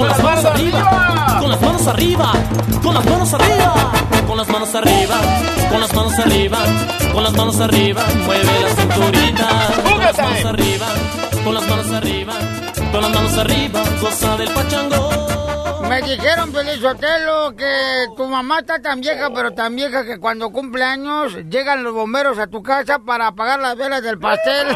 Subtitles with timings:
[0.00, 2.32] con las manos arriba, con las manos arriba,
[2.82, 3.92] con las manos arriba,
[4.26, 5.20] con las manos arriba,
[5.70, 6.58] con las manos arriba,
[7.12, 9.48] con las manos arriba, mueve la cinturita,
[9.84, 10.86] con las manos arriba,
[11.44, 12.32] con las manos arriba,
[12.90, 15.10] con las manos arriba, goza del pachango.
[15.86, 20.82] Me dijeron, Pelizotelo, que tu mamá está tan vieja, pero tan vieja que cuando cumple
[20.82, 24.68] años llegan los bomberos a tu casa para apagar las velas del pastel.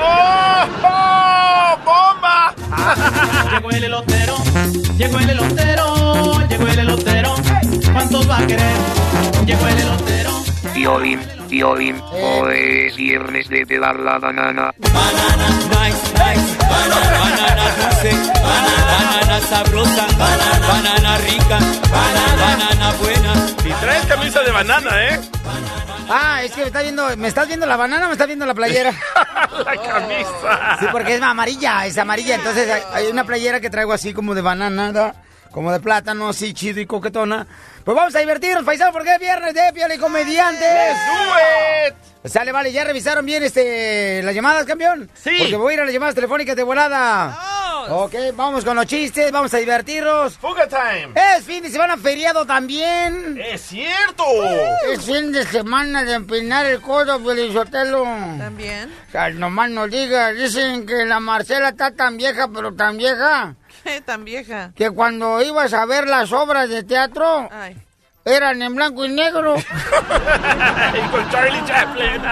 [1.83, 2.55] ¡Bomba!
[3.53, 4.37] Llegó el elotero,
[4.97, 7.35] llegó el elotero, llegó el elotero,
[7.93, 8.77] ¿cuántos va a querer?
[9.47, 10.31] Llegó el elotero.
[10.75, 14.75] Violín, violín, hoy es viernes de pelar la banana.
[14.79, 21.59] Banana nice, nice, banana, banana dulce, banana, banana sabrosa, banana, banana rica,
[21.91, 23.47] banana, banana buena.
[23.65, 25.21] Y traes camisa de banana, ¿eh?
[26.09, 28.47] Ah, es que me está viendo, ¿me estás viendo la banana o me estás viendo
[28.47, 28.93] la playera?
[29.65, 30.77] la camisa.
[30.81, 32.35] Sí, porque es amarilla, es amarilla.
[32.37, 35.15] Entonces hay- una playera que traigo así como de banana,
[35.51, 37.47] como de plátano, así chido y coquetona.
[37.85, 40.97] Pues vamos a divertirnos, paisanos, porque es viernes de Piel y Comediantes.
[42.25, 45.11] Sale, vale, ¿ya revisaron bien este las llamadas, campeón?
[45.15, 45.31] Sí.
[45.39, 47.39] Porque voy a ir a las llamadas telefónicas de volada.
[47.91, 50.39] Ok, vamos con los chistes, vamos a divertirnos.
[50.39, 51.11] Fuga time.
[51.37, 53.39] Es fin de semana feriado también.
[53.45, 54.25] Es cierto.
[54.91, 58.05] Es fin de semana de empinar el codo, Felizotelo.
[58.39, 58.91] También.
[59.09, 63.55] O sea, nomás no digas, dicen que la Marcela está tan vieja, pero tan vieja,
[63.85, 64.73] ¿Qué tan vieja?
[64.75, 67.77] que cuando ibas a ver las obras de teatro, Ay.
[68.25, 69.57] Eran en blanco y negro.
[69.57, 72.23] y con Charlie Chaplin.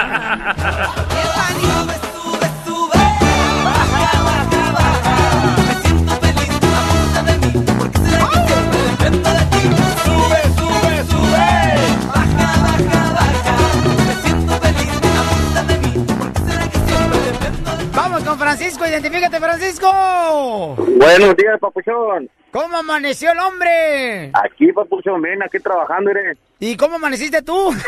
[18.33, 20.75] Con Francisco, identifícate, Francisco.
[20.97, 22.31] Buenos días, papuchón.
[22.51, 24.31] ¿Cómo amaneció el hombre?
[24.33, 26.39] Aquí, papuchón, ven, aquí trabajando, mire.
[26.59, 27.55] ¿Y cómo amaneciste tú?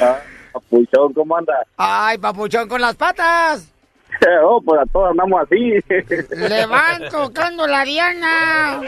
[0.00, 0.18] Ah,
[0.52, 1.54] papuchón, ¿cómo anda?
[1.76, 3.71] Ay, papuchón, con las patas.
[4.44, 5.72] oh, pues a todos andamos así.
[6.36, 8.80] Le van tocando la diana.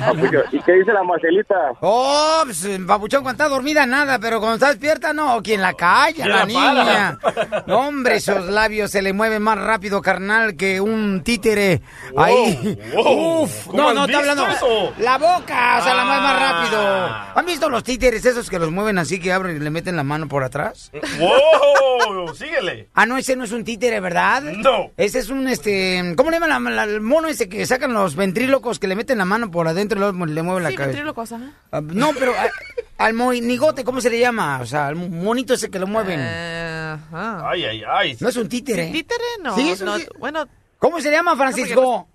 [0.00, 1.54] Papuchón, ¿y qué dice la Marcelita?
[1.80, 6.14] Oh, pues, papuchón, cuando está dormida nada, pero cuando está despierta, no, quien la calla,
[6.14, 7.18] ¿Quién la la niña.
[7.66, 11.80] No, hombre, esos labios se le mueven más rápido, carnal, que un títere.
[12.12, 12.78] Wow, Ahí.
[12.94, 13.42] wow.
[13.42, 14.46] Uf, ¿Cómo no, no, está hablando.
[14.48, 14.92] eso?
[14.98, 16.52] La boca, o sea, la mueve más Ah.
[16.52, 17.38] rápido.
[17.40, 20.02] ¿Han visto los títeres esos que los mueven así, que abren y le meten la
[20.04, 20.90] mano por atrás?
[21.18, 22.34] ¡Wow!
[22.34, 22.88] Síguele.
[22.94, 24.42] Ah, no, ese no es un títere, ¿verdad?
[24.42, 24.65] No.
[24.96, 28.16] Ese es un, este, ¿cómo le llaman la- la- el mono ese que sacan los
[28.16, 30.92] ventrílocos que le meten la mano por adentro y luego le mueven la Sí, cabeza?
[30.92, 31.50] ventrílocos, ajá.
[31.72, 34.58] Ah, no, pero a- al monigote, ¿cómo se le llama?
[34.60, 36.18] O sea, al monito ese que lo mueven.
[36.22, 37.50] Eh, ajá.
[37.50, 38.16] Ay, ay, ay.
[38.20, 38.90] No es un títere.
[38.90, 39.24] ¿Títere?
[39.42, 39.54] No.
[39.54, 40.46] Sí, es un no, Bueno,
[40.78, 42.06] ¿Cómo se llama, Francisco?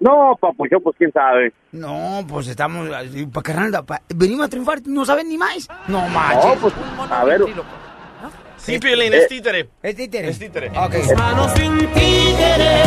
[0.00, 1.52] No, papuchón, pues quién sabe.
[1.72, 2.88] No, pues estamos,
[3.32, 5.68] para carnal, pa- venimos a triunfar, no saben ni más.
[5.88, 6.44] No manches.
[6.44, 6.74] No, pues,
[7.10, 7.40] a ver.
[8.66, 9.68] Sí, Piolín, es títere.
[9.80, 10.28] Es títere.
[10.28, 10.70] Es títere.
[10.70, 10.94] Ok.
[11.16, 12.82] Manos de un títere,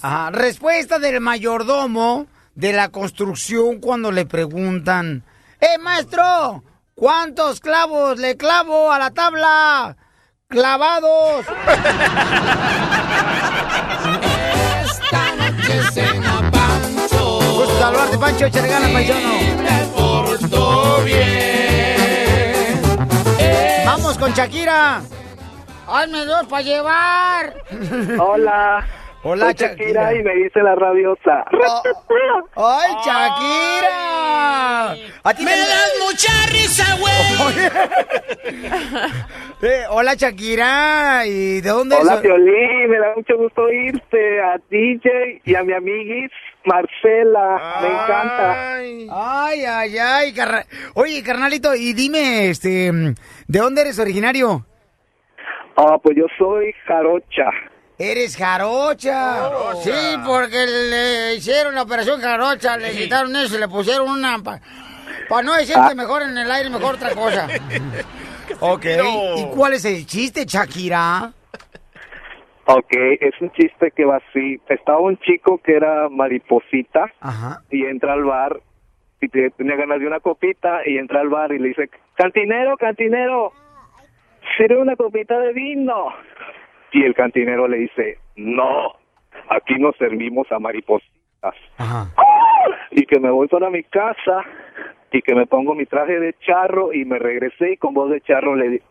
[0.03, 0.31] Ajá.
[0.31, 5.25] Respuesta del mayordomo de la construcción cuando le preguntan,
[5.61, 6.63] ¡Eh, maestro!
[6.95, 9.97] ¿Cuántos clavos le clavo a la tabla?
[10.49, 11.47] ¡Clavados!
[14.85, 17.41] Esta noche cena Pancho.
[17.55, 20.08] Gusto saludarte, Pancho, ganas,
[23.85, 25.01] Vamos con Shakira.
[25.87, 27.55] Hazme dos para llevar.
[28.19, 28.87] Hola.
[29.25, 30.15] Hola, Shakira.
[30.15, 31.45] y me dice la rabiosa.
[32.57, 34.93] ¡Ay, Shakira!
[35.25, 37.15] ¿A ti Me te- das mucha risa, güey.
[39.61, 41.27] Eh, hola, Shakira.
[41.27, 42.23] ¿Y de dónde Hola, eres?
[42.23, 42.91] Piolín.
[42.91, 44.41] Me da mucho gusto oírte.
[44.41, 46.31] A DJ y a mi amiguis
[46.65, 47.81] Marcela.
[47.83, 48.75] Me encanta.
[48.77, 50.65] Ay, ay, ay, carra-
[50.95, 54.65] Oye, carnalito, y dime, este, ¿de dónde eres originario?
[55.77, 57.51] Ah, pues yo soy jarocha.
[57.99, 59.51] Eres jarocha.
[59.83, 59.91] Sí,
[60.25, 64.39] porque le hicieron la operación jarocha, le quitaron eso y le pusieron una...
[65.29, 65.89] Para no decir Ah.
[65.89, 67.49] que mejor en el aire, mejor otra cosa.
[68.61, 68.85] ok.
[69.37, 71.33] ¿Y cuál es el chiste, Shakira?
[72.67, 74.61] Ok, es un chiste que va así.
[74.69, 77.63] Estaba un chico que era mariposita Ajá.
[77.71, 78.61] y entra al bar
[79.21, 82.77] y te- tenía ganas de una copita y entra al bar y le dice, cantinero,
[82.77, 83.53] cantinero,
[84.57, 86.09] sirve una copita de vino.
[86.93, 88.95] Y el cantinero le dice, no,
[89.49, 91.55] aquí nos servimos a maripositas.
[92.91, 94.45] Y que me voy para mi casa
[95.13, 98.21] y que me pongo mi traje de charro y me regresé y con voz de
[98.21, 98.83] charro le,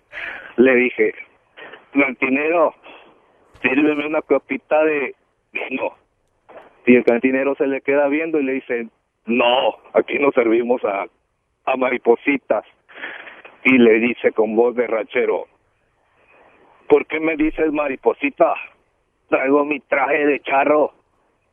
[0.57, 1.13] le dije,
[1.93, 2.73] cantinero,
[3.61, 5.15] sírveme una copita de
[5.51, 5.93] vino.
[6.85, 8.87] Y el cantinero se le queda viendo y le dice,
[9.25, 11.05] no, aquí nos servimos a,
[11.65, 12.63] a maripositas.
[13.63, 15.47] Y le dice con voz de rachero,
[16.87, 18.53] ¿por qué me dices mariposita?
[19.29, 20.93] Traigo mi traje de charro,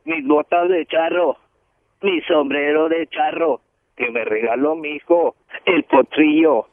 [0.05, 1.37] mis botas de charro,
[2.01, 3.61] mi sombrero de charro,
[3.95, 5.35] que me regaló mi hijo,
[5.65, 6.67] el potrillo,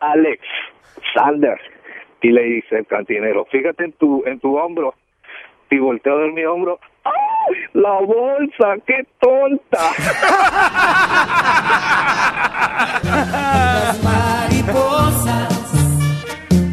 [0.00, 0.42] Alex
[1.14, 1.60] Sander.
[2.20, 4.94] Y le dice el cantinero, fíjate en tu, en tu hombro.
[5.70, 6.78] Y volteo ver mi hombro.
[7.04, 7.54] ¡Ay!
[7.72, 9.78] La bolsa, qué tonta.
[13.02, 15.72] Las mariposas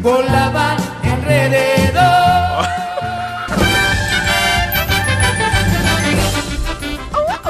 [0.02, 2.66] volaban alrededor.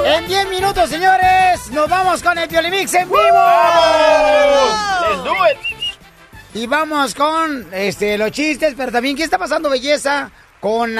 [0.05, 3.19] En 10 minutos, señores, nos vamos con el Violimix en vivo.
[5.09, 5.57] Let's do it.
[6.53, 10.95] Y vamos con este los chistes, pero también qué está pasando, belleza, con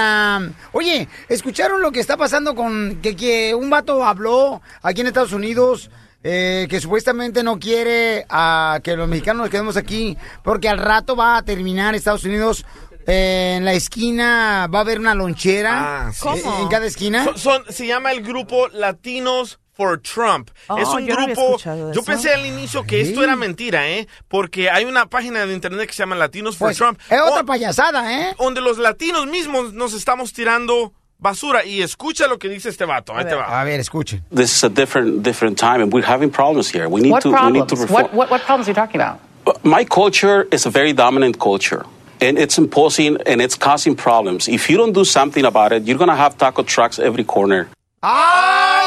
[0.72, 5.34] Oye, ¿escucharon lo que está pasando con que, que un vato habló aquí en Estados
[5.34, 5.90] Unidos?
[6.24, 11.16] Eh, que supuestamente no quiere a que los mexicanos nos quedemos aquí porque al rato
[11.16, 12.66] va a terminar Estados Unidos
[13.08, 16.28] eh, en la esquina va a haber una lonchera Ah, sí.
[16.62, 20.52] en cada esquina Son- son- se llama el grupo Latinos for Trump.
[20.68, 21.58] Oh, es un yo no había grupo.
[21.58, 22.04] yo eso.
[22.04, 24.08] pensé al inicio que esto era mentira, ¿eh?
[24.28, 27.02] Porque hay una página de internet que se llama Latinos Pues, for Trump.
[27.10, 28.36] es otra o- payasada, ¿eh?
[28.38, 31.64] Donde los latinos mismos nos estamos tirando basura.
[31.64, 33.14] Y escucha lo que dice este vato.
[33.16, 33.62] Ahí te va.
[33.62, 34.22] A ver, escuchen.
[34.36, 36.90] This is a different different time, and we're having problems here.
[36.90, 37.82] We need What to we need to problems?
[37.82, 38.04] reform.
[38.04, 39.20] What, what, what problems are you talking about?
[39.64, 41.86] My culture is a very dominant culture,
[42.20, 44.48] and it's imposing and it's causing problems.
[44.48, 47.68] If you don't do something about it, you're gonna have taco trucks every corner.
[48.04, 48.81] ¡Ay, hijo de tu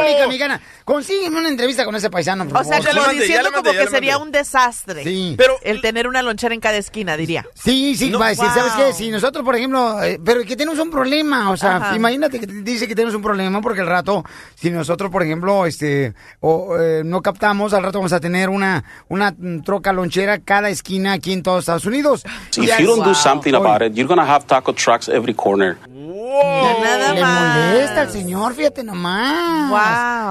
[0.00, 0.60] república mexicana!
[0.84, 3.02] Consígueme una entrevista con ese paisano, por O sea, favor.
[3.02, 5.04] como diciendo como que sería un desastre.
[5.04, 5.34] Sí.
[5.36, 7.46] Pero el tener una lonchera en cada esquina, diría.
[7.54, 8.86] Sí, sí, No, va a decir, ¿sabes wow.
[8.86, 8.92] qué?
[8.94, 11.96] Si nosotros, por ejemplo, eh, pero que tenemos un problema, o sea, Ajá.
[11.96, 14.24] imagínate que te dice que tenemos un problema porque al rato,
[14.54, 18.84] si nosotros, por ejemplo, este, o, eh, no captamos, al rato vamos a tener una,
[19.08, 22.24] una troca lonchera cada esquina aquí en todos Estados Unidos.
[22.56, 23.14] If you don't do wow.
[23.14, 25.76] something about it, you're gonna have taco trucks every corner.
[25.88, 29.70] Nada Le molesta al señor, fíjate nomás.
[29.70, 29.78] Wow.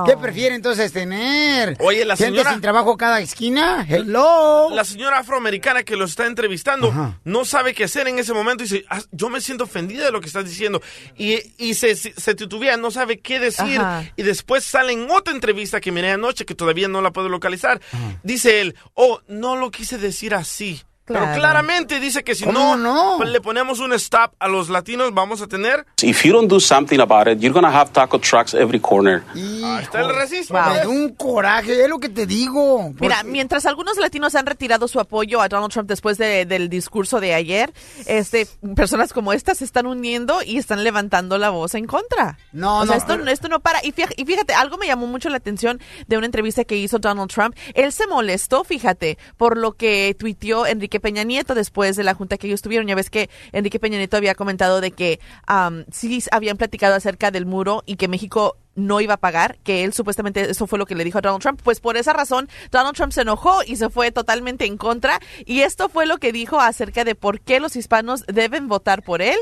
[0.06, 1.76] ¿Qué prefiere entonces tener?
[1.80, 3.86] Oye, la ¿Gente señora- sin trabajo cada esquina?
[3.88, 4.70] Hello.
[4.72, 8.68] La señora afroamericana que lo está entrevistando no sabe qué hacer en ese momento y
[8.68, 10.82] dice, "Ah, yo me siento ofendida de lo que estás diciendo.
[11.18, 13.80] Y, y se, se titubea, no sabe qué decir.
[13.80, 14.04] Ajá.
[14.16, 17.82] Y después sale en otra entrevista que miré anoche, que todavía no la puedo localizar.
[18.24, 20.82] Dice él, oh, no lo quise decir así.
[21.08, 23.24] Pero claramente dice que si ¿Cómo no, no?
[23.24, 25.86] le ponemos un stop a los latinos, vamos a tener...
[26.02, 29.24] If you don't do something about it, you're going to have taco trucks every corner.
[29.34, 30.60] Ahí está el racismo.
[30.62, 32.94] Me da un coraje, es lo que te digo.
[33.00, 36.68] Mira, Porque- mientras algunos latinos han retirado su apoyo a Donald Trump después de- del
[36.70, 37.74] discurso de ayer,
[38.06, 42.38] este, personas como estas se están uniendo y están levantando la voz en contra.
[42.52, 43.80] No, O sea, no, esto, esto no para.
[43.86, 47.00] Y fíjate, y fíjate, algo me llamó mucho la atención de una entrevista que hizo
[47.00, 47.56] Donald Trump.
[47.74, 52.38] Él se molestó, fíjate, por lo que tuiteó Enrique Peña Nieto después de la junta
[52.38, 52.88] que ellos tuvieron.
[52.88, 57.32] Ya ves que Enrique Peña Nieto había comentado de que am, sí habían platicado acerca
[57.32, 60.86] del muro y que México no iba a pagar, que él supuestamente eso fue lo
[60.86, 61.62] que le dijo a Donald Trump.
[61.64, 65.20] Pues por esa razón Donald Trump se enojó y se fue totalmente en contra.
[65.46, 69.22] Y esto fue lo que dijo acerca de por qué los hispanos deben votar por
[69.22, 69.38] él.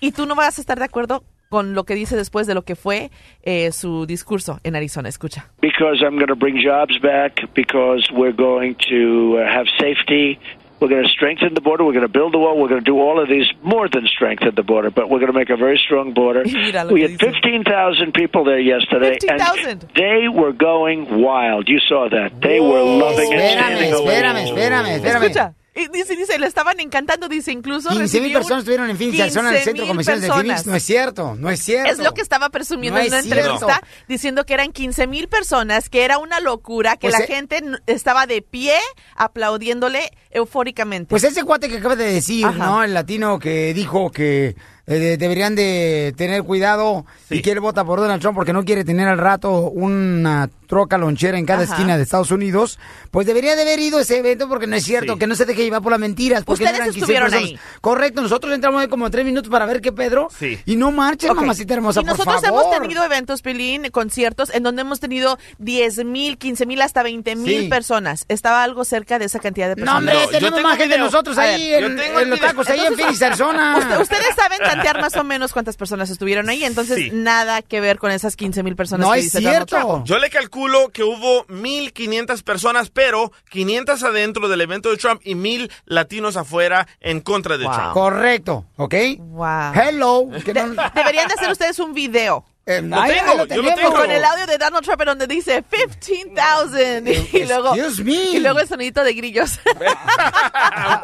[0.00, 2.62] Y tú no vas a estar de acuerdo con lo que dice después de lo
[2.62, 5.08] que fue eh, su discurso en Arizona.
[5.08, 5.52] Escucha.
[5.60, 10.38] because I'm going to bring jobs back, because we're going to uh, have safety.
[10.80, 11.84] We're going to strengthen the border.
[11.84, 12.60] We're going to build the wall.
[12.60, 15.32] We're going to do all of these more than strengthen the border, but we're going
[15.32, 16.44] to make a very strong border.
[16.90, 19.68] We had 15,000 people there yesterday, 15,000.
[19.68, 21.68] and they were going wild.
[21.68, 22.40] You saw that.
[22.40, 23.38] They were loving it.
[23.38, 24.56] Espérame, standing espérame, ovation.
[24.56, 25.54] espérame, espérame.
[25.76, 29.48] Y dice, dice, le estaban encantando, dice, incluso 15 mil personas estuvieron en Phoenix, Arizona,
[29.50, 30.28] en el 15,000 centro convenciones de.
[30.30, 30.66] Phoenix.
[30.66, 31.90] No es cierto, no es cierto.
[31.90, 33.40] Es lo que estaba presumiendo No en una cierto.
[33.40, 37.26] entrevista, diciendo que eran 15 mil personas, que era una locura, que Pues, la eh,
[37.26, 38.76] gente estaba de pie
[39.16, 41.08] aplaudiéndole eufóricamente.
[41.10, 42.66] Pues ese cuate que acaba de decir, Ajá.
[42.66, 42.82] ¿no?
[42.84, 44.54] El latino que dijo que
[44.86, 48.64] eh, de- deberían de tener cuidado y que él vota por Donald Trump porque no
[48.64, 51.72] quiere tener al rato una troca lonchera en cada Ajá.
[51.74, 52.80] esquina de Estados Unidos,
[53.12, 55.18] pues debería de haber ido a ese evento porque no es cierto, Sí.
[55.20, 56.42] que no se deje llevar por las mentiras.
[56.42, 57.58] Porque Ustedes no eran 15 estuvieron ahí.
[57.80, 60.26] Correcto, nosotros entramos ahí como tres minutos para ver qué Pedro.
[60.36, 60.58] Sí.
[60.66, 61.36] Y no marchen, Ok.
[61.36, 62.64] mamacita hermosa, y por nosotros favor.
[62.64, 67.36] hemos tenido eventos, Pilín, conciertos, en donde hemos tenido 10 mil, 15 mil, hasta 20
[67.36, 67.68] mil Sí.
[67.68, 68.24] personas.
[68.28, 69.98] Estaba algo cerca de esa cantidad de No, personas.
[70.00, 71.04] hombre, No, yo tenemos tengo más gente video.
[71.04, 73.76] nosotros ahí ver, en, en el los tacos, ahí en Phoenix, Arizona.
[73.78, 77.10] Usted- ustedes saben tantear más o menos cuántas personas estuvieron ahí, entonces Sí.
[77.12, 80.02] nada que ver con esas 15 mil personas No que es dice cierto.
[80.04, 85.34] Yo le calculo que hubo 1.500 personas, pero 500 adentro del evento de Trump y
[85.34, 87.74] 1.000 latinos afuera en contra de Wow.
[87.74, 87.92] Trump.
[87.92, 88.94] Correcto, ¿ok?
[89.18, 89.72] Wow.
[89.74, 90.26] Hello.
[90.44, 92.44] De- no- deberían de hacer ustedes un video.
[92.66, 93.92] Eh, Lo tengo, lo yo lo tengo.
[93.92, 98.12] Con el audio de Donald Trump en donde dice 15,000 y luego me.
[98.14, 99.60] y luego el sonidito de grillos.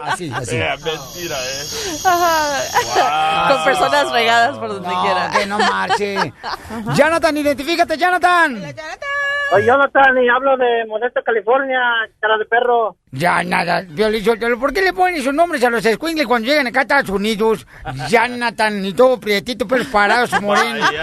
[0.02, 0.57] Así, así.
[0.57, 1.64] Eh, mentira, eh.
[3.49, 5.31] Con personas regadas por donde No, quiera.
[5.31, 6.33] que no marche.
[6.95, 8.62] Jonathan, identifícate, Jonathan.
[9.50, 11.81] Soy Jonathan y hablo de Modesto, California,
[12.21, 12.97] cara de perro.
[13.12, 13.85] Ya nada,
[14.61, 17.67] ¿por qué le ponen sus nombres a los escuingles cuando llegan acá a Estados Unidos?
[18.09, 20.87] Jonathan y todo prietito, pelos parados, moreno.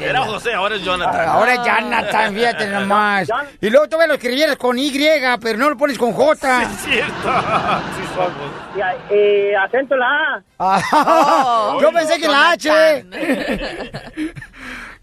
[0.00, 1.28] Era José, ahora es Jonathan.
[1.28, 3.28] Ahora es Jonathan, fíjate nomás.
[3.60, 4.90] Y luego tú ves los escribieras con Y,
[5.42, 6.62] pero no lo pones con J.
[6.62, 7.12] Es cierto.
[7.12, 8.50] Sí somos.
[9.10, 11.78] Y, y acento la A.
[11.82, 13.04] Yo pensé que la H.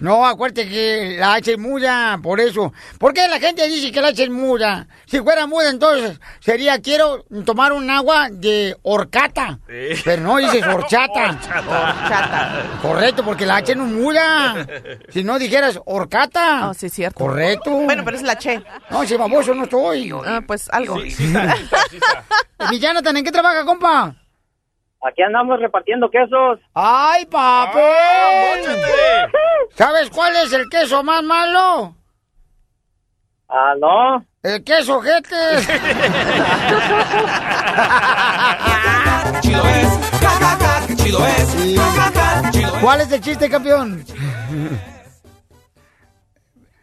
[0.03, 2.73] No, acuérdate que la H es muda, por eso.
[2.97, 4.85] ¿Por qué la gente dice que la H es muda?
[5.05, 9.59] Si fuera muda, entonces sería quiero tomar un agua de horcata.
[9.65, 10.01] Sí.
[10.03, 11.39] Pero no dices horchata.
[11.39, 12.79] Chata.
[12.81, 14.67] Correcto, porque la H no es muda.
[15.07, 16.67] Si no dijeras horcata.
[16.67, 17.19] Oh, sí, es cierto.
[17.19, 17.71] Correcto.
[17.71, 18.61] Bueno, pero es la Che.
[18.89, 20.11] No, si baboso no estoy.
[20.25, 20.99] Ah, pues algo.
[20.99, 22.25] Sí, está, está.
[22.69, 24.17] Mi Jonathan, ¿en qué trabaja, compa?
[25.05, 26.59] Aquí andamos repartiendo quesos.
[26.73, 27.83] ¡Ay, papel!
[27.83, 29.27] ¡Ah!
[29.75, 31.97] ¿Sabes cuál es el queso más malo?
[33.49, 34.25] Ah, no.
[34.41, 35.29] El queso jete.
[39.41, 42.73] chido es, ja, ja, ja, qué chido es, ja, ja, ja, qué chido es.
[42.81, 44.05] ¿Cuál es el chiste, campeón?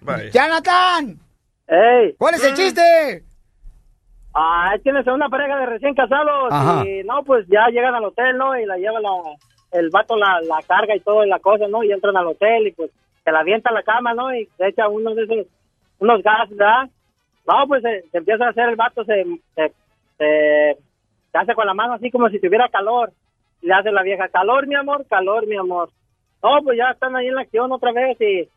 [0.03, 0.31] Bye.
[0.31, 1.19] ¡Jonathan!
[1.67, 3.25] Ey, ¿Cuál es el chiste?
[4.35, 6.87] Ah, tienes a una pareja de recién casados Ajá.
[6.87, 8.59] y no, pues ya llegan al hotel, ¿no?
[8.59, 9.11] Y la lleva la,
[9.73, 11.83] el vato la, la carga y todo y la cosa, ¿no?
[11.83, 12.91] Y entran al hotel y pues
[13.25, 14.35] se la avienta a la cama, ¿no?
[14.35, 15.47] Y se echa uno de esos,
[15.99, 16.89] unos gases, ¿verdad?
[17.47, 19.73] No, pues se, se empieza a hacer el vato, se, se,
[20.19, 20.77] se,
[21.33, 23.13] se hace con la mano así como si tuviera calor.
[23.63, 25.91] Le hace la vieja, calor, mi amor, calor, mi amor.
[26.43, 28.49] No, pues ya están ahí en la acción otra vez y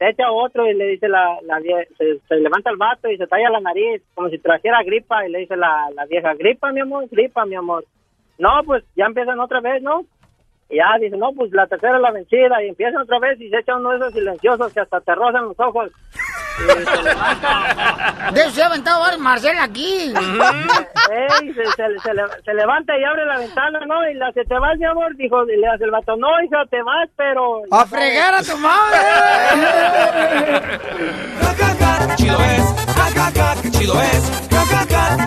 [0.00, 3.26] se echa otro y le dice la, la se, se levanta el vato y se
[3.26, 6.80] talla la nariz como si trajera gripa y le dice la, la vieja, gripa, mi
[6.80, 7.84] amor, gripa, mi amor.
[8.38, 10.06] No, pues ya empiezan otra vez, ¿no?
[10.70, 13.50] Y ya dice, no, pues la tercera es la vencida y empiezan otra vez y
[13.50, 15.92] se echa uno de esos silenciosos que hasta te rozan los ojos.
[16.56, 19.00] Se De eso se ha aventado
[19.60, 20.12] aquí.
[20.14, 24.08] ey, se, se- se le- se levanta y abre la ventana, ¿no?
[24.10, 25.14] Y le hace, ¿te vas, mi amor?
[25.16, 27.62] Dijo, y le hace el vato, no, hija, te vas, pero...
[27.70, 28.98] ¡A fregar a tu madre!
[32.10, 32.38] Qué chido
[33.70, 34.22] chido es.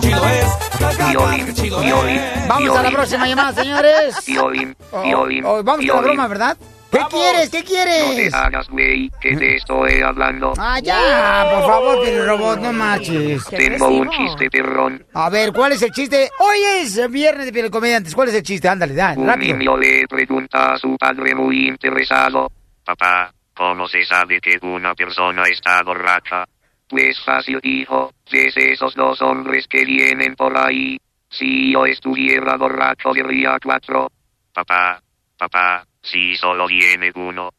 [0.00, 1.44] chido es.
[1.44, 2.48] Qué chido es.
[2.48, 4.24] Vamos a la próxima llamada, señores.
[4.26, 6.56] Violín, Oh, violín, oh, vamos con la broma, ¿verdad?
[6.94, 7.50] ¿Qué quieres?
[7.50, 8.30] ¿Qué No quieres?
[8.32, 10.52] te hagas, güey, que te estoy hablando.
[10.58, 13.44] Ah, ya, por favor, Piel Robot, no marches.
[13.50, 15.04] Tengo un chiste perrón.
[15.12, 16.30] A ver, ¿cuál es el chiste?
[16.38, 18.14] Hoy es viernes de Piel Comediantes.
[18.14, 18.68] ¿Cuál es el chiste?
[18.68, 19.56] Ándale, dale, Un rápido.
[19.56, 22.50] niño le pregunta a su padre muy interesado.
[22.84, 26.44] Papá, ¿cómo se sabe que una persona está borracha?
[26.88, 28.12] Pues fácil, hijo.
[28.30, 30.98] Es esos dos hombres que vienen por ahí.
[31.30, 34.08] Si yo estuviera borracho, diría cuatro.
[34.52, 35.00] Papá,
[35.36, 37.50] papá, si solo viene uno.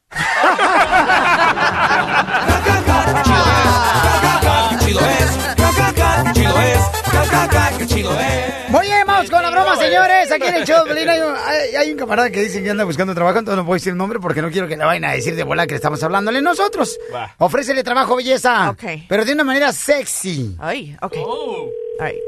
[4.79, 5.37] chido es.
[5.57, 6.79] Ja, ja, ja, qué chido es.
[7.11, 8.69] Ja, ja, ja, qué chido es.
[8.69, 10.31] Muy bien, vamos con la broma, señores.
[10.31, 12.83] Aquí en el show de hay un, hay, hay un camarada que dice que anda
[12.83, 15.13] buscando trabajo, entonces no puedo decir el nombre porque no quiero que le vayan a
[15.13, 16.97] decir de bola que le estamos hablándole nosotros.
[17.39, 18.75] Ofrécele trabajo, belleza.
[19.09, 20.55] Pero de una manera sexy.
[20.59, 21.13] Ay, ok.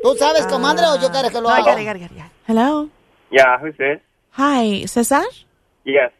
[0.03, 1.75] ¿Tú sabes, comadre, o yo quiero que lo No, haga?
[2.47, 2.89] Hello.
[3.29, 3.99] Yeah, who's this?
[4.37, 5.25] Hi, César.
[5.87, 6.11] Yes.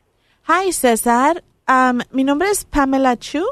[0.48, 1.44] Hi, César.
[1.68, 3.44] Um, mi nombre es Pamela Chu.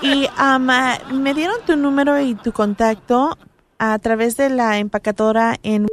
[0.00, 3.36] y um, uh, me dieron tu número y tu contacto
[3.80, 5.88] a través de la empacadora en...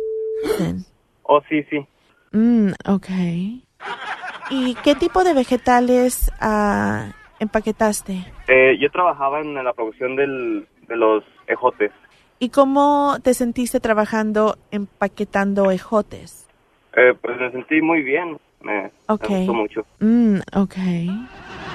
[1.23, 1.87] Oh, sí, sí.
[2.33, 3.07] Mm, ok.
[4.51, 8.31] ¿Y qué tipo de vegetales ah, empaquetaste?
[8.47, 11.91] Eh, yo trabajaba en la producción del, de los ejotes.
[12.37, 16.47] ¿Y cómo te sentiste trabajando empaquetando ejotes?
[16.95, 18.37] Eh, pues me sentí muy bien.
[18.61, 19.29] Me, Ok.
[19.29, 19.85] me gustó mucho.
[19.99, 20.75] Mm, ok.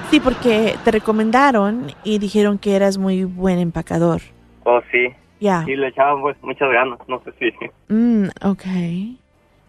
[0.09, 4.21] Sí, porque te recomendaron y dijeron que eras muy buen empacador.
[4.63, 5.09] Oh, sí.
[5.39, 5.65] Ya.
[5.67, 7.51] Y le echaban pues muchas ganas, no sé si.
[7.93, 8.63] Mm, ok.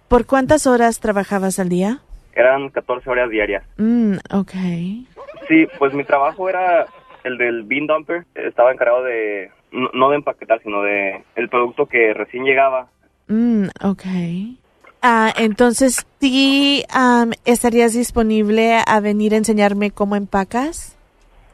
[0.08, 2.00] ¿Por cuántas horas trabajabas al día?
[2.34, 3.64] Eran 14 horas diarias.
[3.76, 4.52] Mm, ok.
[5.48, 6.86] Sí, pues mi trabajo era
[7.24, 8.24] el del bean dumper.
[8.34, 12.88] Estaba encargado de, no no de empaquetar, sino de el producto que recién llegaba.
[13.28, 14.04] Mm, ok.
[15.06, 20.96] Ah, entonces, ¿sí am, estarías disponible a venir a enseñarme cómo empacas?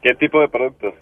[0.03, 0.95] ¿Qué tipo de productos?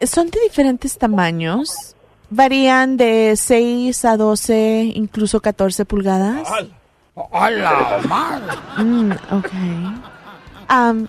[0.00, 1.94] Son de diferentes tamaños.
[2.30, 6.48] Varían de 6 a 12, incluso 14 pulgadas.
[7.30, 8.56] ¡Hala, madre!
[8.78, 9.50] Mm, ok.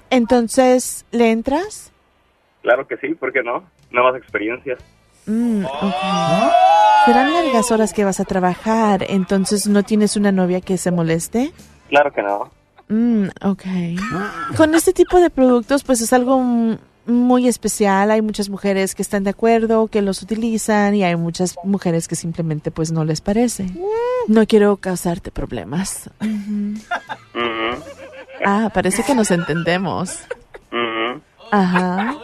[0.10, 1.94] Entonces, ¿le entras?
[2.64, 3.64] Claro que sí, ¿por qué no?
[3.92, 4.80] Nuevas experiencias.
[5.28, 5.96] Mm, ok.
[7.06, 11.54] Serán largas horas que vas a trabajar, entonces no tienes una novia que se moleste.
[11.90, 12.50] Claro que no.
[12.88, 13.64] Mm, ok.
[14.58, 16.42] Con este tipo de productos, pues es algo
[17.06, 18.12] muy especial.
[18.12, 22.16] Hay muchas mujeres que están de acuerdo, que los utilizan y hay muchas mujeres que
[22.16, 23.68] simplemente pues no les parece.
[24.28, 26.10] No quiero causarte problemas.
[28.46, 30.18] Ah, parece que nos entendemos.
[31.52, 32.16] Ajá.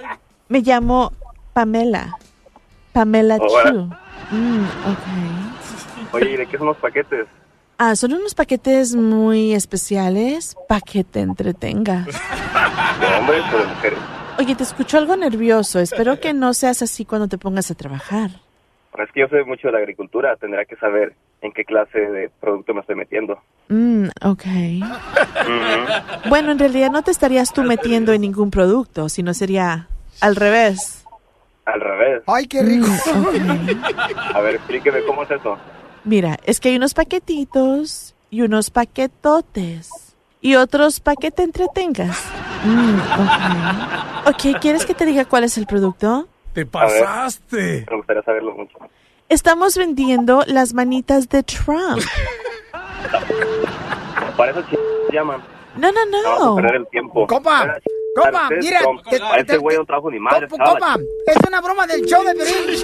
[0.50, 1.14] Me llamo
[1.54, 2.18] Pamela.
[2.94, 3.72] Pamela Hola.
[3.72, 3.90] Chu.
[4.36, 6.14] Mm, ok.
[6.14, 7.28] Oye, ¿y de qué son los paquetes?
[7.78, 12.06] Ah, son unos paquetes muy especiales para que te entretengas.
[12.06, 14.00] ¿De hombres o de mujeres?
[14.38, 15.80] Oye, te escucho algo nervioso.
[15.80, 18.30] Espero que no seas así cuando te pongas a trabajar.
[18.92, 22.00] Bueno, es que yo sé mucho de la agricultura, tendrá que saber en qué clase
[22.00, 23.40] de producto me estoy metiendo.
[23.70, 24.44] Mm, ok.
[26.30, 29.88] Bueno, en realidad no te estarías tú metiendo en ningún producto, sino sería
[30.20, 31.01] al revés.
[31.74, 32.24] Al revés.
[32.28, 32.88] ¡Ay, qué rico!
[34.34, 35.58] A ver, explíqueme cómo es eso.
[36.04, 39.90] Mira, es que hay unos paquetitos y unos paquetotes.
[40.42, 42.26] Y otros para que te entretengas.
[42.66, 44.34] Mm, ok.
[44.34, 46.28] Ok, ¿quieres que te diga cuál es el producto?
[46.54, 47.86] Te pasaste.
[47.90, 48.78] Me gustaría saberlo mucho.
[49.30, 52.02] Estamos vendiendo las manitas de Trump.
[54.38, 54.64] Para eso
[55.12, 55.42] llaman.
[55.76, 56.56] No, no, Vamos a no.
[56.56, 57.26] perder el tiempo.
[57.28, 57.78] Copa,
[58.16, 60.48] copa, mira, te- este güey no trabajo ni madre.
[60.50, 62.82] Copa, es una broma del show de Piolín.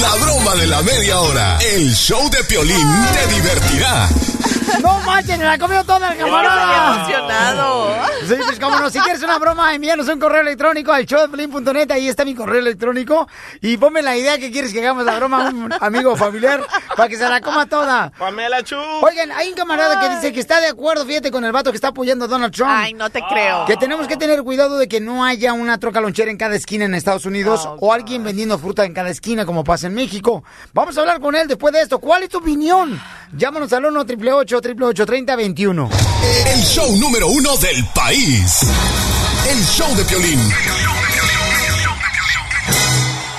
[0.00, 1.58] La broma de la media hora.
[1.60, 4.08] El show de Piolín te divertirá.
[4.80, 6.94] No manches, me la comió toda el Estoy camarada.
[6.96, 7.94] emocionado.
[8.26, 12.08] Sí, pues cómo no, si quieres una broma, envíanos un correo electrónico al showdepiolín.net, ahí
[12.08, 13.28] está mi correo electrónico,
[13.60, 16.64] y ponme la idea que quieres que hagamos la broma a un amigo familiar,
[16.96, 18.10] para que se la coma toda.
[18.18, 18.76] Pamela Chu.
[19.02, 21.76] Oigan, hay un camarada que dice que está de acuerdo, fíjate, con el vato que
[21.76, 22.70] está apoyando a Donald Trump.
[22.72, 23.64] Ay, no te creo.
[23.66, 26.84] Que tenemos que tener cuidado de que no haya una troca lonchera en cada esquina
[26.84, 30.42] en Estados Unidos Oh, o alguien vendiendo fruta en cada esquina como pasa en México.
[30.72, 31.98] Vamos a hablar con él después de esto.
[31.98, 33.00] ¿Cuál es tu opinión?
[33.36, 35.90] Llámanos al 1 888 3021
[36.46, 38.60] El show número uno del país.
[39.48, 40.38] El show de Piolín.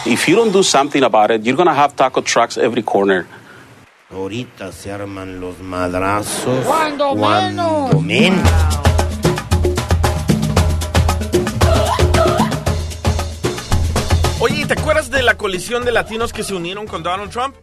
[0.05, 3.25] If you don't do something about it, you're gonna have taco trucks every corner.
[4.12, 6.65] Ahorita se arman los madrazos.
[6.65, 8.03] Cuando menos.
[8.03, 8.49] menos.
[15.38, 17.56] Coalición de latinos que se unieron con Donald Trump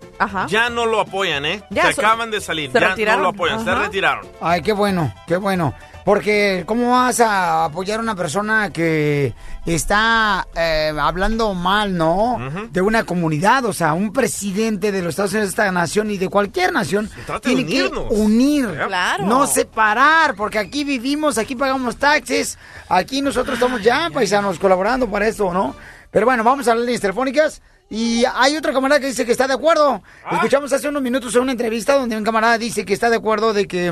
[0.48, 1.62] ya no lo apoyan, ¿eh?
[1.70, 3.20] Ya, se so- acaban de salir, se ya retiraron.
[3.22, 4.26] no lo apoyan, se retiraron.
[4.40, 5.74] Ay, qué bueno, qué bueno.
[6.04, 9.34] Porque, ¿cómo vas a apoyar a una persona que
[9.66, 12.38] está eh, hablando mal, no?
[12.70, 16.16] De una comunidad, o sea, un presidente de los Estados Unidos de esta nación y
[16.18, 18.06] de cualquier nación trata de tiene que unirnos.
[18.10, 19.24] unir, Claro.
[19.26, 22.58] no separar, porque aquí vivimos, aquí pagamos taxes,
[22.88, 25.76] aquí nosotros estamos ya, paisanos, colaborando para esto, ¿no?
[26.10, 27.62] Pero bueno, vamos a las líneas telefónicas.
[27.88, 30.02] Y hay otro camarada que dice que está de acuerdo.
[30.24, 30.36] Ah.
[30.36, 33.52] Escuchamos hace unos minutos en una entrevista donde un camarada dice que está de acuerdo
[33.52, 33.88] de que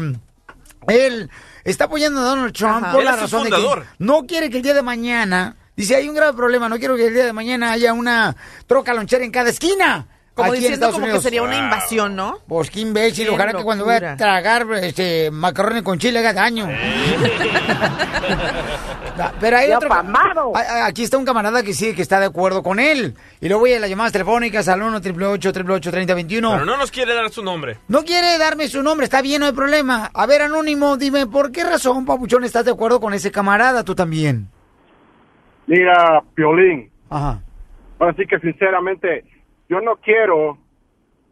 [0.87, 1.31] él
[1.65, 2.93] está apoyando a Donald Trump Ajá.
[2.93, 3.67] por la razón de que
[3.99, 7.09] no quiere que el día de mañana, dice, hay un grave problema, no quiero que
[7.09, 10.07] el día de mañana haya una troca lonchera en cada esquina.
[10.35, 12.39] Como aquí diciendo como que sería una invasión, ¿no?
[12.47, 16.33] Pues qué imbécil, Qué ojalá que cuando vaya a tragar este, macarrones con chile haga
[16.33, 16.69] daño.
[19.19, 19.89] Da- Pero hay otro.
[20.85, 23.15] Aquí está un camarada que sí, que está de acuerdo con él.
[23.41, 27.15] Y luego voy a las llamadas telefónicas al 1 888 3021 Pero no nos quiere
[27.15, 27.79] dar su nombre.
[27.89, 30.09] No quiere darme su nombre, está bien, no hay problema.
[30.15, 33.95] A ver, Anónimo, dime, ¿por qué razón, Papuchón, estás de acuerdo con ese camarada tú
[33.97, 34.47] también?
[35.67, 37.41] Mira, Piolín, Ajá.
[37.99, 39.25] así que sinceramente,
[39.69, 40.57] yo no quiero,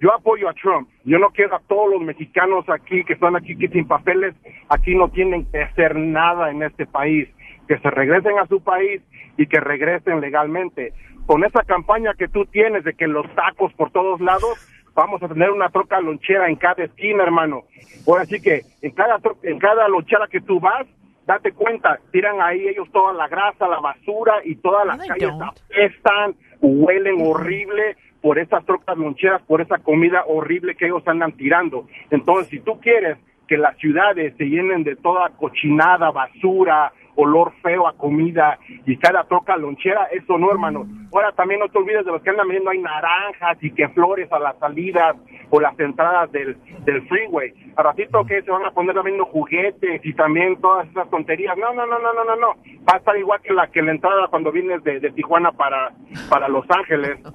[0.00, 3.56] yo apoyo a Trump, yo no quiero a todos los mexicanos aquí que están aquí
[3.56, 4.34] que sin papeles,
[4.68, 7.28] aquí no tienen que hacer nada en este país,
[7.66, 9.02] que se regresen a su país
[9.36, 10.92] y que regresen legalmente.
[11.26, 14.56] Con esa campaña que tú tienes de que los tacos por todos lados,
[14.94, 17.64] vamos a tener una troca lonchera en cada esquina, hermano.
[18.06, 20.86] Ahora sí que en cada, en cada lonchera que tú vas,
[21.26, 26.34] date cuenta, tiran ahí ellos toda la grasa, la basura y todas las calles apestan,
[26.60, 31.86] huelen horrible por esas trocas loncheras, por esa comida horrible que ellos andan tirando.
[32.10, 37.88] Entonces, si tú quieres que las ciudades se llenen de toda cochinada, basura, olor feo
[37.88, 40.86] a comida y cada troca lonchera, eso no, hermano.
[41.12, 44.30] Ahora también no te olvides de los que andan viendo hay naranjas y que flores
[44.32, 45.16] a las salidas
[45.50, 47.52] o las entradas del, del freeway.
[47.76, 51.56] A ratito que se van a poner también los juguetes y también todas esas tonterías.
[51.56, 52.48] No, no, no, no, no, no, no.
[52.88, 55.92] Va a estar igual que la que la entrada cuando vienes de, de Tijuana para,
[56.28, 57.18] para Los Ángeles.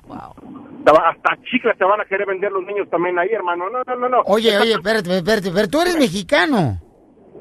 [0.82, 3.70] Hasta chicles te van a querer vender los niños también ahí, hermano.
[3.70, 4.22] No, no, no, no.
[4.26, 6.80] Oye, oye, espérate, espérate, pero tú eres mexicano.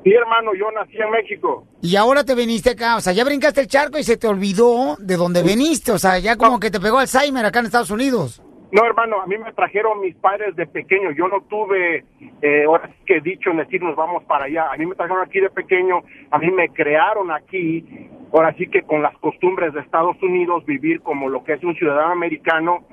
[0.02, 1.66] Sí, hermano, yo nací en México.
[1.82, 4.96] Y ahora te viniste acá, o sea, ya brincaste el charco y se te olvidó
[4.98, 8.42] de dónde veniste, o sea, ya como que te pegó Alzheimer acá en Estados Unidos.
[8.72, 11.10] No, hermano, a mí me trajeron mis padres de pequeño.
[11.10, 12.04] Yo no tuve,
[12.40, 14.70] eh, ahora sí que dicho en decir nos vamos para allá.
[14.72, 17.84] A mí me trajeron aquí de pequeño, a mí me crearon aquí.
[18.32, 21.74] Ahora sí que con las costumbres de Estados Unidos, vivir como lo que es un
[21.74, 22.84] ciudadano americano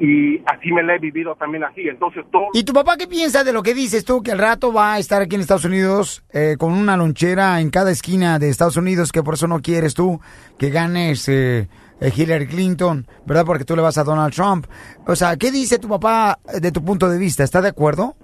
[0.00, 1.82] y así me la he vivido también así.
[1.88, 4.72] Entonces, todo ¿Y tu papá qué piensa de lo que dices tú, que al rato
[4.72, 8.48] va a estar aquí en Estados Unidos eh, con una lonchera en cada esquina de
[8.48, 10.20] Estados Unidos, que por eso no quieres tú
[10.58, 11.68] que ganes eh,
[12.00, 13.44] eh, Hillary Clinton, ¿verdad?
[13.46, 14.66] Porque tú le vas a Donald Trump.
[15.06, 17.44] O sea, ¿qué dice tu papá de tu punto de vista?
[17.44, 18.16] ¿Está de acuerdo?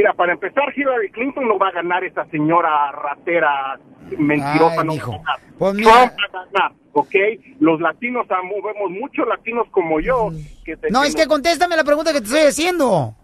[0.00, 3.78] Mira, para empezar, Hillary Clinton no va a ganar esa señora ratera
[4.16, 4.80] mentirosa.
[4.80, 5.10] Ay, no mijo.
[5.10, 5.40] va a ganar.
[5.58, 7.14] Pues mira- Trump va a ganar, ¿ok?
[7.60, 8.26] Los latinos
[8.64, 10.30] vemos muchos latinos como yo.
[10.64, 13.14] Que te- No, es que contéstame la pregunta que te estoy haciendo.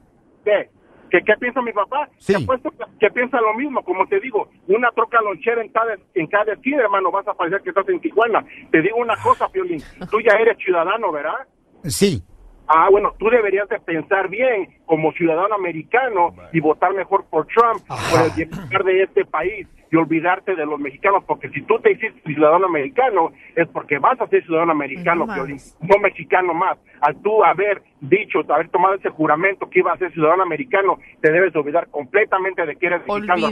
[0.45, 0.69] ¿Qué?
[1.11, 2.11] ¿Qué, qué piensa mi papá?
[2.19, 2.35] Sí.
[2.35, 6.27] Te apuesto que piensa lo mismo, como te digo, una troca lonchera en cada, en
[6.27, 8.45] cada esquina, hermano, vas a parecer que estás en Tijuana.
[8.71, 11.47] Te digo una cosa, Piolín, tú ya eres ciudadano, ¿verdad?
[11.85, 12.23] Sí.
[12.69, 17.83] Ah, bueno, tú deberías de pensar bien como ciudadano americano y votar mejor por Trump,
[17.87, 21.93] por el bienestar de este país y olvidarte de los mexicanos, porque si tú te
[21.93, 26.77] hiciste ciudadano americano es porque vas a ser ciudadano americano, No Piolín, no mexicano más.
[27.01, 31.31] Al tú haber dicho, haber tomado ese juramento que ibas a ser ciudadano americano, te
[31.31, 33.51] debes de olvidar completamente de que eres mexicano.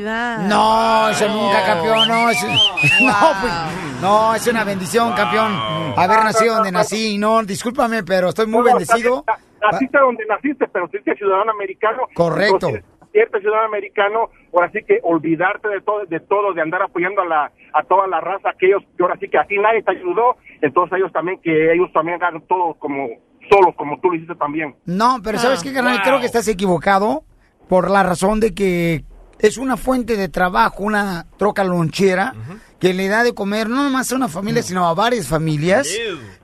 [0.49, 2.31] No, eso nunca, campeón, no.
[2.31, 2.45] es-
[3.01, 5.53] no, pues, no, es una bendición, campeón,
[5.97, 7.19] haber nacido donde nací.
[7.19, 9.25] No, discúlpame, pero estoy muy bendecido.
[9.71, 12.03] Naciste donde naciste, pero si eres ciudadano americano.
[12.15, 12.69] Correcto.
[12.69, 12.85] entonces,
[13.15, 17.25] Eres ciudadano americano, ahora sí que olvidarte de todo, de todo, de andar apoyando a
[17.25, 19.93] la, a toda la raza, que ellos, que ahora sí que a ti nadie te
[19.93, 23.09] ayudó, entonces ellos también, que ellos también hagan todo como,
[23.51, 24.75] solos, como tú lo hiciste también.
[24.85, 26.03] No, pero ¿sabes qué, carnal?
[26.03, 27.25] Creo que estás equivocado
[27.69, 29.05] por la razón de que
[29.47, 32.35] es una fuente de trabajo, una troca lonchera
[32.81, 35.87] que le da de comer no nomás a una familia, sino a varias familias.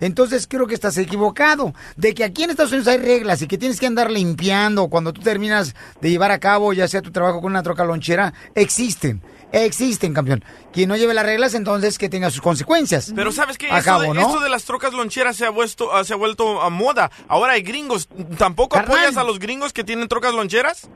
[0.01, 1.73] Entonces creo que estás equivocado.
[1.97, 5.15] De que aquí en Estados Unidos hay reglas y que tienes que andar limpiando cuando
[5.15, 9.23] tú terminas de llevar a cabo ya sea tu trabajo con una troca lonchera, existen.
[9.51, 10.45] Existen, campeón.
[10.71, 13.13] Quien no lleve las reglas, entonces que tenga sus consecuencias.
[13.17, 13.71] Pero ¿sabes qué?
[13.71, 14.21] A Esto, cabo, de, ¿no?
[14.21, 17.11] esto de las trocas loncheras se ha, vuelto, ah, se ha vuelto a moda.
[17.29, 18.09] Ahora hay gringos.
[18.37, 20.89] ¿Tampoco apoyas a los gringos que tienen trocas loncheras?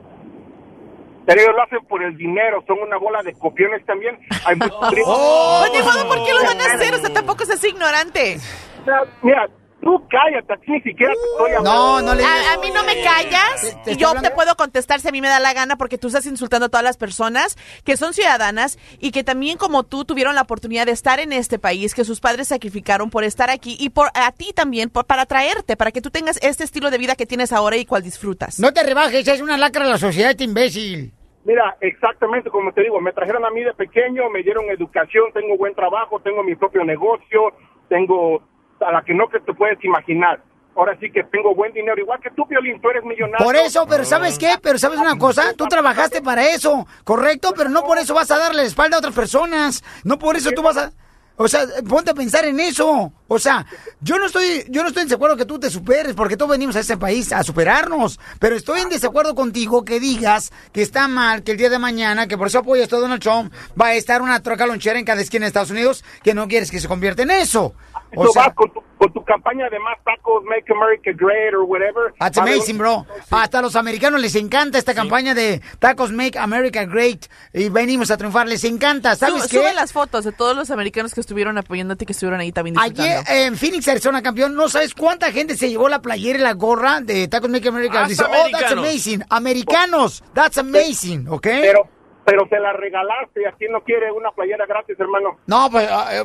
[1.26, 4.18] Pero ellos lo hacen por el dinero, son una bola de copiones también.
[4.44, 6.94] Hay muchos Oh, ni modo, ¿por qué lo van a hacer?
[6.94, 8.38] O sea, tampoco seas ignorante.
[8.84, 9.48] Mira, Mira,
[9.82, 11.70] Tú cállate, aquí ni siquiera te estoy hablando.
[11.70, 14.34] No, no le A, a mí no me callas Te- te y yo hablando- te
[14.34, 16.84] puedo contestar si a mí me da la gana porque tú estás insultando a todas
[16.84, 21.20] las personas que son ciudadanas y que también como tú tuvieron la oportunidad de estar
[21.20, 24.88] en este país, que sus padres sacrificaron por estar aquí y por a ti también
[24.88, 27.84] por, para traerte, para que tú tengas este estilo de vida que tienes ahora y
[27.84, 28.58] cual disfrutas.
[28.60, 31.12] No te rebajes, es una lacra de la sociedad, este imbécil.
[31.44, 35.56] Mira, exactamente como te digo, me trajeron a mí de pequeño, me dieron educación, tengo
[35.58, 37.52] buen trabajo, tengo mi propio negocio,
[37.88, 38.42] tengo
[38.80, 40.42] a la que no que te puedes imaginar.
[40.76, 43.44] Ahora sí que tengo buen dinero, igual que tú, Violín, tú eres millonario.
[43.44, 44.54] Por eso, pero ¿sabes qué?
[44.60, 45.54] Pero ¿sabes una cosa?
[45.56, 47.52] Tú trabajaste para eso, ¿correcto?
[47.56, 49.84] Pero no por eso vas a darle la espalda a otras personas.
[50.02, 50.90] No por eso tú vas a...
[51.36, 53.12] O sea, ponte a pensar en eso.
[53.26, 53.64] O sea,
[54.00, 56.76] yo no estoy, yo no estoy en desacuerdo que tú te superes, porque todos venimos
[56.76, 58.20] a este país a superarnos.
[58.38, 62.26] Pero estoy en desacuerdo contigo que digas que está mal que el día de mañana,
[62.26, 65.22] que por eso apoyas a Donald Trump, va a estar una troca lonchera en cada
[65.22, 67.74] esquina de Estados Unidos, que no quieres que se convierta en eso.
[68.16, 71.64] O sea, vas con tu, con tu campaña de más tacos, Make America Great or
[71.64, 72.14] whatever.
[72.18, 73.06] That's amazing, bro.
[73.30, 78.10] Hasta a los americanos les encanta esta campaña de Tacos Make America Great y venimos
[78.10, 78.46] a triunfar.
[78.46, 79.16] Les encanta.
[79.16, 79.56] ¿Sabes Sube, qué?
[79.58, 82.78] sube las fotos de todos los americanos que estuvieron apoyándote y que estuvieron ahí también.
[82.78, 86.42] Ayer eh, en Phoenix, Arizona, campeón, no sabes cuánta gente se llevó la playera y
[86.42, 88.06] la gorra de Tacos Make America.
[88.06, 89.22] Dice, oh, that's amazing.
[89.28, 91.42] Americanos, that's amazing, ¿ok?
[91.42, 91.88] Pero,
[92.24, 95.38] pero se la regalaste y aquí no quiere una playera gratis, hermano.
[95.46, 96.24] No, pues, ah, eh,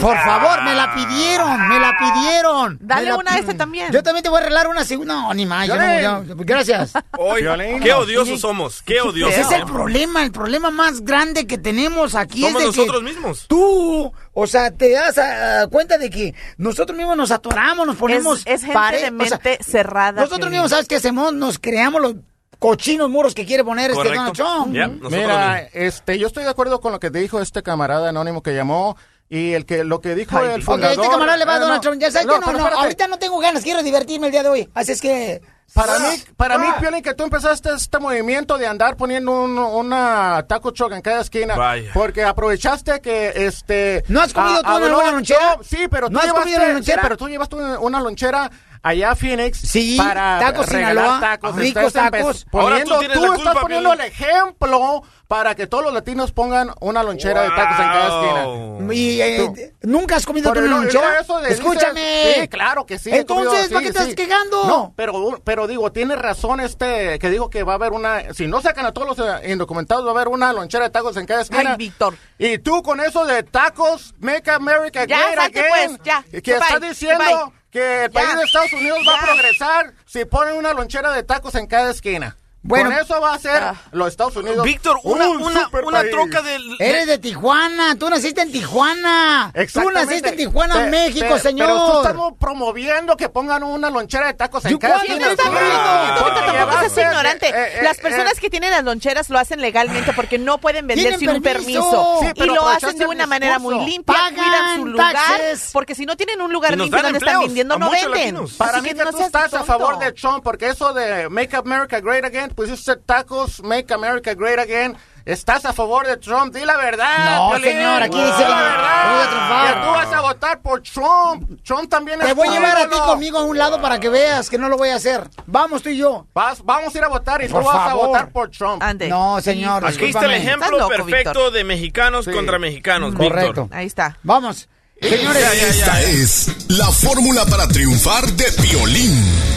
[0.00, 2.78] por favor, me la pidieron, me la pidieron.
[2.80, 3.92] Dale la una a este también.
[3.92, 5.14] Yo también te voy a arreglar una segunda.
[5.14, 5.66] No, ni más.
[5.68, 6.92] yo no- yo- gracias.
[7.18, 9.34] Oye, qué odiosos somos, qué odiosos.
[9.34, 12.98] Ese es el problema, el problema más grande que tenemos aquí Somos es de nosotros
[13.02, 13.46] que mismos.
[13.48, 18.38] Tú, o sea, te das ah, cuenta de que nosotros mismos nos atoramos, nos ponemos
[18.40, 21.32] Es- es gente pare- de mente cerrada, Nosotros mismos, ¿sabes qué hacemos?
[21.32, 22.14] Nos creamos los
[22.58, 24.04] cochinos muros que quiere poner este.
[24.04, 24.74] Donald Trump.
[24.74, 28.54] Ya, Mira, este, yo estoy de acuerdo con lo que dijo este camarada anónimo que
[28.54, 28.96] llamó
[29.28, 30.96] y el que lo que dijo el Ok, fundador.
[30.98, 32.00] este camarada le va a Eh, Donald no, Trump.
[32.00, 32.82] Ya sabes no, que no, no, espérate.
[32.82, 34.68] ahorita no tengo ganas, quiero divertirme el día de hoy.
[34.74, 35.40] Así es que...
[35.72, 36.76] Para Ah, mí, para mí, ah.
[36.78, 41.22] Piolín, que tú empezaste este movimiento de andar poniendo un, una taco truck en cada
[41.22, 41.56] esquina.
[41.56, 41.90] Vaya.
[41.94, 44.04] Porque aprovechaste que, este...
[44.08, 45.56] ¿No has comido tú en habló- alguna lonchera?
[45.64, 48.50] sí, pero tú ¿No has llevaste, sí, pero tú llevaste una, una lonchera
[48.84, 51.56] allá a Phoenix Sí, para tacos regalar Sinaloa, tacos.
[51.56, 52.46] ricos Estás tacos.
[52.52, 54.04] Ahora Poniendo, tú tienes tú estás culpa, poniendo Piolín.
[54.04, 58.94] el ejemplo para que todos los latinos pongan una lonchera de tacos en cada esquina.
[58.94, 61.08] Y, eh, ¿Nunca has comido tú una no- lonchera?
[61.14, 62.00] no, eso de- Escúchame.
[62.00, 63.10] dices- sí, claro que sí.
[63.10, 64.14] Entonces, ¿para qué sí, estás sí.
[64.14, 64.64] quejando?
[64.66, 68.34] No, pero, pero digo, tiene razón este que dijo que va a haber una.
[68.34, 71.16] Si no sacan a todos los eh, indocumentados, va a haber una lonchera de tacos
[71.16, 71.70] en cada esquina.
[71.72, 72.14] Ay, Víctor.
[72.38, 76.22] Y tú con eso de tacos, Make America Ya, Great salte, Again, pues, ya.
[76.30, 77.54] Que Goodbye, está diciendo goodbye.
[77.74, 78.20] Que el Ya.
[78.20, 81.90] país de Estados Unidos va a progresar si ponen una lonchera de tacos en cada
[81.90, 82.36] esquina.
[82.66, 82.90] Bueno.
[82.90, 83.74] con eso va a ser Ah.
[83.92, 84.64] los Estados Unidos.
[84.64, 86.10] Víctor, una, un una, super una país.
[86.12, 86.76] troca del...
[86.80, 89.50] Eres de Tijuana, tú naciste en Tijuana.
[89.54, 90.04] Tú Exactamente.
[90.06, 91.68] naciste en Tijuana, Pe- México, pe- señor.
[91.68, 95.30] Pero tú estamos promoviendo que pongan una lonchera de tacos en ¿Yo cada esquina.
[95.30, 96.24] está promoviendo?
[96.44, 97.48] Tampoco seas ignorante.
[97.48, 100.86] eh, eh, Las eh, personas que tienen las loncheras lo hacen legalmente porque no pueden
[100.86, 102.18] vender sin un permiso.
[102.20, 105.12] Sí, y lo hacen de una manera muy limpia, Pagan cuidan su lugar.
[105.14, 105.70] taxes.
[105.72, 108.46] Porque si no tienen un lugar limpio donde están vendiendo, no venden.
[108.56, 112.24] Para mí que tú estás a favor de Trump, porque eso de Make America Great
[112.24, 114.96] Again, pues eso tacos, Make America Great Again.
[115.26, 117.36] Estás a favor de Trump, di la verdad.
[117.38, 117.70] No, Piolín.
[117.72, 119.08] señor, aquí Di dice la verdad.
[119.08, 121.62] voy a tú vas a votar por Trump.
[121.64, 124.10] Trump también Te es voy a llevar a ti conmigo a un lado para que
[124.10, 125.26] veas que no lo voy a hacer.
[125.46, 126.26] Vamos tú y yo.
[126.34, 128.06] Vas- vamos a ir a votar y Por tú vas a favor.
[128.08, 128.82] votar por Trump.
[128.82, 129.08] Ande.
[129.08, 129.86] No, señor.
[129.86, 131.52] Aquí está el ejemplo loco, perfecto Víctor.
[131.52, 133.62] de mexicanos contra mexicanos, Correcto.
[133.62, 133.78] Víctor.
[133.78, 134.18] Ahí está.
[134.24, 134.68] Vamos.
[135.00, 139.53] Señores, Esta es la fórmula para triunfar de Piolín.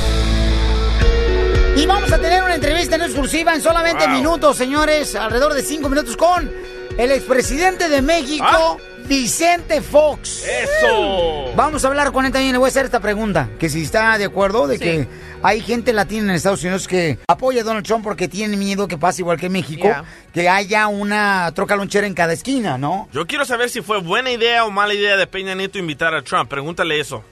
[1.78, 4.16] Y vamos a tener una entrevista en exclusiva en solamente Wow.
[4.16, 6.52] minutos, señores, alrededor de cinco minutos con
[6.98, 8.78] el expresidente de México, ¿Ah?
[9.06, 10.44] Vicente Fox.
[10.46, 11.52] ¡Eso!
[11.56, 12.52] Vamos a hablar con él también.
[12.54, 14.84] Le voy a hacer esta pregunta: que si está de acuerdo de Sí.
[14.84, 15.08] que
[15.44, 18.98] hay gente latina en Estados Unidos que apoya a Donald Trump porque tiene miedo que
[18.98, 20.04] pase igual que en México, Yeah.
[20.34, 23.08] que haya una troca lonchera en cada esquina, ¿no?
[23.14, 26.24] Yo quiero saber si fue buena idea o mala idea de Peña Nieto invitar a
[26.24, 26.50] Trump.
[26.50, 27.24] Pregúntale eso.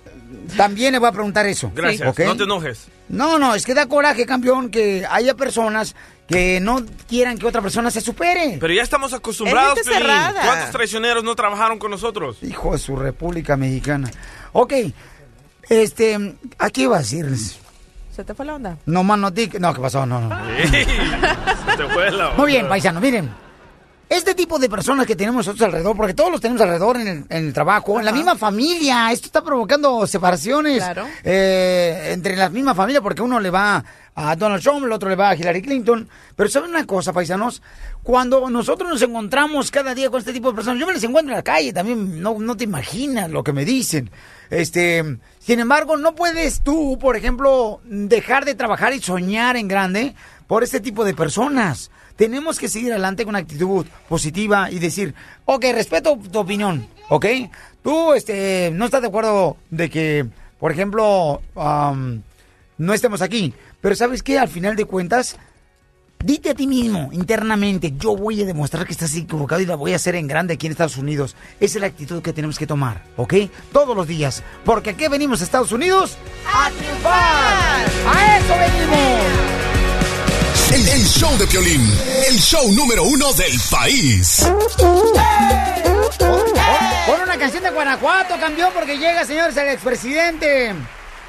[0.58, 1.72] También le voy a preguntar eso.
[1.74, 2.08] Gracias.
[2.10, 2.20] ¿ok?
[2.26, 2.88] No te enojes.
[3.10, 5.96] No, no, es que da coraje, campeón, que haya personas
[6.28, 8.58] que no quieran que otra persona se supere.
[8.60, 9.88] Pero ya estamos acostumbrados, Es.
[10.44, 12.38] ¿Cuántos traicioneros no trabajaron con nosotros?
[12.42, 14.10] Hijo de su República Mexicana.
[14.54, 14.74] Ok,
[15.70, 17.60] este, aquí iba a decirles.
[18.16, 18.78] ¿Se te fue la onda?
[18.86, 20.06] No más no No, ¿qué pasó?
[20.06, 20.30] No, no.
[20.58, 20.68] Sí.
[20.72, 22.70] Se te fue la Muy bien, onda.
[22.70, 23.30] paisano, miren.
[24.10, 27.18] Este tipo de personas que tenemos nosotros alrededor, porque todos los tenemos alrededor en el,
[27.30, 31.06] en el trabajo, en la misma familia, esto está provocando separaciones Claro.
[31.24, 33.84] eh, entre las mismas familias, porque uno le va
[34.18, 36.08] a Donald Trump, el otro le va a Hillary Clinton.
[36.36, 37.62] Pero ¿saben una cosa, paisanos?
[38.04, 41.34] Cuando nosotros nos encontramos cada día con este tipo de personas, yo me les encuentro
[41.34, 44.10] en la calle también, no, no te imaginas lo que me dicen.
[44.52, 50.16] Este, sin embargo, no puedes tú, por ejemplo, dejar de trabajar y soñar en grande
[50.48, 51.90] por este tipo de personas.
[52.16, 55.14] Tenemos que seguir adelante con una actitud positiva y decir,
[55.46, 57.26] ok, respeto tu opinión, ¿ok?
[57.84, 60.26] Tú, este, no estás de acuerdo de que,
[60.60, 62.22] por ejemplo, am,
[62.78, 64.40] no estemos aquí, pero ¿sabes qué?
[64.40, 65.38] Al final de cuentas,
[66.24, 69.94] dite a ti mismo internamente, yo voy a demostrar que estás equivocado y la voy
[69.94, 71.36] a hacer en grande aquí en Estados Unidos.
[71.60, 73.34] Esa es la actitud que tenemos que tomar, ¿ok?
[73.72, 76.18] Todos los días, porque aquí venimos a Estados Unidos
[76.52, 77.86] a triunfar.
[78.08, 79.35] ¡A eso venimos!
[80.74, 81.82] El, el show de Piolín,
[82.28, 84.46] el show número uno del país.
[87.06, 90.74] Pon una canción de Guanajuato, campeón, porque llega, señores, el expresidente.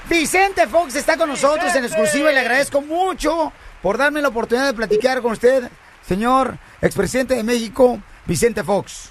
[0.09, 4.67] Vicente Fox está con nosotros en exclusiva y le agradezco mucho por darme la oportunidad
[4.67, 5.69] de platicar con usted,
[6.07, 9.11] señor expresidente de México, Vicente Fox.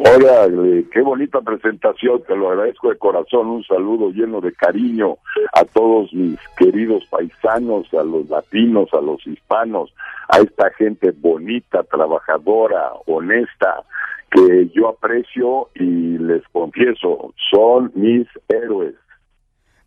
[0.00, 5.18] Hola, eh, qué bonita presentación, te lo agradezco de corazón, un saludo lleno de cariño
[5.52, 9.92] a todos mis queridos paisanos, a los latinos, a los hispanos,
[10.28, 13.82] a esta gente bonita, trabajadora, honesta,
[14.30, 18.94] que yo aprecio y les confieso, son mis héroes.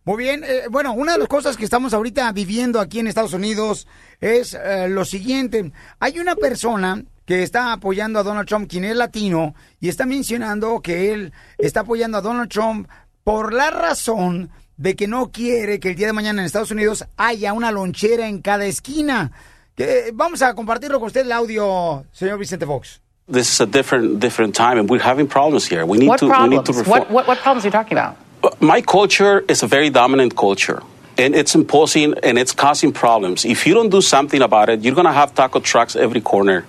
[0.03, 3.33] Muy bien, eh, bueno, una de las cosas que estamos ahorita viviendo aquí en Estados
[3.33, 3.87] Unidos
[4.19, 5.71] es eh, lo siguiente.
[5.99, 10.81] Hay una persona que está apoyando a Donald Trump, quien es latino, y está mencionando
[10.81, 12.87] que él está apoyando a Donald Trump
[13.23, 17.05] por la razón de que no quiere que el día de mañana en Estados Unidos
[17.17, 19.31] haya una lonchera en cada esquina.
[19.75, 22.99] Que, vamos a compartirlo con usted el audio, señor Vicente Fox.
[23.31, 25.85] This is a different different time, and we're having problems here.
[25.85, 26.67] We need what to we need problems?
[26.67, 26.99] to reform.
[26.99, 28.17] What, what, what problems are you talking about?
[28.59, 30.81] My culture is a very dominant culture.
[31.17, 33.45] And it's imposing and it's causing problems.
[33.45, 36.65] If you don't do something about it, you're going to have taco trucks every corner.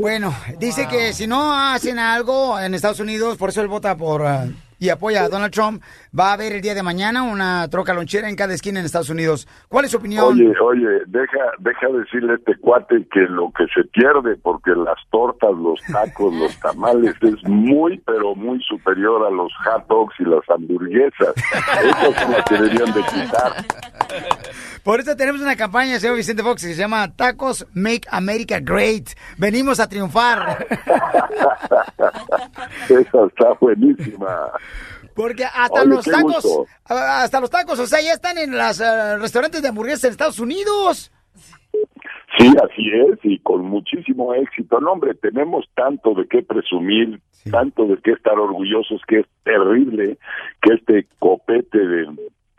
[0.00, 4.22] Bueno, dice que si no hacen algo en Estados Unidos, por eso él vota por
[4.22, 4.46] ah,
[4.78, 5.82] y apoya a Donald Trump,
[6.18, 9.10] va a haber el día de mañana una troca lonchera en cada esquina en Estados
[9.10, 9.46] Unidos.
[9.68, 10.24] ¿Cuál es su opinión?
[10.24, 14.96] Oye, oye, deja, deja decirle a este cuate que lo que se pierde, porque las
[15.10, 20.24] tortas, los tacos, los tamales es muy, pero muy superior a los hot dogs y
[20.24, 21.34] las hamburguesas.
[21.36, 23.52] Esas son las que deberían de quitar.
[24.84, 29.10] Por eso tenemos una campaña, señor Vicente Fox, que se llama Tacos Make America Great.
[29.36, 30.66] Venimos a triunfar.
[32.88, 34.50] Esa está buenísima.
[35.14, 36.66] Porque hasta Oye, los tacos, gusto.
[36.86, 38.78] hasta los tacos, o sea, ya están en los
[39.20, 41.12] restaurantes de hamburguesas en Estados Unidos.
[42.38, 44.80] Sí, así es, y con muchísimo éxito.
[44.80, 50.16] No, hombre, tenemos tanto de qué presumir, tanto de qué estar orgullosos, que es terrible
[50.62, 52.06] que este copete de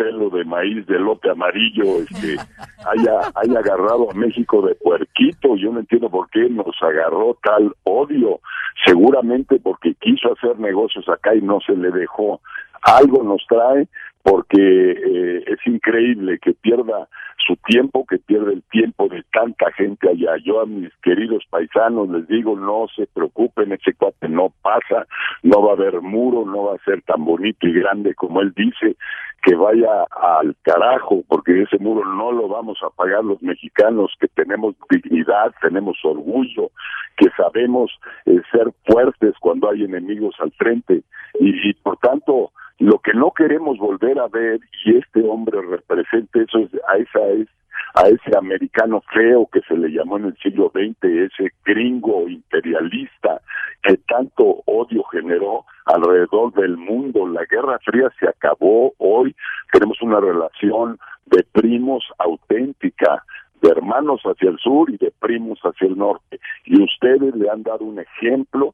[0.02, 2.38] pelo de maíz de lote amarillo este,
[2.86, 5.56] haya, haya agarrado a México de puerquito.
[5.58, 8.40] Yo no entiendo por qué nos agarró tal odio.
[8.86, 12.42] Seguramente porque quiso hacer negocios acá y no se le dejó.
[12.82, 13.88] Algo nos trae
[14.24, 17.08] porque eh, es increíble que pierda
[17.46, 20.38] su tiempo, que pierda el tiempo de tanta gente allá.
[20.44, 25.08] Yo a mis queridos paisanos les digo, no se preocupen, ese cuate no pasa,
[25.44, 28.54] no va a haber muro, no va a ser tan bonito y grande como él
[28.56, 28.96] dice,
[29.44, 34.28] que vaya al carajo, porque ese muro no lo vamos a pagar los mexicanos, que
[34.28, 36.70] tenemos dignidad, tenemos orgullo,
[37.18, 37.92] que sabemos
[38.26, 41.02] eh, ser fuertes cuando hay enemigos al frente.
[41.40, 46.42] Y, y por tanto, lo que no queremos volver a ver y este hombre representa
[46.42, 47.48] eso es, a esa es
[47.94, 53.42] a ese americano feo que se le llamó en el siglo XX, ese gringo imperialista
[53.84, 57.28] que tanto odio generó alrededor del mundo.
[57.28, 59.36] La Guerra Fría se acabó, hoy
[59.74, 63.24] tenemos una relación de primos auténtica,
[63.62, 66.40] de hermanos hacia el sur y de primos hacia el norte.
[66.66, 68.74] Y ustedes le han dado un ejemplo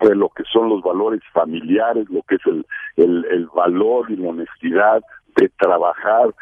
[0.00, 4.16] de lo que son los valores familiares, lo que es el, el, el valor y
[4.16, 5.02] la honestidad
[5.36, 6.34] de trabajar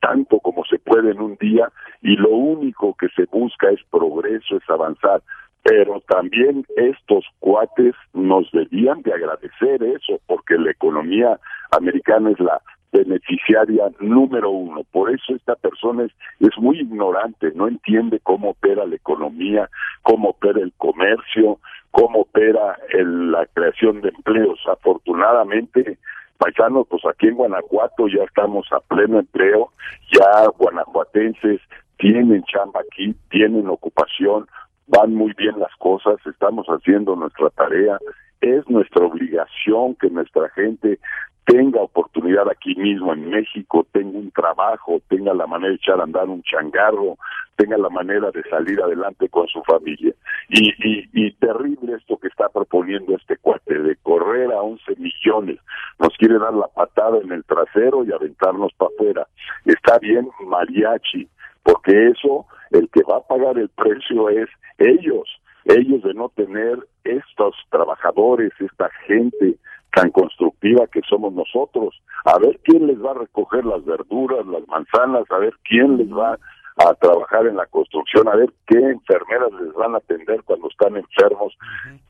[0.00, 1.70] tanto como se puede en un día
[2.02, 5.22] y lo único que se busca es progreso, es avanzar.
[5.62, 11.38] Pero también estos cuates nos debían de agradecer eso, porque la economía
[11.70, 14.82] americana es la beneficiaria número uno.
[14.92, 19.68] Por eso esta persona es, es muy ignorante, no entiende cómo opera la economía,
[20.02, 21.58] cómo opera el comercio,
[21.90, 24.58] cómo opera el- la creación de empleos.
[24.68, 25.98] Afortunadamente,
[26.38, 29.70] paisanos, pues aquí en Guanajuato ya estamos a pleno empleo,
[30.12, 31.60] ya guanajuatenses
[31.98, 34.46] tienen chamba aquí, tienen ocupación,
[34.86, 37.98] van muy bien las cosas, estamos haciendo nuestra tarea,
[38.40, 40.98] es nuestra obligación que nuestra gente
[41.44, 46.04] tenga oportunidad aquí mismo en México, tenga un trabajo, tenga la manera de echar a
[46.04, 47.16] andar un changarro,
[47.56, 50.12] tenga la manera de salir adelante con su familia.
[50.48, 55.58] Y, y, y terrible esto que está proponiendo este cuate, de correr a 11 millones.
[55.98, 59.26] Nos quiere dar la patada en el trasero y aventarnos para afuera.
[59.64, 61.28] Está bien mariachi,
[61.62, 65.28] porque eso, el que va a pagar el precio es ellos,
[65.64, 69.56] ellos de no tener estos trabajadores, esta gente
[69.94, 72.00] tan constructiva que somos nosotros.
[72.24, 76.10] A ver quién les va a recoger las verduras, las manzanas, a ver quién les
[76.10, 76.38] va
[76.76, 80.96] a trabajar en la construcción, a ver qué enfermeras les van a atender cuando están
[80.96, 81.56] enfermos.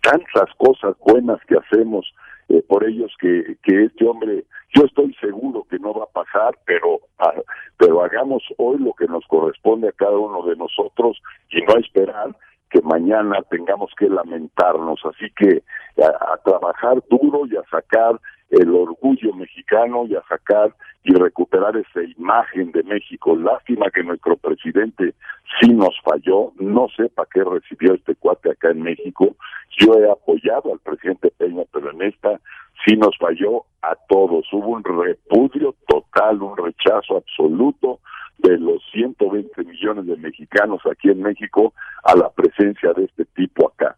[0.01, 2.13] Tantas cosas buenas que hacemos
[2.49, 6.57] eh, por ellos que, que este hombre, yo estoy seguro que no va a pasar,
[6.67, 7.35] pero, ah,
[7.79, 11.21] pero hagamos hoy lo que nos corresponde a cada uno de nosotros
[11.51, 12.35] y no esperar
[12.71, 15.01] que mañana tengamos que lamentarnos.
[15.05, 15.63] Así que
[16.03, 18.21] a, trabajar duro y a sacar
[18.51, 20.75] el orgullo mexicano y a sacar
[21.05, 23.37] y recuperar esa imagen de México.
[23.37, 25.15] Lástima que nuestro presidente
[25.61, 26.53] sí nos falló.
[26.59, 29.37] No sé para qué recibió este cuate acá en México.
[29.79, 32.41] Yo he apoyado al presidente Peña, pero en esta
[32.85, 34.47] sí nos falló a todos.
[34.53, 38.01] Hubo un repudio total, un rechazo absoluto
[38.39, 41.73] de los 120 millones de mexicanos aquí en México
[42.05, 43.97] a la presencia de este tipo acá.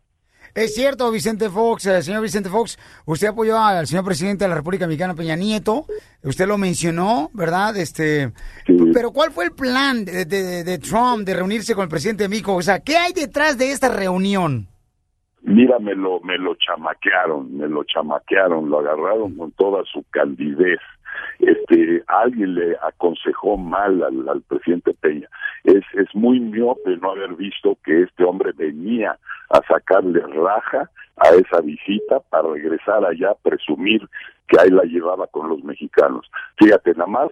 [0.55, 4.57] Es cierto, Vicente Fox, eh, señor Vicente Fox, usted apoyó al señor presidente de la
[4.57, 5.87] República Mexicana, Peña Nieto,
[6.23, 7.75] usted lo mencionó, ¿verdad?
[7.79, 8.33] Este,
[8.93, 12.29] Pero ¿cuál fue el plan de, de, de, Trump de reunirse con el presidente de
[12.29, 12.55] México?
[12.55, 14.69] O sea, ¿qué hay detrás de esta reunión?
[15.41, 20.79] Mira, me lo, me lo chamaquearon, me lo chamaquearon, lo agarraron con toda su candidez
[21.43, 25.29] este alguien le aconsejó mal al, al, presidente Peña.
[25.65, 29.19] Es, es muy miope no haber visto que este hombre venía
[29.51, 34.09] a sacarle raja a esa visita para regresar allá a presumir
[34.49, 36.31] que ahí la llevaba con los mexicanos.
[36.57, 37.31] Fíjate, nada más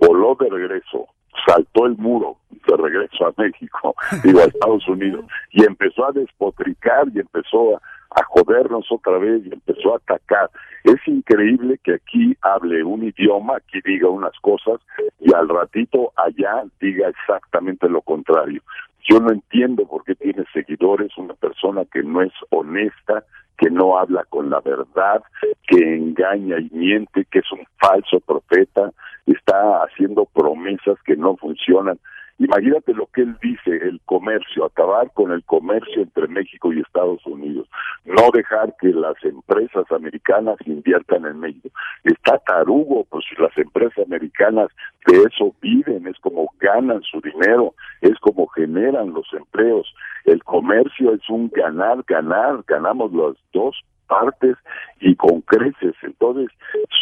[0.00, 1.06] voló de regreso,
[1.46, 3.94] saltó el muro de regreso a México,
[4.24, 7.80] digo a Estados Unidos, y empezó a despotricar y empezó a,
[8.14, 10.50] a jodernos otra vez y empezó a atacar.
[10.84, 14.80] Es increíble que aquí hable un idioma, aquí diga unas cosas
[15.20, 18.62] y al ratito allá diga exactamente lo contrario.
[19.08, 23.24] Yo no entiendo por qué tiene seguidores una persona que no es honesta,
[23.58, 25.22] que no habla con la verdad,
[25.66, 28.92] que engaña y miente, que es un falso profeta,
[29.26, 31.98] está haciendo promesas que no funcionan.
[32.38, 37.24] Imagínate lo que él dice, el comercio, acabar con el comercio entre México y Estados
[37.26, 37.68] Unidos,
[38.04, 41.68] no dejar que las empresas americanas inviertan en México.
[42.02, 44.68] Está tarugo, pues las empresas americanas
[45.06, 49.94] de eso viven, es como ganan su dinero, es como generan los empleos.
[50.24, 54.56] El comercio es un ganar, ganar, ganamos las dos partes
[55.00, 55.94] y con creces.
[56.02, 56.48] Entonces,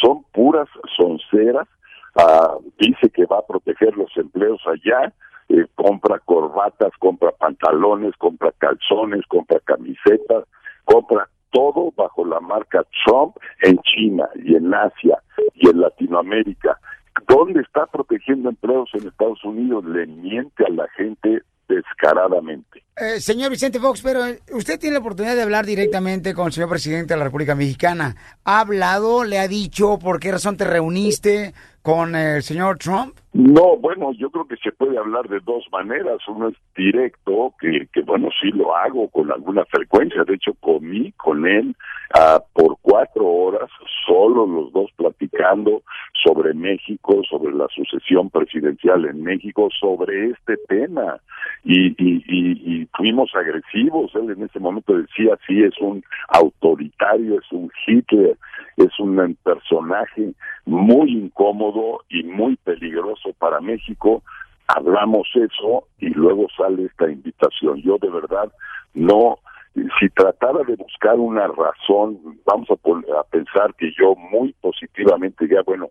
[0.03, 1.69] son puras sonceras
[2.15, 5.13] Uh, dice que va a proteger los empleos allá,
[5.49, 10.45] eh, compra corbatas, compra pantalones, compra calzones, compra camisetas,
[10.85, 15.23] compra todo bajo la marca Trump en China y en Asia
[15.55, 16.79] y en Latinoamérica.
[17.29, 19.85] ¿Dónde está protegiendo empleos en Estados Unidos?
[19.85, 22.83] Le miente a la gente descaradamente.
[22.95, 24.21] Eh, señor Vicente Fox, pero
[24.53, 28.15] usted tiene la oportunidad de hablar directamente con el señor presidente de la República Mexicana.
[28.45, 29.25] ¿Ha hablado?
[29.25, 33.17] ¿Le ha dicho por qué razón te reuniste con el señor Trump?
[33.33, 36.19] No, bueno, yo creo que se puede hablar de dos maneras.
[36.29, 40.23] Uno es directo, que, bueno, sí lo hago con alguna frecuencia.
[40.25, 41.75] De hecho, comí con él
[42.15, 43.71] uh, por cuatro horas,
[44.07, 45.83] solo los dos platicando
[46.23, 51.19] sobre México, sobre la sucesión presidencial en México, sobre este tema.
[51.65, 54.15] Y, y, y fuimos agresivos.
[54.15, 58.37] Él en ese momento decía, sí, es un autoritario, es un Hitler,
[58.77, 60.33] es un personaje
[60.65, 64.23] muy incómodo y muy peligroso para México,
[64.69, 67.83] hablamos eso y luego sale esta invitación.
[67.83, 68.51] Yo de verdad
[68.95, 69.39] no,
[69.75, 75.63] si tratara de buscar una razón, vamos a, a pensar que yo muy positivamente ya,
[75.63, 75.91] bueno,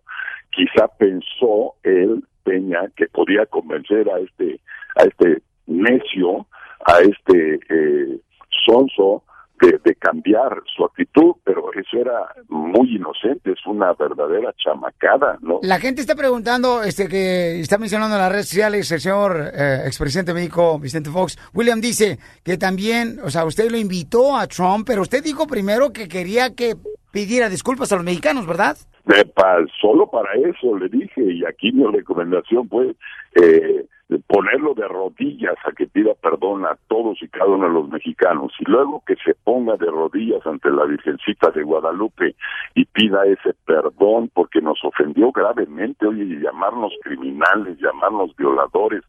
[0.50, 4.60] quizá pensó él, Peña, que podía convencer a este,
[4.96, 6.46] a este necio,
[6.86, 8.20] a este eh,
[8.66, 9.22] sonso,
[9.60, 15.60] de, de, cambiar su actitud, pero eso era muy inocente, es una verdadera chamacada, ¿no?
[15.62, 19.82] La gente está preguntando, este que está mencionando en las redes sociales, el señor eh,
[19.86, 24.84] expresidente de Vicente Fox, William dice que también, o sea, usted lo invitó a Trump,
[24.84, 26.76] pero usted dijo primero que quería que
[27.12, 28.76] pidiera disculpas a los mexicanos, ¿verdad?
[29.04, 32.94] De pa- solo para eso le dije, y aquí mi recomendación fue
[33.34, 33.84] eh,
[34.28, 38.52] ponerlo de rodillas a que pida perdón a todos y cada uno de los mexicanos,
[38.60, 42.36] y luego que se ponga de rodillas ante la Virgencita de Guadalupe
[42.74, 49.02] y pida ese perdón porque nos ofendió gravemente, oye, llamarnos criminales, llamarnos violadores,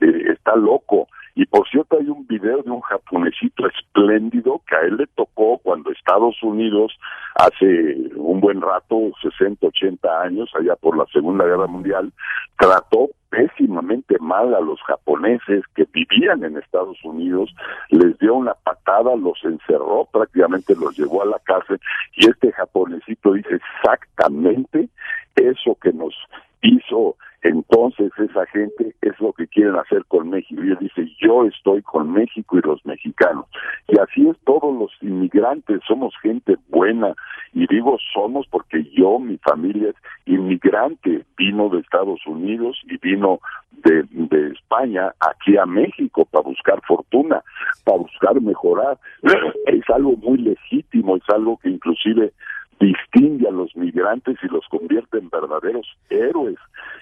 [0.00, 1.06] eh, está loco.
[1.36, 5.58] Y por cierto, hay un video de un japonesito espléndido que a él le tocó
[5.58, 6.98] cuando Estados Unidos,
[7.34, 12.10] hace un buen rato, 60, 80 años, allá por la Segunda Guerra Mundial,
[12.58, 17.54] trató pésimamente mal a los japoneses que vivían en Estados Unidos,
[17.90, 21.78] les dio una patada, los encerró, prácticamente los llevó a la cárcel,
[22.14, 24.88] y este japonesito dice exactamente
[25.34, 26.14] eso que nos
[26.62, 27.16] hizo
[27.48, 30.62] entonces esa gente es lo que quieren hacer con México.
[30.64, 33.46] Y él dice, yo estoy con México y los mexicanos.
[33.88, 37.14] Y así es todos los inmigrantes, somos gente buena.
[37.52, 43.40] Y digo somos porque yo, mi familia es inmigrante, vino de Estados Unidos y vino
[43.84, 47.42] de, de España aquí a México para buscar fortuna,
[47.84, 48.98] para buscar mejorar.
[49.66, 52.32] Es algo muy legítimo, es algo que inclusive
[52.80, 56.56] distingue a los migrantes y los convierte en verdaderos héroes,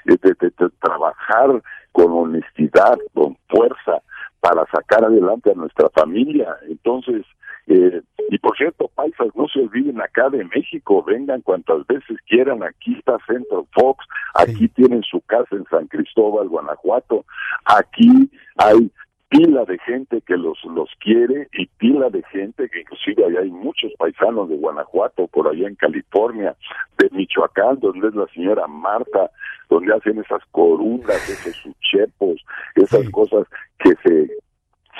[0.05, 1.63] de, de- de trabajar
[1.93, 4.03] con honestidad, con fuerza,
[4.41, 6.55] para sacar adelante a nuestra familia.
[6.69, 7.25] Entonces,
[7.67, 12.63] eh, y por cierto, paisas, no se olviden acá de México, vengan cuantas veces quieran,
[12.63, 14.05] aquí está Central Fox,
[14.35, 17.25] aquí tienen su casa en San Cristóbal, Guanajuato,
[17.65, 18.91] aquí hay
[19.35, 23.51] pila de gente que los los quiere y pila de gente que inclusive allá hay
[23.51, 26.55] muchos paisanos de Guanajuato, por allá en California,
[26.99, 29.31] de Michoacán, donde es la señora Marta,
[29.69, 32.41] donde hacen esas corundas, esos uchepos,
[32.77, 33.47] esas cosas
[33.81, 34.31] que se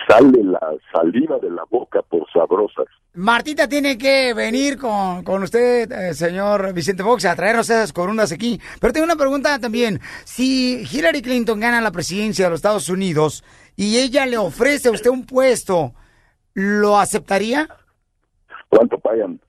[0.09, 0.61] sale la
[0.93, 2.87] saliva de la boca por sabrosas.
[3.15, 8.33] Martita tiene que venir con, con usted, eh, señor Vicente Fox, a traernos esas corundas
[8.33, 8.61] aquí.
[8.81, 10.01] Pero tengo una pregunta también.
[10.25, 13.45] Si Hillary Clinton gana la presidencia de los Estados Unidos
[13.77, 15.93] y ella le ofrece a usted un puesto,
[16.55, 17.69] ¿lo aceptaría?
[18.69, 19.41] ¿Cuánto pagan?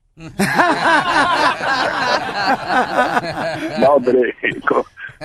[3.79, 4.33] No, hombre,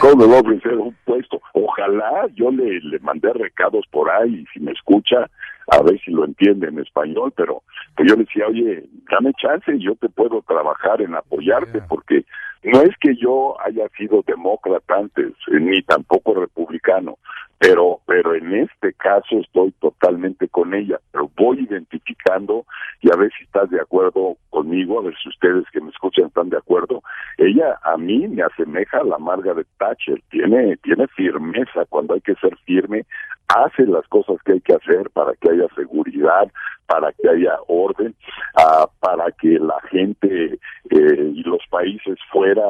[0.00, 1.40] ¿cómo, me voy a ofrecer un puesto?
[1.52, 5.30] Ojalá yo le, le mandé recados por ahí, y si me escucha,
[5.68, 7.62] a ver si lo entiende en español, pero
[7.96, 12.24] pues yo le decía, oye, dame chance, yo te puedo trabajar en apoyarte, porque
[12.62, 17.16] no es que yo haya sido demócrata antes, eh, ni tampoco republicano,
[17.58, 22.66] pero pero en este caso estoy totalmente con ella, pero voy identificando
[23.00, 26.26] y a ver si estás de acuerdo conmigo, a ver si ustedes que me escuchan
[26.26, 27.02] están de acuerdo.
[27.38, 32.34] Ella a mí me asemeja a la Margaret Thatcher, tiene tiene firmeza cuando hay que
[32.36, 33.06] ser firme,
[33.48, 36.50] hace las cosas que hay que hacer para que haya seguridad,
[36.90, 38.16] para que haya orden,
[38.56, 40.58] ah, para que la gente
[40.90, 42.64] eh, y los países fuera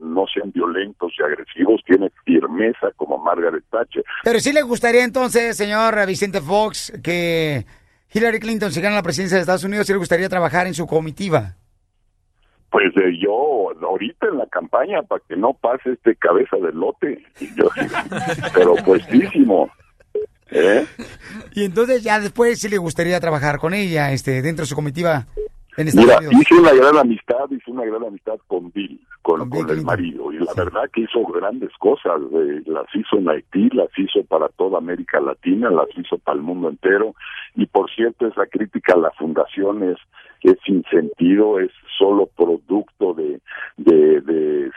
[0.00, 4.02] no sean violentos y agresivos, tiene firmeza como Margaret Thatcher.
[4.24, 7.66] Pero sí le gustaría entonces, señor Vicente Fox, que
[8.14, 10.86] Hillary Clinton se gana la presidencia de Estados Unidos, sí le gustaría trabajar en su
[10.86, 11.56] comitiva.
[12.70, 17.22] Pues eh, yo ahorita en la campaña para que no pase este cabeza de lote,
[17.56, 17.68] yo,
[18.54, 19.70] pero puestísimo.
[20.50, 20.86] ¿Eh?
[21.54, 25.26] Y entonces ya después sí le gustaría trabajar con ella, este, dentro de su comitiva
[25.76, 26.42] en Estados Mira, Unidos.
[26.42, 30.38] hice una gran amistad, hice una gran amistad con Bill, con, con el marido, y
[30.38, 34.78] la verdad que hizo grandes cosas, eh, las hizo en Haití, las hizo para toda
[34.78, 37.14] América Latina, las hizo para el mundo entero,
[37.56, 39.82] y por cierto esa crítica a la fundación
[40.50, 43.40] es, sin sentido, es solo producto de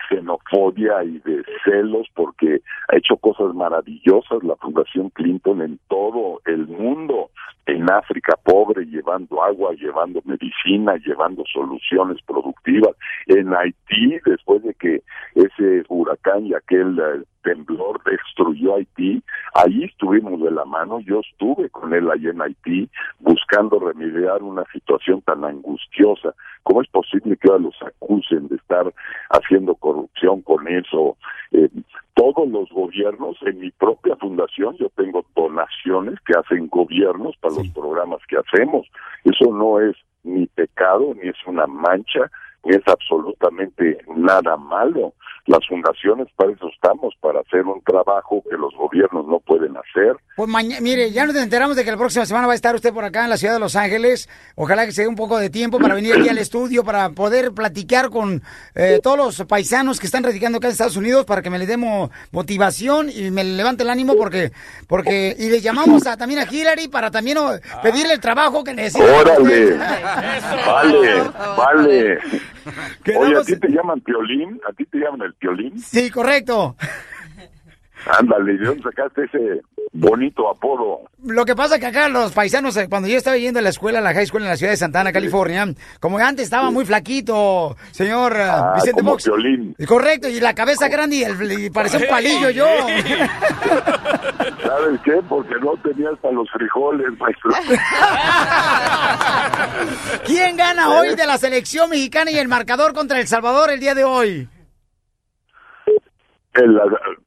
[0.10, 6.68] xenofobia y de celos, porque ha hecho cosas maravillosas la Fundación Clinton en todo el
[6.68, 7.30] mundo,
[7.66, 12.96] en África pobre, llevando agua, llevando medicina, llevando soluciones productivas.
[13.28, 15.02] En Haití, después de que
[15.36, 19.22] ese huracán y aquel eh, temblor destruyó Haití,
[19.54, 24.64] ahí estuvimos de la mano, yo estuve con él allí en Haití buscando remediar una
[24.72, 26.34] situación tan angustiosa.
[26.64, 28.94] ¿Cómo es posible que ahora los acusen de estar
[29.30, 31.18] haciendo corrupción con eso?
[31.52, 31.70] Eh,
[32.14, 37.70] todos los gobiernos, en mi propia fundación, yo tengo donaciones que hacen gobiernos para los
[37.70, 38.88] programas que hacemos.
[39.24, 42.30] Eso no es ni pecado, ni es una mancha,
[42.66, 45.14] ni es absolutamente nada malo.
[45.46, 50.16] Las fundaciones para eso estamos, para hacer un trabajo que los gobiernos no pueden hacer.
[50.36, 52.94] Pues mañana, mire, ya nos enteramos de que la próxima semana va a estar usted
[52.94, 54.30] por acá en la ciudad de Los Ángeles.
[54.56, 57.52] Ojalá que se dé un poco de tiempo para venir aquí al estudio, para poder
[57.52, 58.42] platicar con
[58.76, 61.66] eh, todos los paisanos que están radicando acá en Estados Unidos, para que me le
[61.66, 64.52] demos motivación y me levante el ánimo, porque,
[64.88, 68.74] porque, y le llamamos a, también a Hillary para también oh, pedirle el trabajo que
[68.74, 69.20] necesita.
[69.20, 69.78] Órale,
[70.66, 71.22] vale,
[71.58, 72.20] vale.
[73.18, 74.60] Oye, ¿a ti te llaman Piolín?
[74.70, 75.80] ¿A ti te llaman el Piolín?
[75.80, 76.76] Sí, correcto.
[78.18, 79.62] Ándale, ¿de dónde sacaste ese
[79.92, 81.02] bonito apodo?
[81.26, 84.00] Lo que pasa que acá los paisanos, eh, cuando yo estaba yendo a la escuela,
[84.00, 85.68] a la high school en la ciudad de Santana, California,
[86.00, 89.26] como antes estaba muy flaquito, señor eh, Ah, Vicente como Fox.
[89.26, 89.76] Piolín.
[89.86, 92.66] Correcto, y la cabeza grande y, el, y parecía un palillo yo.
[94.64, 95.20] ¿Sabes qué?
[95.28, 97.52] Porque no tenías para los frijoles, maestro.
[100.26, 103.94] ¿Quién gana hoy de la selección mexicana y el marcador contra El Salvador el día
[103.94, 104.48] de hoy?
[106.54, 106.80] El-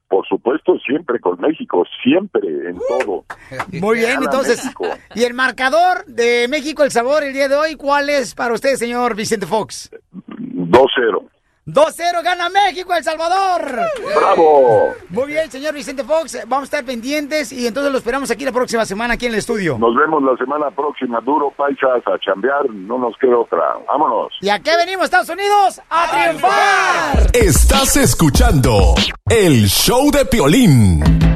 [0.07, 3.25] por supuesto, siempre con México, siempre, en todo.
[3.81, 4.63] Muy bien, Gana entonces.
[4.63, 4.85] México.
[5.15, 8.75] ¿Y el marcador de México El Sabor el día de hoy cuál es para usted,
[8.75, 9.89] señor Vicente Fox?
[10.27, 11.29] 2-0.
[11.65, 13.89] 2-0 gana México El Salvador.
[14.15, 14.93] ¡Bravo!
[15.09, 18.51] Muy bien, señor Vicente Fox, vamos a estar pendientes y entonces lo esperamos aquí la
[18.51, 19.77] próxima semana aquí en el estudio.
[19.77, 23.63] Nos vemos la semana próxima, duro, paisas, a chambear, no nos queda otra.
[23.87, 24.33] Vámonos.
[24.41, 25.81] ¿Y a qué venimos, Estados Unidos?
[25.89, 27.31] ¡A triunfar!
[27.33, 28.95] Estás escuchando
[29.29, 31.32] el show de Piolín.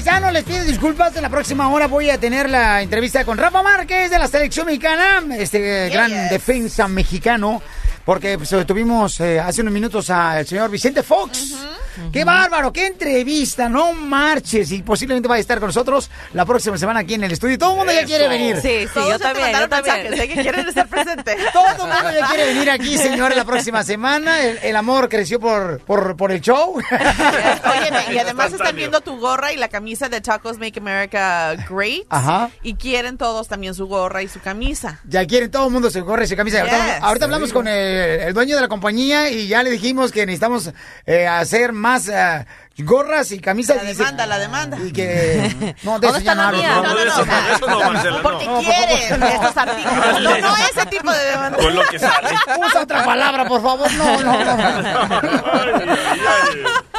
[0.00, 1.14] Paisano, les pido disculpas.
[1.14, 4.64] En la próxima hora voy a tener la entrevista con Rafa Márquez de la selección
[4.64, 7.60] mexicana, este gran defensa mexicano.
[8.10, 11.54] Porque pues, tuvimos eh, hace unos minutos al señor Vicente Fox.
[12.12, 12.72] ¡Qué bárbaro!
[12.72, 13.68] ¡Qué entrevista!
[13.68, 14.72] No marches.
[14.72, 17.56] Y posiblemente va a estar con nosotros la próxima semana aquí en el estudio.
[17.56, 18.56] Todo el mundo ya quiere venir.
[18.56, 20.16] Sí, sí, yo también, yo también.
[20.16, 21.36] Sé que quieren estar presentes.
[21.52, 24.40] Todo el mundo ya quiere venir aquí, señor, la próxima semana.
[24.42, 26.76] El, el amor creció por, por, por el show.
[26.80, 32.06] Oye, y además están viendo tu gorra y la camisa de Tacos Make America Great.
[32.08, 32.50] Ajá.
[32.62, 35.00] Y quieren todos también su gorra y su camisa.
[35.04, 36.60] Ya quieren, todo el mundo se corre, se camisa.
[36.60, 40.26] Ahorita, ahorita hablamos con el, el dueño de la compañía y ya le dijimos que
[40.26, 40.70] necesitamos
[41.06, 42.46] eh, hacer más eh,
[42.78, 43.76] gorras y camisas.
[43.76, 44.78] La y dice- demanda, la demanda.
[44.84, 45.74] Y que...
[45.82, 47.16] No, de ¿Dónde eso ya la hablo, No, no, no.
[47.20, 48.22] o sea, Eso no, Marcela, no.
[48.22, 48.74] Porque No, favor.
[49.32, 50.22] estos artículos.
[50.22, 51.58] No, no ese tipo de demanda.
[51.58, 52.28] Con lo que sale.
[52.66, 53.92] Usa otra palabra, por favor.
[53.92, 55.20] No, no, no.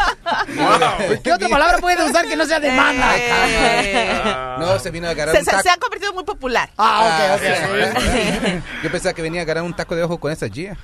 [1.24, 3.08] ¿Qué otra palabra puede usar que no sea demanda?
[4.60, 5.64] No, se vino a agarrar Se, un se- taco.
[5.64, 6.70] se han convertido muy popular.
[6.78, 8.00] Ah, ok, ok.
[8.00, 8.62] sí.
[8.84, 10.76] Yo pensaba que venía a agarrar un taco de ojo con esa Gia.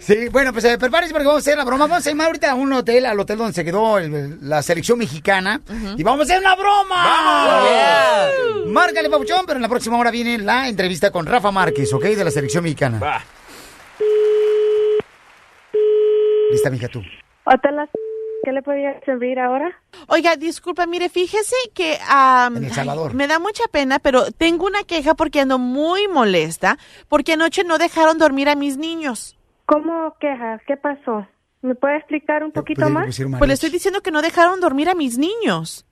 [0.00, 1.86] Sí, bueno, pues eh, prepárense porque vamos a hacer la broma.
[1.86, 4.98] Vamos a ir ahorita a un hotel, al hotel donde se quedó el- la selección
[4.98, 5.60] mexicana.
[5.96, 8.30] Y vamos a hacer una broma.
[8.66, 12.04] Márcale, Papuchón, pero en la próxima hora viene la entrevista con Rafa Márquez, ¿ok?
[12.04, 13.22] De la selección mexicana.
[16.50, 17.02] Lista, mija, tú.
[17.44, 17.74] Hotel,
[18.44, 19.70] ¿qué le podía servir ahora?
[20.08, 23.10] Oiga, disculpa, mire, fíjese que am, En El Salvador.
[23.10, 26.78] ay, me da mucha pena, pero tengo una queja porque ando muy molesta
[27.08, 29.36] porque anoche no dejaron dormir a mis niños.
[29.66, 30.60] ¿Cómo quejas?
[30.66, 31.26] ¿Qué pasó?
[31.62, 33.16] ¿Me puede explicar un poquito más?
[33.38, 35.86] Pues le estoy diciendo que no dejaron dormir a mis niños.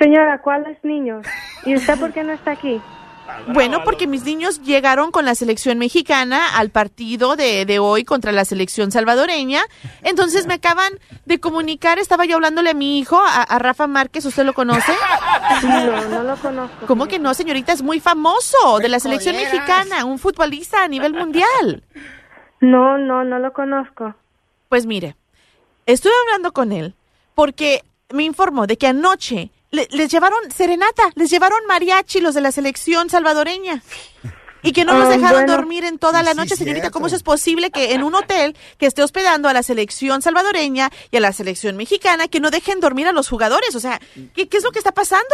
[0.00, 1.24] Señora, ¿cuáles niños?
[1.64, 2.80] ¿Y usted por qué no está aquí?
[3.48, 8.32] Bueno, porque mis niños llegaron con la selección mexicana al partido de, de hoy contra
[8.32, 9.62] la selección salvadoreña.
[10.02, 10.92] Entonces me acaban
[11.24, 14.92] de comunicar, estaba yo hablándole a mi hijo, a, a Rafa Márquez, ¿usted lo conoce?
[15.62, 16.86] No, no lo conozco.
[16.86, 17.72] ¿Cómo que no, señorita?
[17.72, 21.82] Es muy famoso, de la selección mexicana, un futbolista a nivel mundial.
[22.60, 24.14] No, no, no lo conozco.
[24.68, 25.16] Pues mire,
[25.84, 26.94] estuve hablando con él
[27.34, 32.40] porque me informó de que anoche le- les llevaron serenata, les llevaron mariachi los de
[32.40, 33.82] la selección salvadoreña.
[34.66, 35.52] Y que no nos Ah, dejaron bueno.
[35.56, 36.84] dormir en toda la noche, sí, señorita.
[36.86, 36.92] cierto.
[36.94, 40.90] ¿Cómo eso es posible que en un hotel que esté hospedando a la selección salvadoreña
[41.10, 43.74] y a la selección mexicana, que no dejen dormir a los jugadores?
[43.74, 44.00] O sea,
[44.34, 45.24] ¿qué, qué es lo que está pasando?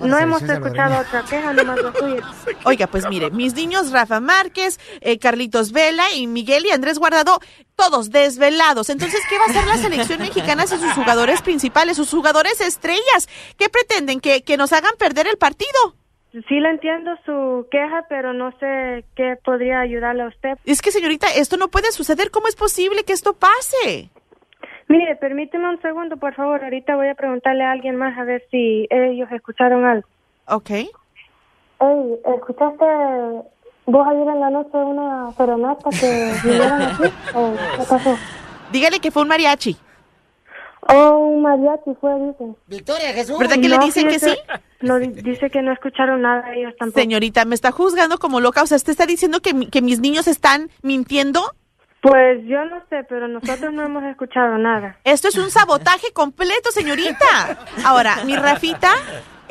[0.00, 2.22] No hemos escuchado otra queja, nomás suya.
[2.64, 7.40] Oiga, pues mire, mis niños Rafa Márquez, eh, Carlitos Vela y Miguel y Andrés Guardado,
[7.76, 8.90] todos desvelados.
[8.90, 13.28] Entonces, ¿qué va a hacer la selección mexicana sin sus jugadores principales, sus jugadores estrellas?
[13.56, 14.20] ¿Qué pretenden?
[14.20, 15.96] ¿Que, que nos hagan perder el partido?
[16.32, 20.58] Sí le entiendo su queja, pero no sé qué podría ayudarle a usted.
[20.64, 22.30] Es que, señorita, esto no puede suceder.
[22.30, 24.10] ¿Cómo es posible que esto pase?
[24.86, 26.62] Mire, permíteme un segundo, por favor.
[26.62, 30.08] Ahorita voy a preguntarle a alguien más a ver si ellos escucharon algo.
[30.46, 30.70] Ok.
[30.70, 30.88] Ey,
[32.36, 32.84] ¿escuchaste
[33.86, 37.04] vos ayer en la noche una serenata que vinieron aquí?
[37.34, 38.16] ¿O qué pasó?
[38.70, 39.76] Dígale que fue un mariachi.
[40.92, 42.56] Oh, un mariachi fue, dicen.
[42.66, 43.38] Victoria Jesús.
[43.38, 44.36] ¿Verdad que le dicen que sí?
[44.80, 47.00] No, di- dice que no escucharon nada ellos tampoco.
[47.00, 48.62] Señorita, me está juzgando como loca.
[48.62, 51.42] O sea, ¿usted está diciendo que, mi- que mis niños están mintiendo?
[52.02, 54.96] Pues yo no sé, pero nosotros no hemos escuchado nada.
[55.04, 57.58] Esto es un sabotaje completo, señorita.
[57.84, 58.90] Ahora, mi Rafita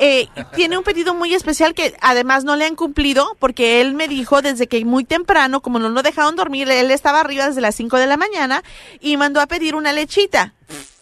[0.00, 0.26] eh,
[0.56, 4.42] tiene un pedido muy especial que además no le han cumplido porque él me dijo
[4.42, 7.98] desde que muy temprano, como no lo dejaron dormir, él estaba arriba desde las 5
[7.98, 8.64] de la mañana
[9.00, 10.52] y mandó a pedir una lechita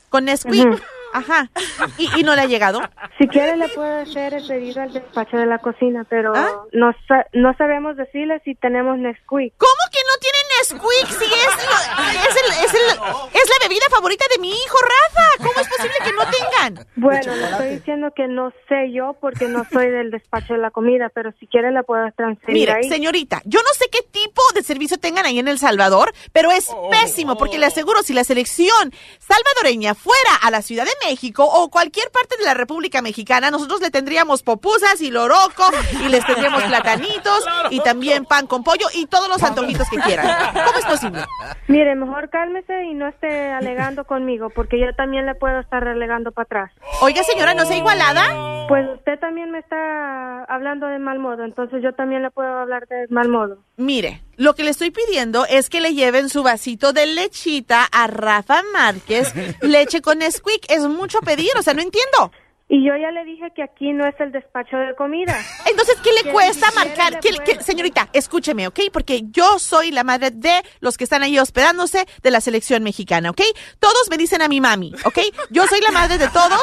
[0.09, 0.83] con Nesquik.
[1.13, 1.51] Ajá.
[1.97, 2.81] ¿Y, y no le ha llegado?
[3.19, 6.49] Si quiere le puedo hacer el pedido al despacho de la cocina, pero ¿Ah?
[6.73, 9.55] no, sa- no sabemos decirle si tenemos Nesquik.
[9.57, 13.87] ¿Cómo que no tienen Nesquik si es, lo- es, el- es, el- es la bebida
[13.91, 15.29] favorita de mi hijo, Rafa?
[15.39, 16.87] ¿Cómo es posible que no tengan?
[16.97, 20.71] Bueno, le estoy diciendo que no sé yo porque no soy del despacho de la
[20.71, 22.89] comida, pero si quiere le puedo transferir Mire, ahí.
[22.89, 26.69] señorita, yo no sé qué tipo de servicio tengan ahí en El Salvador, pero es
[26.91, 31.69] pésimo porque le aseguro si la selección salvadoreña fuera a la Ciudad de México o
[31.71, 35.65] cualquier parte de la República Mexicana, nosotros le tendríamos popusas y loroco
[36.05, 40.27] y les tendríamos platanitos y también pan con pollo y todos los antojitos que quieran.
[40.53, 41.25] ¿Cómo es posible?
[41.69, 46.33] Mire, mejor cálmese y no esté alegando conmigo porque yo también le puedo estar alegando
[46.33, 46.73] para atrás.
[47.03, 48.67] Oiga, señora, ¿no sea igualada?
[48.69, 52.87] Pues usted también me está hablando de mal modo, entonces yo también le puedo hablar
[52.89, 53.59] de mal modo.
[53.77, 58.07] Mire, lo que le estoy pidiendo es que le lleven su vasito de lechita a
[58.07, 60.65] Rafa Márquez, leche con Nesquik.
[60.71, 62.33] Es mucho pedir, o sea, no entiendo.
[62.71, 65.35] Y yo ya le dije que aquí no es el despacho de comida.
[65.71, 67.19] Entonces, ¿qué le Que cuesta marcar?
[67.19, 68.81] ¿Qué le- qué- señorita, escúcheme, ¿ok?
[68.93, 73.31] Porque yo soy la madre de los que están ahí hospedándose de la selección mexicana,
[73.31, 73.41] ¿ok?
[73.79, 75.19] Todos me dicen a mi mami, ¿ok?
[75.51, 76.63] Yo soy la madre de todos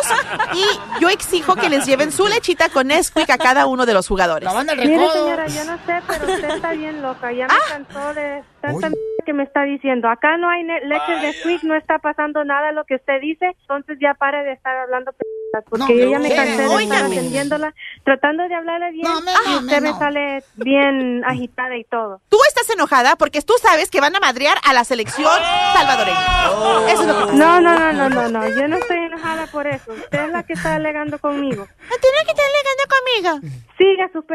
[0.54, 4.08] y yo exijo que les lleven su lechita con Nesquik a cada uno de los
[4.08, 4.48] jugadores.
[4.54, 7.32] Mire, señora, yo no sé, pero usted está bien loca.
[7.32, 7.58] Ya me Ah.
[7.68, 8.90] cansó de tanta
[9.26, 10.08] que me está diciendo.
[10.08, 13.48] Acá no hay leche de Squeak, no está pasando nada lo que usted dice.
[13.62, 15.12] Entonces ya pare de estar hablando
[15.70, 17.74] porque No, yo ya me cansé de estar atendiéndola,
[18.04, 19.04] tratando de hablarle bien.
[19.08, 19.98] No, me- y usted me- me no.
[20.00, 22.20] sale bien agitada y todo.
[22.30, 25.32] Tú estás enojada porque tú sabes que van a madrear a la selección
[25.74, 26.46] salvadoreña.
[26.90, 27.34] Eso es lo que pasa.
[27.36, 28.50] No, no, no, no, no, no.
[28.50, 29.94] Yo no estoy enojada por eso.
[29.94, 31.66] Usted es la que está alegando conmigo.
[31.66, 33.56] No tiene que estar alegando conmigo.
[33.78, 34.26] Siga su.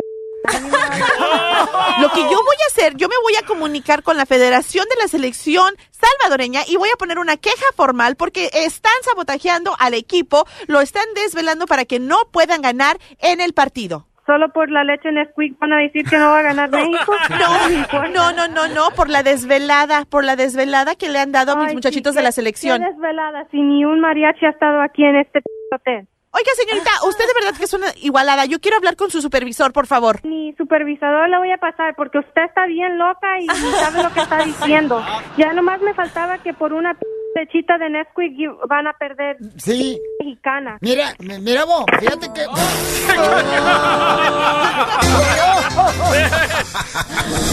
[2.01, 5.01] Lo que yo voy a hacer, yo me voy a comunicar con la Federación de
[5.01, 10.47] la Selección Salvadoreña y voy a poner una queja formal porque están sabotajeando al equipo,
[10.67, 14.07] lo están desvelando para que no puedan ganar en el partido.
[14.27, 17.13] Solo por la leche Nesquik van a decir que no va a ganar México.
[17.31, 21.53] No, no, no, no, no, por la desvelada, por la desvelada que le han dado
[21.53, 22.81] a mis muchachitos de la selección.
[22.81, 25.41] desvelada, si ni un mariachi ha estado aquí en este
[25.75, 26.07] hotel.
[26.33, 28.45] Oiga, señorita, usted de verdad que es una igualada.
[28.45, 30.21] Yo quiero hablar con su supervisor, por favor.
[30.25, 34.21] Ni supervisador le voy a pasar porque usted está bien loca y sabe lo que
[34.21, 35.05] está diciendo.
[35.37, 39.37] Ya nomás me faltaba que por una p- lechita de Nesquik y- van a perder
[39.57, 39.99] Sí.
[40.19, 40.79] mexicana.
[40.81, 42.45] Mira, mi- mira vos, fíjate que...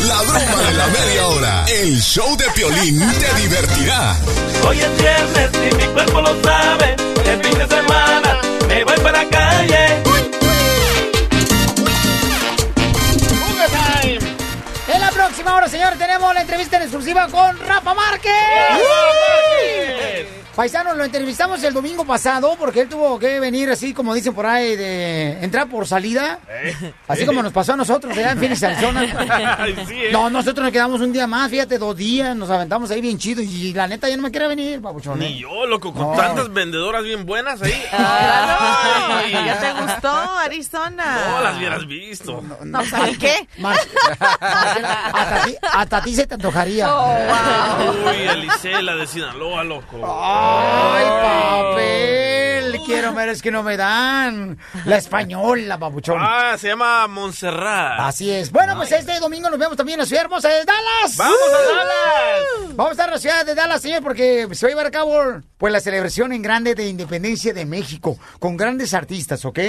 [0.08, 1.66] La broma de la media hora.
[1.68, 4.16] El show de Piolín te divertirá.
[4.68, 6.96] Hoy es viernes y mi cuerpo lo sabe.
[7.26, 10.04] El fin de semana me voy para la calle.
[15.48, 18.34] Próxima hora, señores, tenemos la entrevista en exclusiva con Rafa Márquez.
[20.58, 24.48] Paisanos, lo entrevistamos el domingo pasado porque él tuvo que venir así, como dicen por
[24.48, 26.40] ahí, de entrar por salida.
[27.08, 29.04] Así como nos pasó a nosotros allá en Phoenix, Arizona.
[29.88, 30.10] Sí, ¿eh?
[30.12, 33.40] No, nosotros nos quedamos un día más, fíjate, dos días, nos aventamos ahí bien chido
[33.44, 35.22] y la neta ya no me quiere venir, papuchón.
[35.22, 35.30] ¿eh?
[35.30, 36.18] Ni yo, loco, con No.
[36.18, 37.80] tantas vendedoras bien buenas ahí.
[37.92, 41.20] Ay, ya te gustó, Arizona.
[41.30, 42.44] No las hubieras visto.
[42.64, 43.48] No, ¿sabes qué?
[43.60, 43.78] Mar-
[44.40, 46.90] hasta, ti, hasta ti se te antojaría.
[46.92, 49.98] Uy, Elisela de Sinaloa, loco.
[50.50, 52.80] ¡Ay, papel!
[52.86, 54.58] Quiero ver, es que no me dan.
[54.86, 56.18] La española, papuchón.
[56.22, 58.00] Ah, se llama Montserrat.
[58.00, 58.50] Así es.
[58.52, 61.18] Bueno, pues este domingo nos vemos también en la ciudad hermosa de Dallas.
[61.18, 62.76] ¡Vamos a Dallas!
[62.76, 64.92] Vamos a estar en la ciudad de Dallas, señor, porque se va a llevar a
[64.92, 69.60] cabo pues la celebración en grande de independencia de México, con grandes artistas, ¿ok?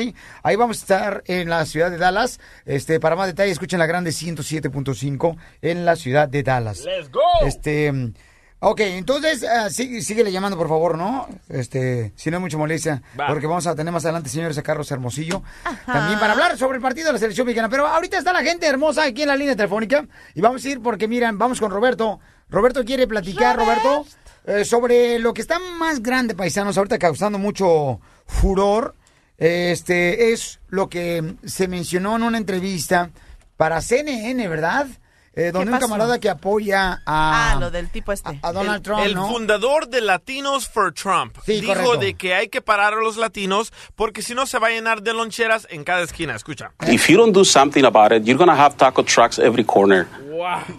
[0.45, 2.39] Ahí vamos a estar en la ciudad de Dallas.
[2.67, 6.85] Este, para más detalles, escuchen la grande 107.5 en la ciudad de Dallas.
[6.85, 7.23] ¡Let's go!
[7.45, 8.13] Este.
[8.61, 11.29] Ok, entonces, ah, sí, síguele llamando, por favor, ¿no?
[11.49, 13.29] Este, si no hay mucha molestia, Va.
[13.29, 15.45] porque vamos a tener más adelante, señores, a Carlos Hermosillo,
[15.87, 17.69] también para hablar sobre el partido de la selección mexicana.
[17.69, 20.05] Pero ahorita está la gente hermosa aquí en la línea telefónica
[20.35, 22.19] y vamos a ir porque, miran, vamos con Roberto.
[22.51, 24.05] Roberto quiere platicar, Roberto,
[24.45, 28.97] eh, sobre lo que está más grande, paisanos, ahorita causando mucho furor.
[29.37, 33.11] Este, es lo que se mencionó en una entrevista
[33.57, 34.89] para CNN, ¿verdad?
[35.35, 37.53] Eh, donde un camarada que apoya a...
[37.53, 38.39] Ah, lo del tipo este.
[38.43, 39.29] a Donald el, Trump, el ¿no?
[39.29, 41.97] fundador de Latinos for Trump Sí, dijo correcto.
[41.99, 45.03] de que hay que parar a los latinos porque si no se va a llenar
[45.03, 46.35] de loncheras en cada esquina.
[46.35, 46.73] Escucha.
[46.89, 50.07] If you don't do something about it, you're going to have taco trucks every corner.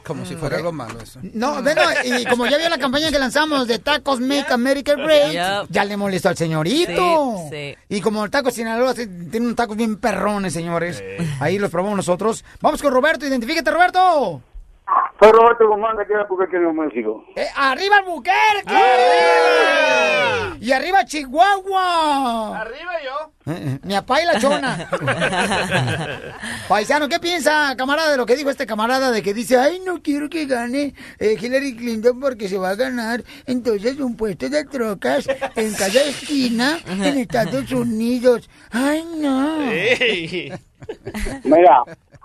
[0.05, 1.19] Como si fuera algo malo eso.
[1.33, 5.31] No, bueno, y como ya vio la campaña que lanzamos de Tacos Make America Great,
[5.31, 5.71] Yep.
[5.71, 7.37] ya le molestó al señorito.
[7.51, 7.95] Sí, sí.
[7.95, 11.03] Y como el taco Sinaloa tiene unos tacos bien perrones, señores,
[11.39, 12.43] ahí los probamos nosotros.
[12.61, 14.41] Vamos con Roberto, identifícate, Roberto.
[15.19, 17.25] Soy Roberto Guzmán de aquí de Albuquerque, Nuevo México.
[17.35, 18.73] Eh, ¡Arriba Albuquerque!
[20.61, 22.59] Y arriba Chihuahua.
[22.61, 23.31] Arriba yo.
[23.51, 24.89] Eh, eh, Mi papá y la chona.
[26.69, 30.01] Paisano, ¿qué piensa, camarada, de lo que dijo este camarada de que dice, ay, no
[30.01, 34.63] quiero que gane eh, Hillary Clinton porque se va a ganar entonces un puesto de
[34.65, 38.49] trocas en cada esquina en Estados Unidos?
[38.71, 39.57] Ay, no.
[41.43, 41.83] Mira,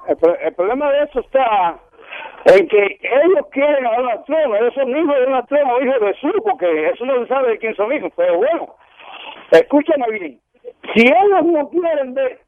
[0.08, 1.76] el, pro- el problema de eso está
[2.44, 6.00] en que ellos quieren a Donald Trump, ellos son hijos de Donald Trump o hijos
[6.00, 8.74] de Jesús, porque eso no se sabe de quién son hijos, pero bueno,
[9.50, 10.40] escúchame bien,
[10.94, 12.40] si ellos no quieren ver,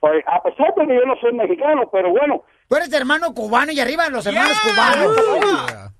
[0.00, 3.72] pues a pesar de que yo no soy mexicano, pero bueno, Tú eres hermano cubano
[3.72, 5.92] y arriba los hermanos cubanos.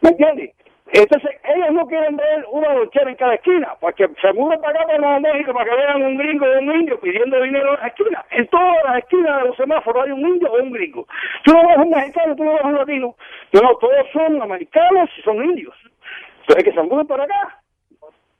[0.00, 0.54] ¿me entiendes?
[0.92, 4.86] Entonces, ellos no quieren ver una lonchera en cada esquina, porque se mudan para acá,
[4.86, 7.86] para Nuevo México, para que vean un gringo o un indio pidiendo dinero en las
[7.86, 8.24] esquinas.
[8.30, 11.06] En todas las esquinas de los semáforos hay un indio o un gringo.
[11.44, 13.14] Tú no ves un mexicano, tú no ves un latino.
[13.52, 15.74] No, todos son americanos y son indios.
[16.40, 17.59] Entonces, que se mudan para acá.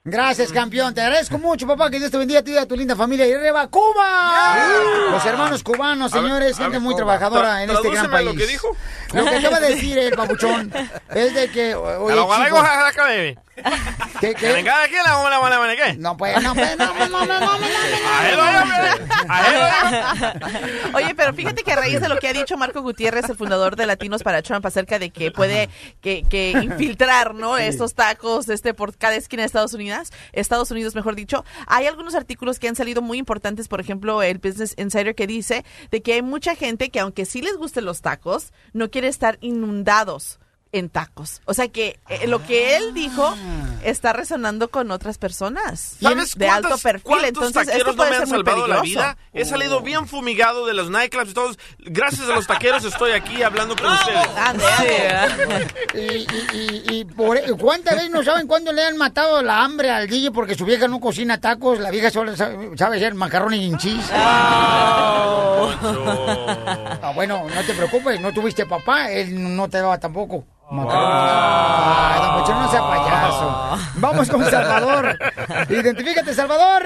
[0.03, 0.95] Gracias, campeón.
[0.95, 1.91] Te agradezco mucho, papá.
[1.91, 3.27] Que Dios te bendiga a ti y a tu linda familia.
[3.27, 4.57] ¡Y arriba, Cuba!
[5.11, 7.05] Los hermanos cubanos, ver, señores, gente ver, muy Cuba.
[7.19, 8.27] trabajadora Tra- en este gran país.
[8.27, 8.69] lo que dijo.
[9.13, 10.73] Lo que acaba de decir el papuchón
[11.11, 11.75] es de que.
[11.75, 12.15] Oye,
[13.65, 14.21] A la guarda, chicos, coja la cabeza.
[14.21, 15.95] ¿Qué, ¿Que venga de aquí la buena, buena, buena, qué?
[15.95, 17.61] No, pues, no, pues, no, no, no, no, no,
[20.95, 23.77] Oye, pero fíjate que a raíz de lo que ha dicho Marco Gutiérrez, el fundador
[23.77, 25.69] de Latinos para Trump, acerca de que puede
[26.01, 27.57] que, que infiltrar, ¿no?
[27.59, 31.45] Estos tacos este por cada esquina de Estados Unidos, Estados Unidos, mejor dicho.
[31.67, 35.65] Hay algunos artículos que han salido muy importantes, por ejemplo, el Business Insider que dice
[35.91, 39.39] de que hay mucha gente que aunque sí les gusten los tacos, no quiere estar
[39.41, 40.39] inundados
[40.73, 41.41] en tacos.
[41.47, 43.35] O sea que eh, lo que él dijo
[43.83, 47.25] está resonando con otras personas ¿Sabes de alto perfil.
[47.25, 49.01] Entonces, esto no puede me ser han muy salvado la peligroso.
[49.07, 49.17] vida?
[49.33, 51.59] He salido bien fumigado de los nightclubs y todos.
[51.81, 54.29] Gracias a los taqueros estoy aquí hablando con ustedes.
[55.95, 59.91] Y, y, y, y por, ¿cuántas veces no saben cuándo le han matado la hambre
[59.91, 61.81] al DJ porque su vieja no cocina tacos?
[61.81, 64.11] La vieja solo sabe, sabe hacer macarrones y cheese.
[67.03, 70.45] Ah, bueno, no te preocupes, no tuviste papá, él no te daba tampoco.
[70.73, 73.79] Ay, don Pocho, no sea payaso.
[74.01, 75.19] Vamos con Salvador.
[75.69, 76.83] Identifícate, Salvador.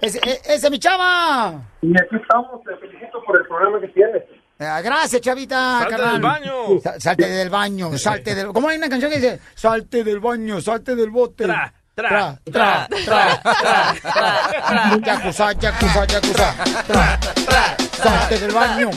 [0.00, 1.60] Ese, e- ese es mi chava.
[1.82, 4.22] Y aquí estamos, te felicito por el programa que tienes.
[4.58, 5.80] Ah, Gracias, chavita.
[5.80, 6.12] Salte carnal.
[6.12, 6.52] del baño.
[6.82, 8.52] Sa- salte del baño, salte del...
[8.52, 9.40] ¿Cómo hay una canción que dice?
[9.54, 11.44] Salte del baño, salte del bote.
[11.44, 14.98] Tra, tra, tra, tra, tra, tra.
[15.02, 16.54] Yakuza, yakuza, yakuza.
[16.86, 17.76] Tra, tra.
[17.92, 18.90] Salte del baño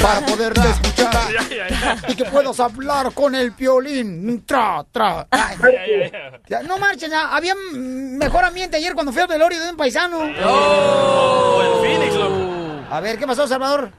[0.00, 1.10] para poderte escuchar
[2.08, 4.44] y que puedas hablar con el violín.
[4.46, 5.26] Tra, tra.
[5.30, 5.56] Ay,
[6.48, 7.34] ya, No marchen, ya.
[7.34, 10.18] había mejor ambiente ayer cuando fui al velorio de un paisano.
[10.46, 12.14] Oh, el Phoenix,
[12.90, 13.90] A ver, ¿qué pasó, Salvador?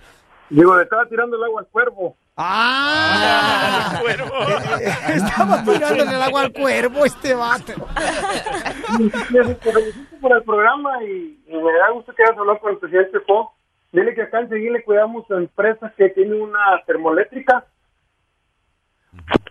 [0.50, 2.16] Digo, le estaba tirando el agua al cuervo.
[2.36, 4.02] ¡Ah!
[5.08, 7.74] Estaba tirándole el agua al cuervo este vato.
[9.62, 13.20] Felicito por el programa y, y me da gusto que hayas hablado con el presidente
[13.28, 13.54] Fox.
[13.94, 17.64] Dile que acá enseguida le cuidamos a empresas que tienen una termoeléctrica.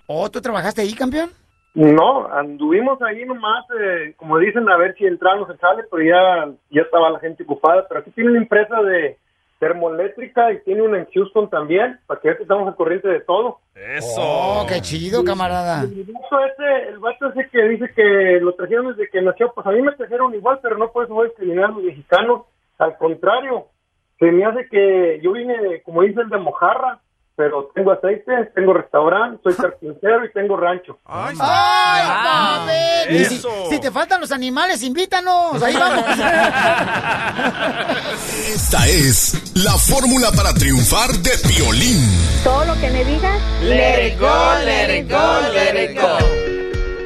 [0.08, 1.30] ¿Oh, tú trabajaste ahí, campeón?
[1.74, 6.02] No, anduvimos ahí nomás, eh, como dicen, a ver si entramos o se sale, pero
[6.02, 7.86] ya, ya estaba la gente ocupada.
[7.88, 9.16] Pero aquí tiene una empresa de
[9.60, 13.60] termoeléctrica y tiene una en Houston también, para que estamos al corriente de todo.
[13.76, 14.20] Eso.
[14.20, 15.84] Oh, qué chido, camarada.
[15.84, 19.64] El vato ese, el vato ese que dice que lo trajeron desde que nació, pues
[19.64, 22.42] a mí me trajeron igual, pero no por eso voy a discriminar a los mexicanos.
[22.78, 23.68] Al contrario,
[24.22, 27.00] se me hace que yo vine, como dice el de mojarra,
[27.34, 31.00] pero tengo aceite, tengo restaurante, soy carpintero y tengo rancho.
[31.06, 33.16] ¡Ay, papi!
[33.16, 35.60] Y si, te faltan los animales, invítanos.
[35.60, 36.04] Ahí vamos.
[38.54, 41.98] Esta es la fórmula para triunfar de violín.
[42.44, 43.42] Todo lo que me digas.
[43.62, 46.18] Let it go, let it go, let it go.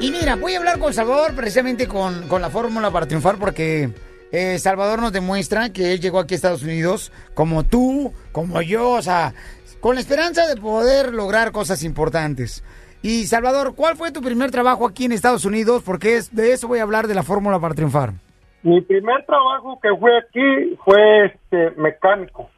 [0.03, 3.91] Y mira, voy a hablar con Salvador precisamente con, con la fórmula para triunfar porque
[4.33, 8.91] eh, Salvador nos demuestra que él llegó aquí a Estados Unidos como tú, como yo,
[8.91, 9.35] o sea,
[9.81, 12.65] con la esperanza de poder lograr cosas importantes.
[13.03, 15.83] Y Salvador, ¿cuál fue tu primer trabajo aquí en Estados Unidos?
[15.85, 18.15] Porque es, de eso voy a hablar de la fórmula para triunfar.
[18.63, 22.51] Mi primer trabajo que fue aquí fue este mecánico.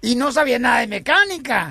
[0.00, 1.70] Y no sabía nada de mecánica.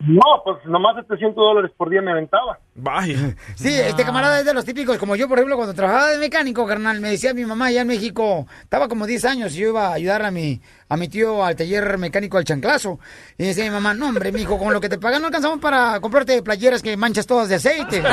[0.00, 2.58] No, pues nomás 700 dólares por día me aventaba.
[2.74, 3.36] Vaya.
[3.54, 6.66] Sí, este camarada es de los típicos, como yo, por ejemplo, cuando trabajaba de mecánico,
[6.66, 9.88] carnal, me decía mi mamá allá en México, estaba como 10 años y yo iba
[9.88, 12.98] a ayudar a mi, a mi tío al taller mecánico al chanclazo.
[13.36, 16.00] Y decía mi mamá, no hombre, mijo, con lo que te pagan no alcanzamos para
[16.00, 18.02] comprarte playeras que manchas todas de aceite.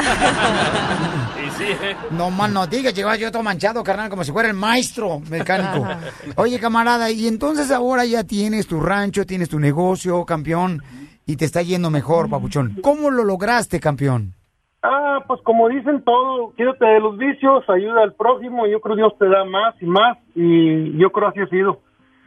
[1.38, 1.96] Y sí, ¿eh?
[2.12, 5.88] No más no digas, llegaba yo todo manchado, carnal, como si fuera el maestro mecánico.
[6.36, 10.84] Oye, camarada, y entonces ahora ya tienes tu rancho, tienes tu negocio, campeón.
[11.28, 12.78] Y te está yendo mejor, papuchón.
[12.82, 14.34] ¿Cómo lo lograste, campeón?
[14.82, 18.96] Ah, pues como dicen todo, quédate de los vicios, ayuda al prójimo, y yo creo
[18.96, 21.82] que Dios te da más y más, y yo creo así ha sido.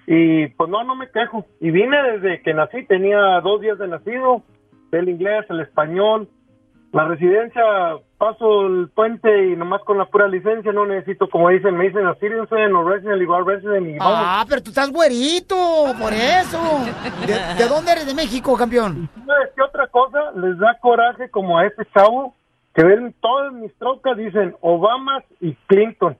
[0.06, 1.46] Y pues no, no me quejo.
[1.60, 4.42] Y vine desde que nací, tenía dos días de nacido,
[4.92, 6.28] el inglés, el español,
[6.92, 7.62] la residencia,
[8.18, 12.06] paso el puente y nomás con la pura licencia, no necesito, como dicen, me dicen
[12.06, 14.18] a citizen o resident, igual resident, y vamos.
[14.18, 15.56] Ah, pero tú estás güerito,
[16.00, 16.58] por eso.
[17.26, 19.08] ¿De, de dónde eres de México, campeón?
[19.26, 20.18] ¿Sabes qué otra cosa?
[20.36, 22.34] Les da coraje como a este chavo
[22.74, 26.18] que ven todas mis trocas, dicen Obama y Clinton.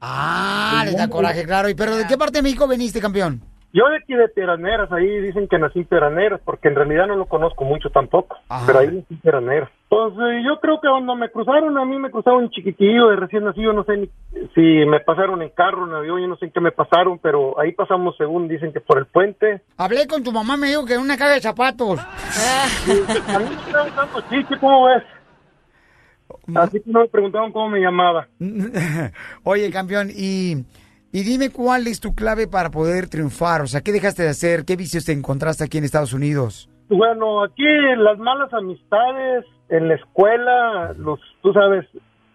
[0.00, 1.68] Ah, les da coraje, claro.
[1.68, 3.40] ¿Y pero de qué parte de México veniste, campeón?
[3.72, 7.16] Yo de aquí de Peraneras, ahí dicen que nací en Peraneras, porque en realidad no
[7.16, 8.36] lo conozco mucho tampoco,
[8.66, 9.70] pero ahí nací en Peraneras.
[9.88, 13.44] Pues eh, yo creo que cuando me cruzaron, a mí me cruzaron chiquitillo de recién
[13.44, 14.10] nacido, no sé ni
[14.54, 17.58] si me pasaron en carro, en avión, yo no sé en qué me pasaron, pero
[17.60, 19.62] ahí pasamos según dicen que por el puente.
[19.76, 22.00] Hablé con tu mamá, me dijo que en una caja de zapatos.
[22.00, 25.02] A mí me dando chiste, ¿cómo ves?
[26.54, 28.28] Así que no me preguntaron cómo me llamaba.
[29.44, 30.64] Oye, campeón, y,
[31.16, 33.62] y dime cuál es tu clave para poder triunfar.
[33.62, 34.66] O sea, ¿qué dejaste de hacer?
[34.66, 36.68] ¿Qué vicios te encontraste aquí en Estados Unidos?
[36.90, 37.64] Bueno, aquí
[37.96, 41.86] las malas amistades, en la escuela, los, tú sabes,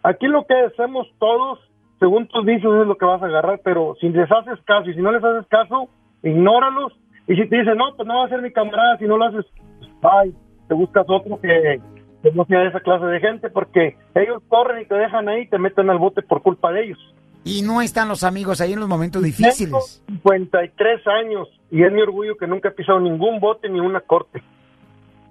[0.01, 1.59] aquí lo que hacemos todos,
[1.99, 4.95] según tus vicios es lo que vas a agarrar, pero si les haces caso y
[4.95, 5.87] si no les haces caso,
[6.23, 6.91] ignóralos.
[7.27, 9.25] Y si te dicen, no, pues no va a ser mi camarada, si no lo
[9.25, 9.45] haces,
[9.77, 10.33] pues, ay,
[10.67, 11.79] te buscas otro que,
[12.23, 15.49] que no sea esa clase de gente, porque ellos corren y te dejan ahí y
[15.49, 17.13] te meten al bote por culpa de ellos.
[17.43, 20.03] Y no están los amigos ahí en los momentos difíciles.
[20.05, 24.01] Tengo 53 años y es mi orgullo que nunca he pisado ningún bote ni una
[24.01, 24.43] corte.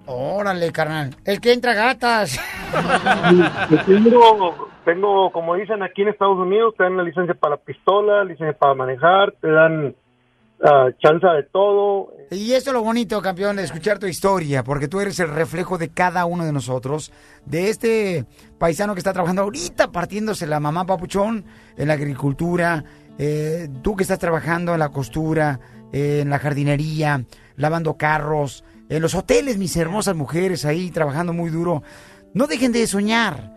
[0.05, 1.15] Órale, carnal.
[1.25, 2.39] El que entra gatas.
[3.85, 8.23] Tengo, tengo, como dicen aquí en Estados Unidos, te dan la licencia para la pistola,
[8.23, 9.95] licencia para manejar, te dan
[10.63, 12.13] ah, chance de todo.
[12.31, 15.77] Y eso es lo bonito, campeón, de escuchar tu historia, porque tú eres el reflejo
[15.77, 17.11] de cada uno de nosotros,
[17.45, 18.25] de este
[18.57, 21.45] paisano que está trabajando ahorita partiéndose la mamá papuchón
[21.77, 22.83] en la agricultura,
[23.17, 25.59] eh, tú que estás trabajando en la costura,
[25.91, 27.25] en la jardinería,
[27.57, 31.83] lavando carros, en los hoteles, mis hermosas mujeres ahí trabajando muy duro.
[32.33, 33.53] No dejen de soñar,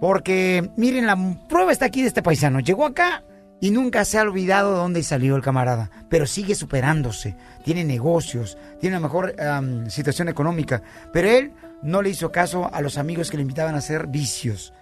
[0.00, 1.16] porque miren, la
[1.48, 2.60] prueba está aquí de este paisano.
[2.60, 3.24] Llegó acá
[3.60, 8.56] y nunca se ha olvidado de dónde salió el camarada, pero sigue superándose, tiene negocios,
[8.80, 9.34] tiene una mejor
[9.88, 10.82] situación económica,
[11.12, 11.52] pero él
[11.82, 14.72] no le hizo caso a los amigos que le invitaban a hacer vicios.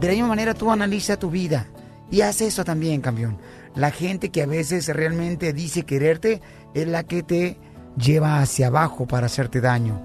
[0.00, 1.66] De la misma manera tú analiza tu vida
[2.10, 3.38] y haz eso también, campeón.
[3.74, 6.40] La gente que a veces realmente dice quererte
[6.74, 7.58] es la que te
[7.96, 10.00] lleva hacia abajo para hacerte daño.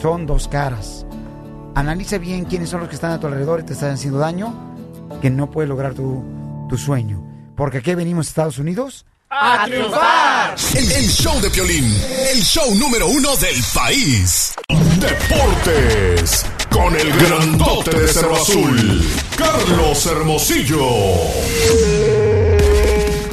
[0.00, 1.06] Son dos caras.
[1.74, 4.54] Analiza bien quiénes son los que están a tu alrededor y te están haciendo daño,
[5.20, 6.24] que no puedes lograr tu
[6.76, 7.33] sueño.
[7.56, 10.54] Porque aquí venimos a Estados Unidos ¡A triunfar!
[10.76, 11.84] El, el show de Piolín,
[12.32, 14.54] el show número uno del país.
[15.00, 19.02] Deportes, con el grandote de Cerro Azul,
[19.36, 20.86] Carlos Hermosillo.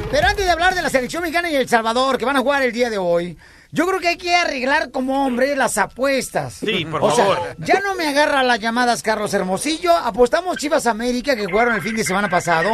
[0.10, 2.64] Pero antes de hablar de la selección mexicana y El Salvador, que van a jugar
[2.64, 3.38] el día de hoy,
[3.72, 6.54] yo creo que hay que arreglar como hombre las apuestas.
[6.56, 7.56] Sí, por o sea, favor.
[7.60, 9.96] ya no me agarra las llamadas Carlos Hermosillo.
[9.96, 12.70] Apostamos Chivas América, que jugaron el fin de semana pasado.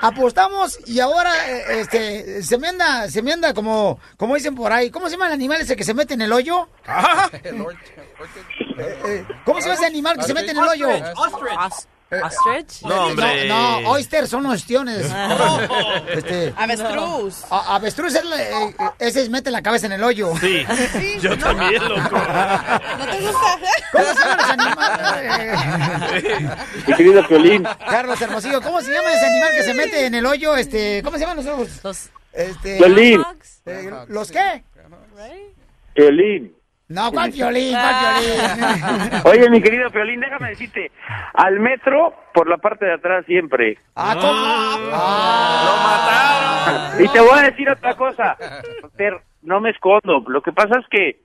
[0.00, 4.70] Apostamos y ahora eh, este se me anda, se me anda como, como dicen por
[4.72, 4.90] ahí.
[4.90, 6.68] ¿Cómo se llama el animal ese que se mete en el hoyo?
[8.78, 10.88] Eh, ¿Cómo se llama ese animal que se mete en el hoyo?
[11.16, 12.82] Os- ¿Ostrich?
[12.82, 13.48] No, hombre.
[13.48, 15.06] No, no, oysters son ostiones.
[16.08, 17.42] Este, Avestruz.
[17.50, 20.32] a- avestruz es la- eh, ese es mete la cabeza en el hoyo.
[20.40, 20.64] Sí,
[21.20, 22.16] yo también, loco.
[22.98, 23.58] ¿No te gusta?
[23.92, 25.60] ¿Cómo se llaman los animales?
[26.86, 30.26] Mi querido Piolín, Carlos Hermosillo, ¿cómo se llama ese animal que se mete en el
[30.26, 30.56] hoyo?
[30.56, 33.22] Este, ¿cómo se llaman los Los Este, Piolín,
[33.66, 34.62] eh, ¿Los qué?
[35.94, 36.55] Piolín.
[36.88, 37.74] No, ¿cuál violín?
[37.74, 39.20] ¿Cuál violín?
[39.24, 40.92] Oye, mi querido Piolín, déjame decirte,
[41.34, 43.76] al metro, por la parte de atrás siempre.
[43.96, 44.90] Ah, ¿cómo?
[44.92, 46.92] Ah.
[46.98, 48.36] Y te voy a decir otra cosa.
[49.42, 50.24] No me escondo.
[50.28, 51.20] Lo que pasa es que,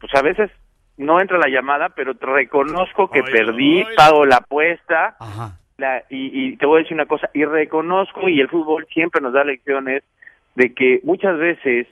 [0.00, 0.50] pues a veces
[0.96, 5.16] no entra la llamada, pero te reconozco que perdí, pago la apuesta.
[5.76, 9.20] la- y, y te voy a decir una cosa, y reconozco, y el fútbol siempre
[9.20, 10.02] nos da lecciones,
[10.56, 11.86] de que muchas veces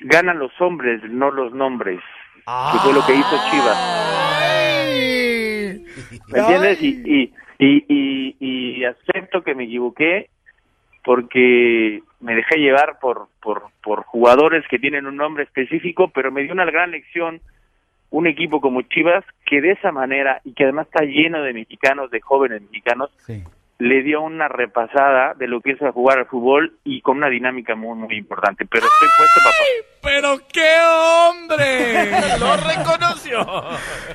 [0.00, 2.00] ganan los hombres, no los nombres.
[2.36, 3.78] Que fue lo que hizo Chivas.
[6.28, 6.82] ¿Me entiendes?
[6.82, 10.30] Y, y, y, y, y acepto que me equivoqué
[11.04, 16.42] porque me dejé llevar por, por, por jugadores que tienen un nombre específico, pero me
[16.42, 17.40] dio una gran lección
[18.10, 22.10] un equipo como Chivas que de esa manera y que además está lleno de mexicanos,
[22.10, 23.10] de jóvenes mexicanos,
[23.80, 27.28] le dio una repasada de lo que es a jugar al fútbol y con una
[27.28, 28.66] dinámica muy, muy importante.
[28.70, 29.56] Pero estoy puesto, papá.
[30.02, 30.76] pero qué
[31.34, 32.10] hombre.
[32.38, 33.38] Lo reconoció.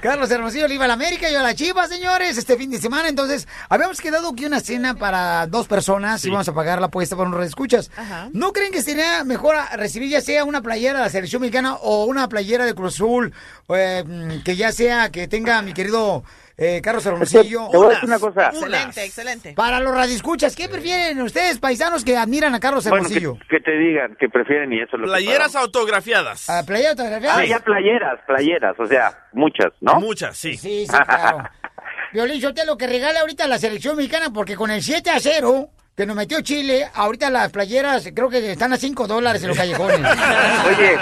[0.01, 2.69] Carlos Hermosillo le iba a la América y yo a la Chivas, señores, este fin
[2.69, 3.09] de semana.
[3.09, 7.15] Entonces, habíamos quedado que una cena para dos personas y vamos a pagar la apuesta
[7.15, 7.91] por unos escuchas.
[8.33, 11.75] ¿No creen que sería mejor a- recibir ya sea una playera de la selección mexicana
[11.81, 13.33] o una playera de Cruz Azul
[13.69, 16.23] eh, mm, que ya sea que tenga mi querido
[16.57, 17.69] eh, Carlos Hermosillo?
[17.69, 18.47] te voy a decir una cosa.
[18.47, 19.53] Excelente, excelente.
[19.53, 23.37] Para los radioescuchas, ¿qué prefieren ustedes, paisanos, que admiran a Carlos Bueno, que, Hermosillo?
[23.49, 26.49] que te digan que prefieren y eso es lo Playeras autografiadas.
[26.49, 27.39] ¿A playera autografiada?
[27.39, 29.95] Ah, ya playeras, playeras, o sea, muchas, ¿no?
[29.99, 30.55] Muchas, sí.
[30.57, 31.43] Sí, sí, claro.
[32.13, 35.19] Violín, yo te lo que regala ahorita la selección mexicana, porque con el 7 a
[35.19, 39.49] 0 que nos metió Chile, ahorita las playeras creo que están a 5 dólares en
[39.49, 39.99] los callejones.
[40.67, 40.97] Oye,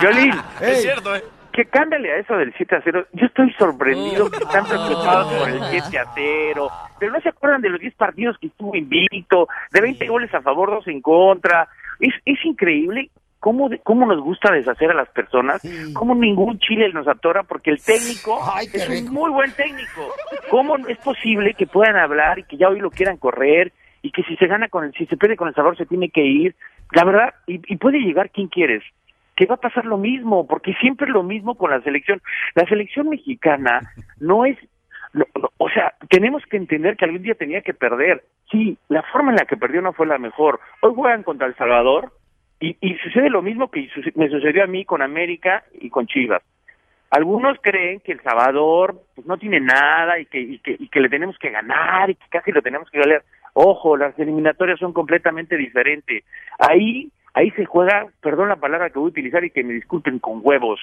[0.00, 0.32] Violín.
[0.60, 1.24] Es cierto, ¿eh?
[1.54, 3.06] Que cándale a eso del 7 a 0.
[3.12, 6.68] Yo estoy sorprendido que están preocupados por el 7 a 0.
[6.98, 10.42] Pero no se acuerdan de los 10 partidos que estuvo invicto, de 20 goles a
[10.42, 11.68] favor, 2 en contra.
[12.00, 15.62] Es, es increíble cómo, de- cómo nos gusta deshacer a las personas,
[15.94, 18.40] cómo ningún Chile nos atora, porque el técnico
[18.78, 20.12] es un muy buen técnico.
[20.50, 24.24] ¿Cómo es posible que puedan hablar y que ya hoy lo quieran correr y que
[24.24, 26.56] si se gana con el, si se pierde con el sabor se tiene que ir?
[26.90, 28.82] La verdad, y, y puede llegar quien quieres
[29.36, 32.20] que va a pasar lo mismo, porque siempre es lo mismo con la selección.
[32.54, 33.80] La selección mexicana
[34.20, 34.56] no es,
[35.12, 38.24] no- no, o sea, tenemos que entender que algún día tenía que perder.
[38.50, 40.60] Sí, la forma en la que perdió no fue la mejor.
[40.80, 42.12] Hoy juegan contra El Salvador
[42.60, 46.42] y, y sucede lo mismo que me sucedió a mí con América y con Chivas.
[47.10, 51.00] Algunos creen que El Salvador pues, no tiene nada y que, y, que, y que
[51.00, 53.22] le tenemos que ganar y que casi lo tenemos que ganar.
[53.52, 56.24] Ojo, las eliminatorias son completamente diferentes.
[56.58, 60.18] Ahí ahí se juega, perdón la palabra que voy a utilizar y que me disculpen,
[60.18, 60.80] con huevos.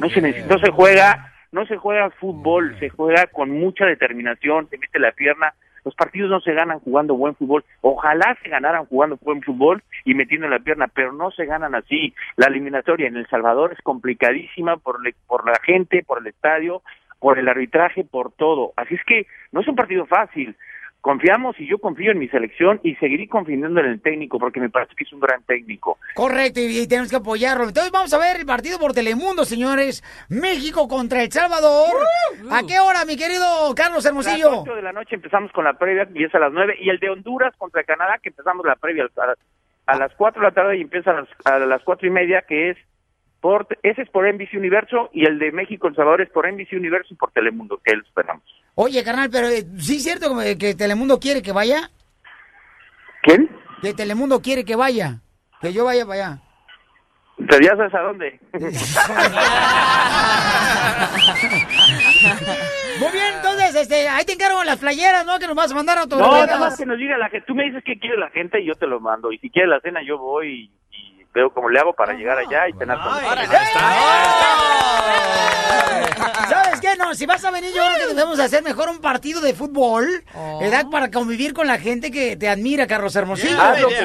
[0.00, 4.68] No se necesita, no se juega, no se juega fútbol, se juega con mucha determinación,
[4.68, 5.54] se mete la pierna.
[5.84, 7.64] Los partidos no se ganan jugando buen fútbol.
[7.80, 12.14] Ojalá se ganaran jugando buen fútbol y metiendo la pierna, pero no se ganan así.
[12.36, 16.82] La eliminatoria en El Salvador es complicadísima por, le- por la gente, por el estadio,
[17.18, 18.72] por el arbitraje, por todo.
[18.76, 20.56] Así es que no es un partido fácil.
[21.02, 24.70] Confiamos y yo confío en mi selección y seguiré confiando en el técnico porque me
[24.70, 25.98] parece que es un gran técnico.
[26.14, 27.64] Correcto, y, y tenemos que apoyarlo.
[27.64, 30.02] Entonces vamos a ver el partido por Telemundo, señores.
[30.30, 31.90] México contra El Salvador.
[32.52, 34.50] ¿A qué hora, mi querido Carlos A Hermosillo?
[34.50, 36.76] las 8 de la noche empezamos con la previa y es a las 9.
[36.80, 39.38] Y el de Honduras contra Canadá, que empezamos la previa a, las-
[39.86, 42.44] a las 4 de la tarde y empieza a las, a las 4 y media,
[42.48, 42.76] que es
[43.42, 46.74] por, ese es por NBC Universo y el de México El Salvador es por NBC
[46.74, 48.44] Universo y por Telemundo, que lo esperamos.
[48.76, 51.90] Oye, carnal, pero eh, ¿sí es cierto que, que Telemundo quiere que vaya?
[53.22, 53.50] ¿Quién?
[53.82, 55.18] Que Telemundo quiere que vaya.
[55.60, 56.38] Que yo vaya para allá.
[57.36, 58.38] ¿Pero ya sabes a dónde?
[63.00, 65.40] Muy bien, entonces, este, ahí te encargo las playeras, ¿no?
[65.40, 67.44] Que nos vas a mandar a No, nada más que nos diga la gente.
[67.46, 69.32] Tú me dices qué quiere la gente y yo te lo mando.
[69.32, 70.70] Y si quiere la cena, yo voy
[71.34, 73.12] veo cómo le hago para llegar allá y cenar con.
[76.48, 76.96] ¿Sabes qué?
[76.98, 80.06] No, si vas a venir, yo creo que debemos hacer mejor un partido de fútbol,
[80.60, 80.86] ¿verdad?
[80.90, 83.60] Para convivir con la gente que te admira, Carlos Hermosillo.
[83.60, 84.02] Haz lo que tú-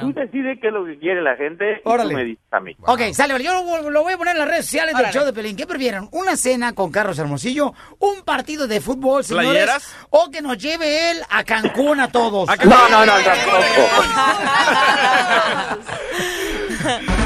[0.00, 2.10] Tú decides qué es lo que quiere la gente y Órale.
[2.10, 2.76] tú me dices a mí.
[2.86, 5.32] Ok, sale, yo lo, lo voy a poner en las redes sociales del show de
[5.32, 5.56] Pelín.
[5.56, 6.08] ¿Qué prefieren?
[6.12, 7.72] ¿Una cena con Carlos Hermosillo?
[7.98, 9.48] ¿Un partido de fútbol, señores?
[9.50, 9.96] ¿Playeras?
[10.10, 12.48] ¿O que nos lleve él a Cancún a todos?
[12.66, 13.66] No, no, no, tampoco.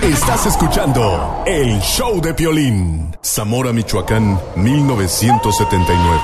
[0.03, 3.15] Estás escuchando el show de Piolín.
[3.23, 6.21] Zamora, Michoacán, 1979.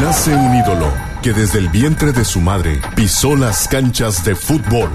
[0.00, 0.92] Nace un ídolo
[1.22, 4.90] que desde el vientre de su madre pisó las canchas de fútbol.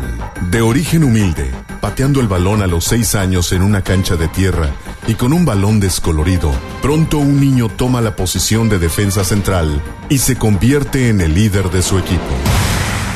[0.49, 1.49] De origen humilde,
[1.79, 4.69] pateando el balón a los seis años en una cancha de tierra
[5.07, 6.51] y con un balón descolorido,
[6.81, 11.69] pronto un niño toma la posición de defensa central y se convierte en el líder
[11.69, 12.33] de su equipo.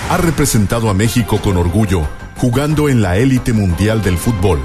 [0.10, 2.08] Ha representado a México con orgullo,
[2.38, 4.60] jugando en la élite mundial del fútbol.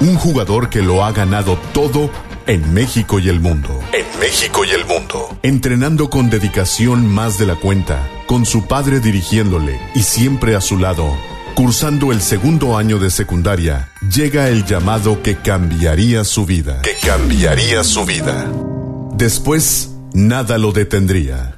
[0.00, 2.10] Un jugador que lo ha ganado todo
[2.46, 3.78] en México y el mundo.
[3.92, 5.36] En México y el mundo.
[5.42, 10.78] Entrenando con dedicación más de la cuenta, con su padre dirigiéndole y siempre a su
[10.78, 11.16] lado.
[11.54, 16.80] Cursando el segundo año de secundaria, llega el llamado que cambiaría su vida.
[16.80, 18.50] Que cambiaría su vida.
[19.14, 21.56] Después, nada lo detendría.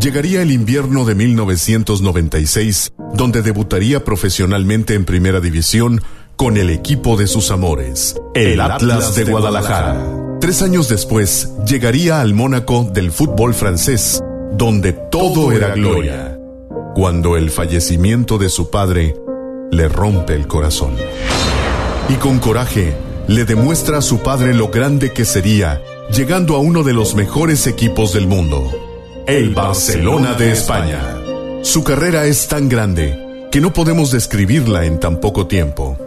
[0.00, 6.02] Llegaría el invierno de 1996, donde debutaría profesionalmente en Primera División
[6.36, 10.38] con el equipo de sus amores, el, Atlas, de, Guadalajara.
[10.38, 16.38] Tres años después, llegaría al Mónaco del fútbol francés, donde todo, era gloria,
[16.94, 19.16] cuando el fallecimiento de su padre
[19.70, 20.92] le rompe el corazón.
[22.10, 22.94] Y con coraje,
[23.28, 25.82] le demuestra a su padre lo grande que sería,
[26.14, 28.70] llegando a uno de los mejores equipos del mundo,
[29.26, 31.16] el Barcelona de España.
[31.62, 35.98] Su carrera es tan grande que no podemos describirla en tan poco tiempo.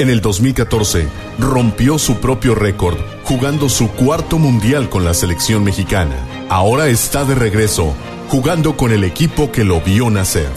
[0.00, 1.06] En el 2014
[1.38, 6.16] rompió su propio récord jugando su cuarto mundial con la selección mexicana.
[6.48, 7.94] Ahora está de regreso
[8.28, 10.48] jugando con el equipo que lo vio nacer.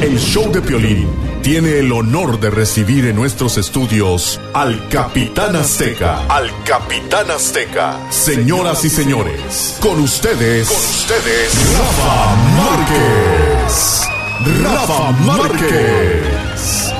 [0.00, 1.08] El show de Piolín
[1.42, 6.26] tiene el honor de recibir en nuestros estudios al Capitán Azteca.
[6.26, 7.98] Al Capitán Azteca.
[8.10, 14.08] Señoras y señores, con ustedes, con ustedes, Rafa Márquez.
[14.62, 16.92] Rafa Márquez.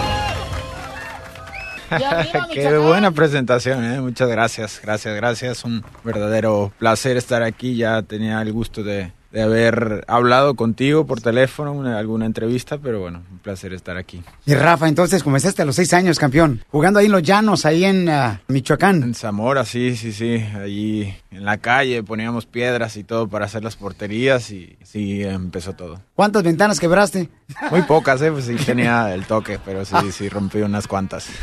[2.53, 4.01] Qué buena presentación, ¿eh?
[4.01, 5.65] muchas gracias, gracias, gracias.
[5.65, 7.77] Un verdadero placer estar aquí.
[7.77, 13.01] Ya tenía el gusto de, de haber hablado contigo por teléfono, una, alguna entrevista, pero
[13.01, 14.23] bueno, un placer estar aquí.
[14.45, 17.85] Y Rafa, entonces comenzaste a los seis años, campeón, jugando ahí en los llanos, ahí
[17.85, 19.03] en ah, Michoacán.
[19.03, 23.65] En Zamora, sí, sí, sí, allí en la calle poníamos piedras y todo para hacer
[23.65, 26.01] las porterías y sí empezó todo.
[26.15, 27.31] ¿Cuántas ventanas quebraste?
[27.71, 28.31] Muy pocas, ¿eh?
[28.31, 31.29] Pues sí tenía el toque, pero sí, sí rompí unas cuantas.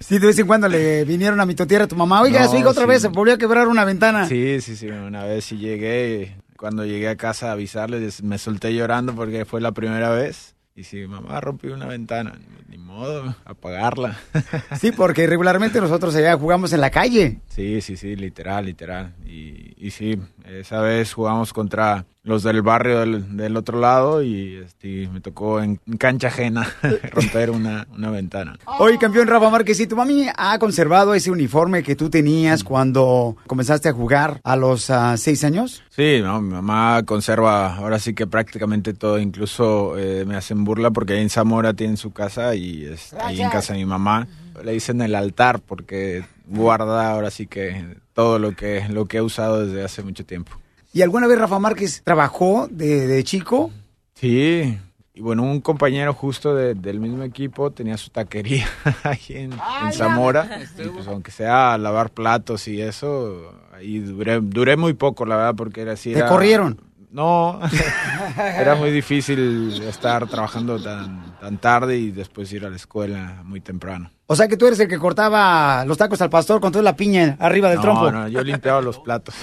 [0.00, 2.50] Sí, de vez en cuando le vinieron a mi tierra a tu mamá, oiga, No,
[2.50, 2.88] su otra sí.
[2.88, 4.26] vez se volvió a quebrar una ventana.
[4.26, 8.74] Sí, sí, sí, una vez sí llegué, cuando llegué a casa a avisarles, me solté
[8.74, 10.54] llorando porque fue la primera vez.
[10.76, 12.38] Y sí, mamá rompió una ventana,
[12.68, 14.18] ni modo, apagarla.
[14.78, 17.38] Sí, porque regularmente nosotros allá jugamos en la calle.
[17.48, 19.14] Sí, sí, sí, literal, literal.
[19.24, 20.20] Y, y sí,
[20.58, 25.60] esa vez jugamos contra los del barrio del, del otro lado y este, me tocó
[25.62, 26.68] en, cancha ajena
[27.12, 28.58] romper una, una ventana.
[28.78, 33.36] Oye, campeón Rafa Márquez, si tu mami ha conservado ese uniforme que tú tenías cuando
[33.46, 35.82] comenzaste a jugar a los ah, seis años.
[35.88, 40.90] Sí, no, mi mamá conserva ahora sí que prácticamente todo, incluso eh, me hacen burla
[40.90, 44.28] porque ahí en Zamora tienen su casa y es, ahí en casa de mi mamá
[44.62, 49.22] le dicen el altar porque guarda ahora sí que todo lo que, lo que he
[49.22, 50.52] usado desde hace mucho tiempo.
[50.92, 53.70] ¿Y alguna vez Rafa Márquez trabajó de, de chico?
[54.14, 54.76] Sí,
[55.14, 58.66] y bueno, un compañero justo de- del mismo equipo tenía su taquería
[59.04, 60.60] ahí en, en Zamora.
[60.78, 65.54] Y pues aunque sea lavar platos y eso, ahí duré, duré muy poco, la verdad,
[65.54, 66.12] porque era así.
[66.12, 66.80] ¿Te era- corrieron?
[67.12, 67.60] No,
[68.38, 73.60] era muy difícil estar trabajando tan, tan tarde y después ir a la escuela muy
[73.60, 74.10] temprano.
[74.32, 76.94] O sea que tú eres el que cortaba los tacos al pastor con toda la
[76.94, 78.12] piña arriba del no, trompo.
[78.12, 79.34] no, yo limpiaba los platos.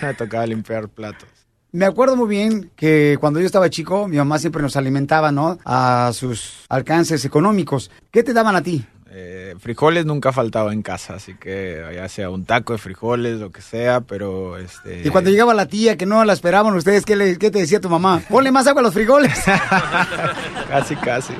[0.00, 1.28] Me tocaba limpiar platos.
[1.72, 5.58] Me acuerdo muy bien que cuando yo estaba chico, mi mamá siempre nos alimentaba, ¿no?
[5.64, 7.90] A sus alcances económicos.
[8.12, 8.86] ¿Qué te daban a ti?
[9.12, 13.50] Eh, frijoles nunca faltaba en casa, así que ya sea un taco de frijoles, lo
[13.50, 15.02] que sea, pero este...
[15.04, 17.80] Y cuando llegaba la tía que no la esperaban ustedes, ¿qué, le- qué te decía
[17.80, 18.22] tu mamá?
[18.28, 19.32] Ponle más agua a los frijoles.
[20.68, 21.32] Casi, casi.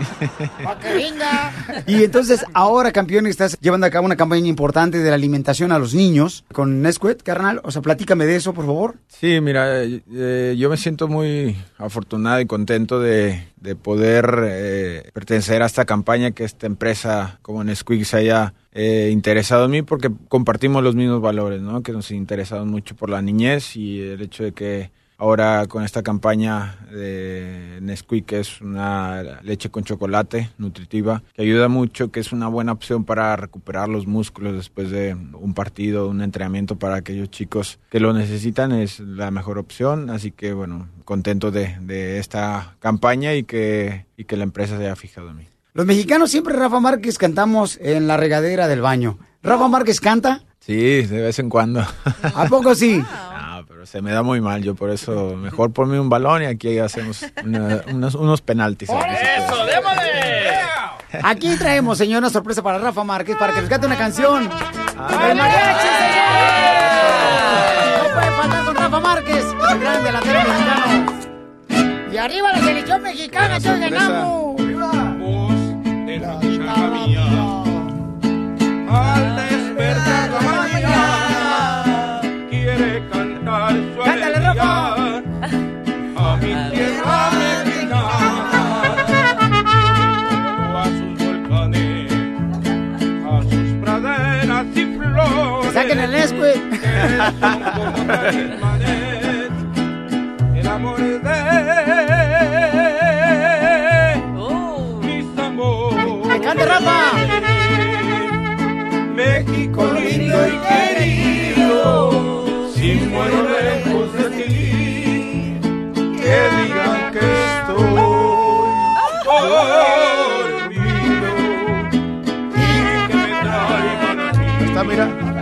[1.86, 5.78] Y entonces, ahora, campeón, estás llevando a cabo una campaña importante de la alimentación a
[5.78, 7.60] los niños con Nesquik, carnal.
[7.64, 8.96] O sea, platícame de eso, por favor.
[9.08, 15.10] Sí, mira, eh, eh, yo me siento muy afortunado y contento de, de poder eh,
[15.12, 19.82] pertenecer a esta campaña que esta empresa como Nesquik se haya eh, interesado en mí
[19.82, 21.82] porque compartimos los mismos valores, ¿no?
[21.82, 26.02] Que nos interesaron mucho por la niñez y el hecho de que ahora con esta
[26.02, 32.32] campaña de Nesquik, que es una leche con chocolate nutritiva, que ayuda mucho, que es
[32.32, 37.30] una buena opción para recuperar los músculos después de un partido, un entrenamiento para aquellos
[37.30, 40.08] chicos que lo necesitan, es la mejor opción.
[40.08, 44.84] Así que, bueno, contento de, de esta campaña y que, y que la empresa se
[44.84, 45.48] haya fijado en mí.
[45.74, 49.18] Los mexicanos siempre, Rafa Márquez, cantamos en la regadera del baño.
[49.42, 50.42] ¿Rafa Márquez canta?
[50.60, 51.84] Sí, de vez en cuando.
[52.34, 52.98] ¿A poco sí?
[52.98, 53.06] No,
[53.84, 57.24] se me da muy mal, yo por eso mejor ponme un balón y aquí hacemos
[57.44, 58.88] una- unos, unos penaltis.
[58.88, 59.60] ver si puedo.
[61.24, 64.44] Aquí traemos, señor, una sorpresa para Rafa Márquez para que nos cante una canción.
[64.44, 66.28] ¡El mariachi, señor!
[67.98, 71.12] No puede faltar con Rafa Márquez, el gran delantero mexicano.
[72.12, 74.60] Y arriba la selección mexicana, todos ganamos.
[78.92, 80.19] Al despertar la mañana
[96.20, 96.80] talismanes,
[100.56, 101.09] el amor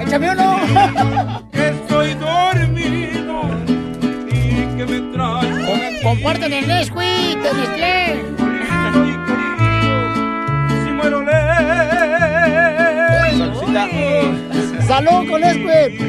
[0.09, 0.57] ¡Échame uno!
[1.53, 3.43] Que estoy dormido
[4.27, 8.25] y que me traigan Comparten el Nesquik de Nestlé.
[10.83, 11.59] si muero lejos
[14.87, 16.01] ¡Salud con Nesquik!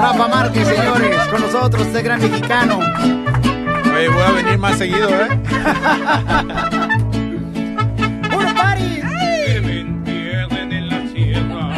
[0.00, 2.80] Rafa Márquez, señores, con nosotros, este gran mexicano.
[4.00, 5.28] Oye, voy a venir más seguido, ¿eh?
[8.30, 9.02] ¡Puro party!
[9.44, 11.68] Que me entierren en la sierra,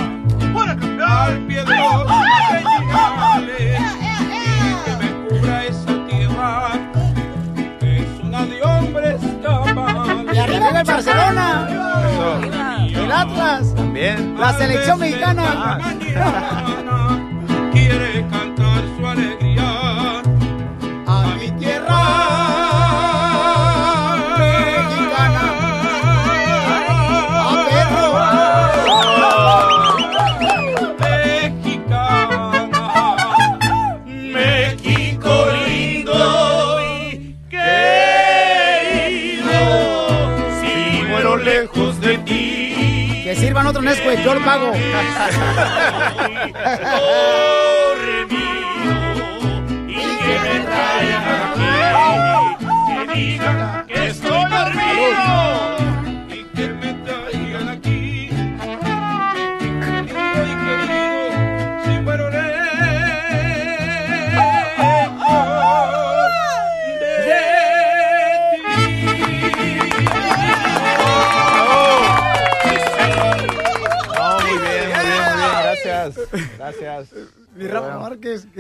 [1.27, 2.05] al pie de los
[2.53, 3.81] peñales,
[4.31, 4.45] y
[4.85, 6.53] que me cubra esa tierra,
[7.81, 10.33] que es una de hombres cabales.
[10.33, 11.69] Y arriba el Barcelona.
[12.87, 13.75] El Atlas.
[13.75, 14.39] También.
[14.39, 15.81] La selección mexicana.
[44.05, 44.73] Nesquik, yo lo pago.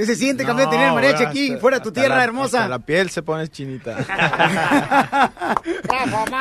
[0.02, 2.58] ¿Qué se siente, campeón, tener el mariachi aquí, hasta- fuera de tu tierra la- hermosa?
[2.58, 3.96] hasta La piel se pone chinita.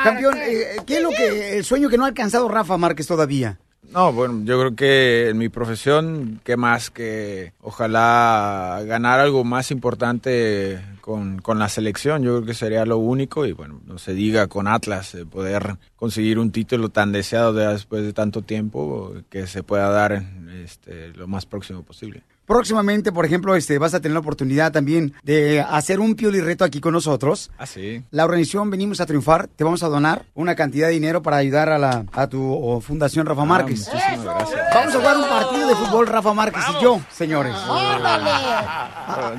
[0.04, 3.58] Campeón, eh, ¿qué es lo que, el sueño que no ha alcanzado Rafa Márquez todavía?
[3.92, 9.70] No, bueno, yo creo que en mi profesión, ¿qué más que ojalá ganar algo más
[9.70, 12.22] importante con, con la selección?
[12.22, 15.76] Yo creo que sería lo único y bueno, no se diga con Atlas, eh, poder
[15.96, 20.24] conseguir un título tan deseado de- después de tanto tiempo, que se pueda dar
[20.64, 22.22] este, lo más próximo posible.
[22.46, 26.64] Próximamente, por ejemplo, este, vas a tener la oportunidad también de hacer un pioli reto
[26.64, 27.50] aquí con nosotros.
[27.58, 28.02] Ah, sí.
[28.10, 31.68] La organización Venimos a Triunfar, te vamos a donar una cantidad de dinero para ayudar
[31.68, 33.88] a, la, a tu o, Fundación Rafa Márquez.
[33.88, 34.60] Ah, muchísimas gracias.
[34.74, 37.54] Vamos a jugar un partido de fútbol Rafa Márquez y yo, señores.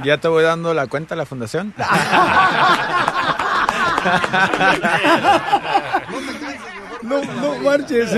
[0.03, 1.73] ¿Ya te voy dando la cuenta a la fundación?
[7.03, 8.09] No, no marches.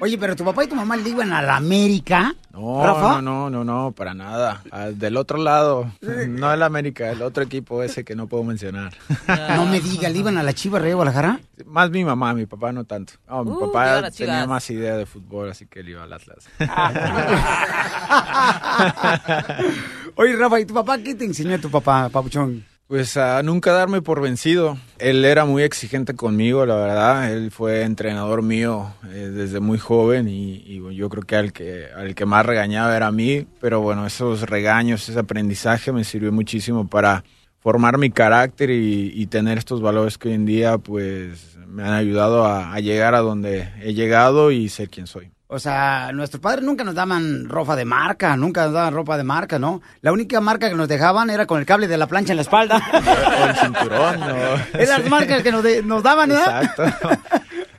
[0.00, 2.34] Oye, pero tu papá y tu mamá le iban a la América.
[2.52, 3.22] No, Rafa.
[3.22, 4.62] no, no, no, no, para nada.
[4.72, 5.90] Ah, Del otro lado,
[6.28, 8.92] no el América, el otro equipo ese que no puedo mencionar.
[9.56, 11.40] No me diga, ¿le iban a la Chiva Rey Guadalajara?
[11.66, 13.14] Más mi mamá, mi papá no tanto.
[13.28, 14.48] No, mi Uh, papá tenía Chivas.
[14.48, 16.48] más idea de fútbol, así que él iba al Atlas.
[20.16, 22.64] Oye, Rafa, ¿y tu papá qué te enseñó tu papá, papuchón?
[22.88, 24.78] Pues a nunca darme por vencido.
[24.98, 27.30] Él era muy exigente conmigo, la verdad.
[27.30, 31.88] Él fue entrenador mío eh, desde muy joven y, y yo creo que al, que
[31.94, 33.46] al que más regañaba era a mí.
[33.60, 37.24] Pero bueno, esos regaños, ese aprendizaje me sirvió muchísimo para
[37.58, 41.92] formar mi carácter y, y tener estos valores que hoy en día pues me han
[41.92, 45.30] ayudado a, a llegar a donde he llegado y ser quien soy.
[45.50, 49.24] O sea, nuestros padres nunca nos daban ropa de marca, nunca nos daban ropa de
[49.24, 49.80] marca, ¿no?
[50.02, 52.42] La única marca que nos dejaban era con el cable de la plancha en la
[52.42, 52.82] espalda.
[53.40, 54.26] O el cinturón, ¿no?
[54.74, 55.08] Eran las Sí.
[55.08, 56.34] marcas que nos, de- nos daban, ¿no?
[56.38, 56.84] Exacto.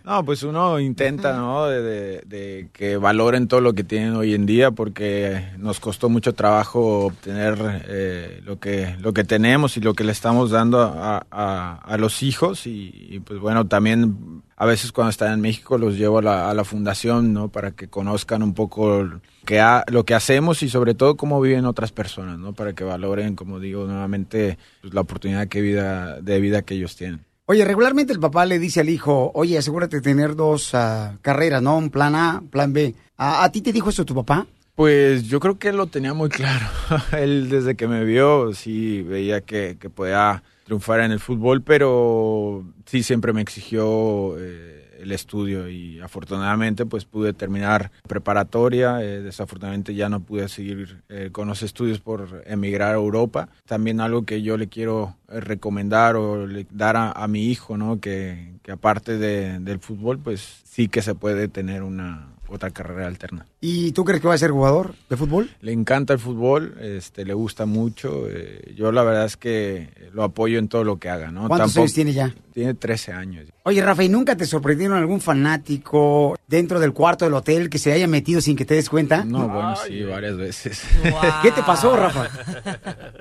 [0.09, 1.67] No, pues uno intenta, ¿no?
[1.67, 6.09] De, de- de que valoren todo lo que tienen hoy en día, porque nos costó
[6.09, 10.81] mucho trabajo obtener eh, lo que lo que tenemos y lo que le estamos dando
[10.81, 15.41] a, a- a los hijos y, y, pues bueno, también a veces cuando están en
[15.41, 17.49] México los llevo a la, a la fundación, ¿no?
[17.49, 19.07] Para que conozcan un poco
[19.45, 22.53] que ha- lo que hacemos y sobre todo cómo viven otras personas, ¿no?
[22.53, 26.95] Para que valoren, como digo nuevamente, pues, la oportunidad que vida, de vida que ellos
[26.95, 27.28] tienen.
[27.51, 31.63] Oye, regularmente el papá le dice al hijo, oye, asegúrate de tener dos ah, carreras,
[31.63, 31.79] ¿no?
[31.79, 32.93] Un plan A, plan B.
[33.17, 34.45] ¿A, ti te dijo eso tu papá?
[34.75, 36.67] Pues yo creo que lo tenía muy claro.
[37.17, 42.63] él desde que me vio sí veía que, que podía triunfar en el fútbol, pero
[42.85, 49.01] sí siempre me exigió eh, el estudio y afortunadamente pues pude terminar preparatoria.
[49.03, 53.49] eh, desafortunadamente ya no pude seguir eh, con los estudios por emigrar a Europa.
[53.65, 57.77] También algo que yo le quiero eh, recomendar o le- dar a, a mi hijo,
[57.77, 57.99] ¿no?
[57.99, 63.05] Que, que aparte de- del fútbol pues sí que se puede tener una otra carrera
[63.07, 63.45] alterna.
[63.61, 65.49] ¿Y tú crees que va a ser jugador de fútbol?
[65.59, 68.23] Le encanta el fútbol, este, le gusta mucho.
[68.29, 71.47] eh, yo la verdad es que lo apoyo en todo lo que haga, ¿no?
[71.49, 72.33] ¿Cuántos años tiene ya?
[72.53, 73.45] Tiene 13 años.
[73.63, 77.91] Oye, Rafa, ¿y nunca te sorprendieron algún fanático dentro del cuarto del hotel que se
[77.91, 79.23] haya metido sin que te des cuenta?
[79.25, 80.81] No, bueno, sí, varias veces.
[81.43, 82.27] ¿Qué te pasó, Rafa?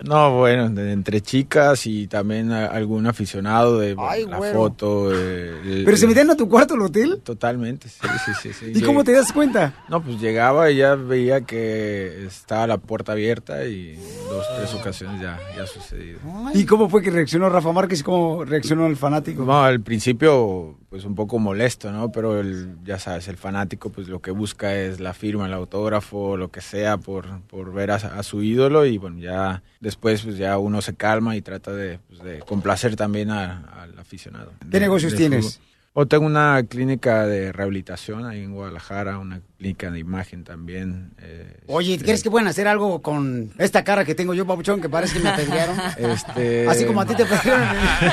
[0.05, 5.13] No, bueno, de- entre chicas y también a- algún aficionado de Ay, la foto.
[5.13, 7.21] eh, el- ¿Pero se metían a tu cuarto al hotel?
[7.23, 8.53] Totalmente, sí, sí, sí.
[8.53, 8.73] sí.
[8.77, 9.75] ¿Y cómo te das cuenta?
[9.89, 13.97] No, pues llegaba y ya veía que estaba la puerta abierta y
[14.29, 16.21] dos, tres ocasiones ya, ya ha sucedido.
[16.55, 19.45] ¿Y cómo fue que reaccionó Rafa Márquez y cómo reaccionó el fanático?
[19.45, 22.13] No, al principio, pues un poco molesto, ¿no?
[22.13, 26.37] Pero el, ya sabes, el fanático, pues lo que busca es la firma, el autógrafo,
[26.37, 30.37] lo que sea, por, por ver a, a su ídolo y bueno, ya después, pues
[30.37, 34.53] ya uno se calma y trata de, pues, de complacer también a- al aficionado.
[34.61, 35.57] ¿Qué de- negocios tienes?
[35.57, 35.69] fútbol.
[36.01, 41.11] O tengo una clínica de rehabilitación ahí en Guadalajara, una clínica de imagen también.
[41.21, 44.89] eh, Oye, ¿crees que pueden hacer algo con esta cara que tengo yo, papuchón, que
[44.89, 45.77] parece que me apedrearon?
[45.97, 46.69] Este...
[46.69, 47.67] Así como a ti te apedrearon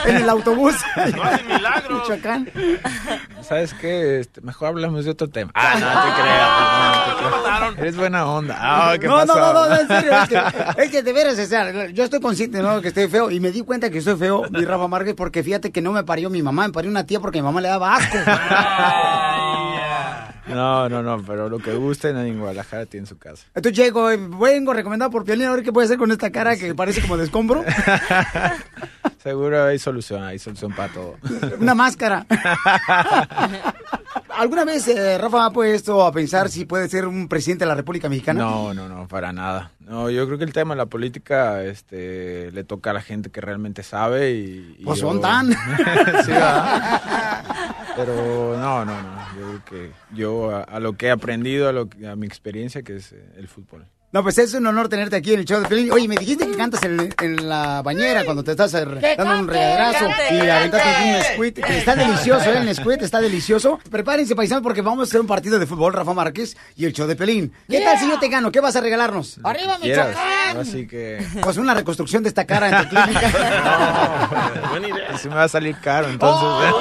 [0.08, 0.74] en, en el autobús.
[1.16, 2.02] No hace milagros.
[2.02, 2.50] Michoacán.
[3.44, 4.20] ¿Sabes qué?
[4.20, 5.52] Este, mejor hablamos de otro tema.
[5.54, 7.22] Ah, no, te creas.
[7.22, 7.78] no, te creas.
[7.78, 8.56] Eres buena onda.
[8.58, 9.54] Ah, ¿qué no, no, pasó?
[9.54, 10.42] no, no, en serio, es que,
[10.84, 12.82] es que de veras, o sea, yo estoy consciente, ¿no?
[12.82, 15.72] Que estoy feo y me di cuenta que estoy feo, mi Rafa Márquez, porque fíjate
[15.72, 17.75] que no me parió mi mamá, me parió una tía porque mi mamá le daba
[20.48, 23.48] No, no, no, pero lo que gusten en Guadalajara tiene su casa.
[23.56, 24.06] Entonces llego,
[24.38, 27.18] vengo recomendado por Piolín, a ver qué puede hacer con esta cara que parece como
[27.18, 27.64] de escombro.
[29.26, 31.16] Seguro hay solución, hay solución para todo.
[31.60, 32.28] Una máscara.
[34.38, 37.74] ¿Alguna vez eh, Rafa ha puesto a pensar si puede ser un presidente de la
[37.76, 38.40] República Mexicana?
[38.42, 39.72] No, no, no, para nada.
[39.80, 43.32] No, yo creo que el tema de la política este, le toca a la gente
[43.32, 44.76] que realmente sabe y...
[44.78, 45.50] y Pues yo- son tan.
[47.96, 49.16] Pero no, no, no.
[49.40, 52.84] Yo creo que yo a, a lo que he aprendido, a, lo a mi experiencia,
[52.84, 53.86] que es eh, el fútbol.
[54.16, 55.92] No, pues es un honor tenerte aquí en el show de Piolín.
[55.92, 58.94] Oye, me dijiste que cantas en, en la bañera cuando te estás dando
[59.40, 62.58] un regaderazo cante, y aventaste un Nesquik, que está delicioso, ¿eh?
[62.60, 63.78] El Nesquik está delicioso.
[63.92, 67.08] Prepárense, paisanos, porque vamos a hacer un partido de fútbol, Rafa Márquez y el show
[67.08, 67.52] de Pelín.
[67.68, 68.54] ¿Qué tal si yo te gano?
[68.54, 69.38] ¿Qué vas a regalarnos?
[69.44, 70.16] ¡Arriba, Quieras.
[70.58, 71.22] Así que...
[71.42, 74.62] Pues una reconstrucción de esta cara en tu clínica.
[74.70, 75.10] Buena idea.
[75.14, 76.74] Así me va a salir caro, entonces.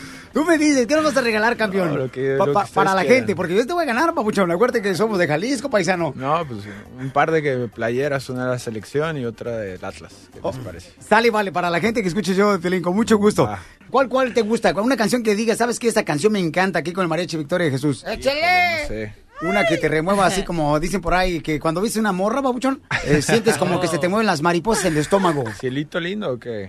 [0.36, 1.88] Tú me dices, ¿qué nos vas a regalar, campeón?
[1.88, 3.18] No, lo que- Pa- lo pa- que para la quieran.
[3.20, 4.50] gente, porque yo te voy a ganar, papuchón.
[4.50, 6.12] Acuérdate que somos de Jalisco, paisano.
[6.14, 6.60] No, pues
[7.00, 10.12] un par de que playeras, una de la selección y otra del Atlas.
[10.34, 10.52] ¿Qué Oh.
[10.52, 10.92] les parece?
[11.00, 13.48] Sale, vale, para la gente que escuche yo de Pelín, con mucho gusto.
[13.88, 14.74] ¿Cuál, cuál te gusta?
[14.78, 15.88] Una canción que digas, ¿sabes qué?
[15.88, 18.04] Esta canción me encanta aquí con el mariachi Victoria de Jesús.
[18.06, 18.82] ¡Échale!
[18.82, 19.14] No sé.
[19.42, 22.80] Una que te remueva así como dicen por ahí, que cuando viste una morra, babuchón,
[23.04, 25.44] eh, sientes como que se te mueven las mariposas en el estómago.
[25.58, 26.68] ¿Cielito lindo o qué?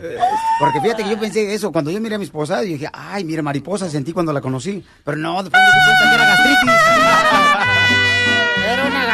[0.60, 3.24] Porque fíjate que yo pensé eso, cuando yo miré a mi esposa, yo dije, ay,
[3.24, 4.84] mira, mariposa sentí cuando la conocí.
[5.04, 6.72] Pero no, después me di cuenta que era gastritis.
[8.74, 9.06] Era una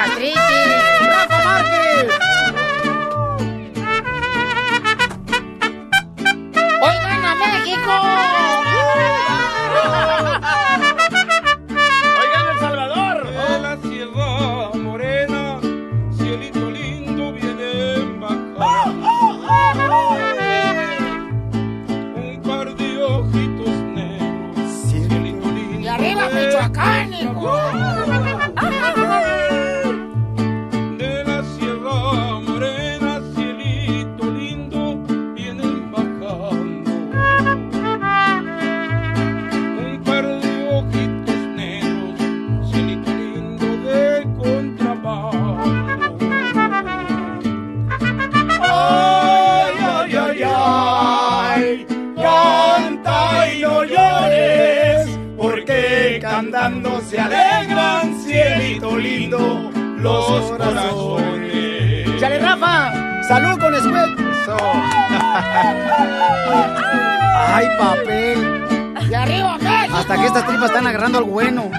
[71.17, 71.69] algo bueno.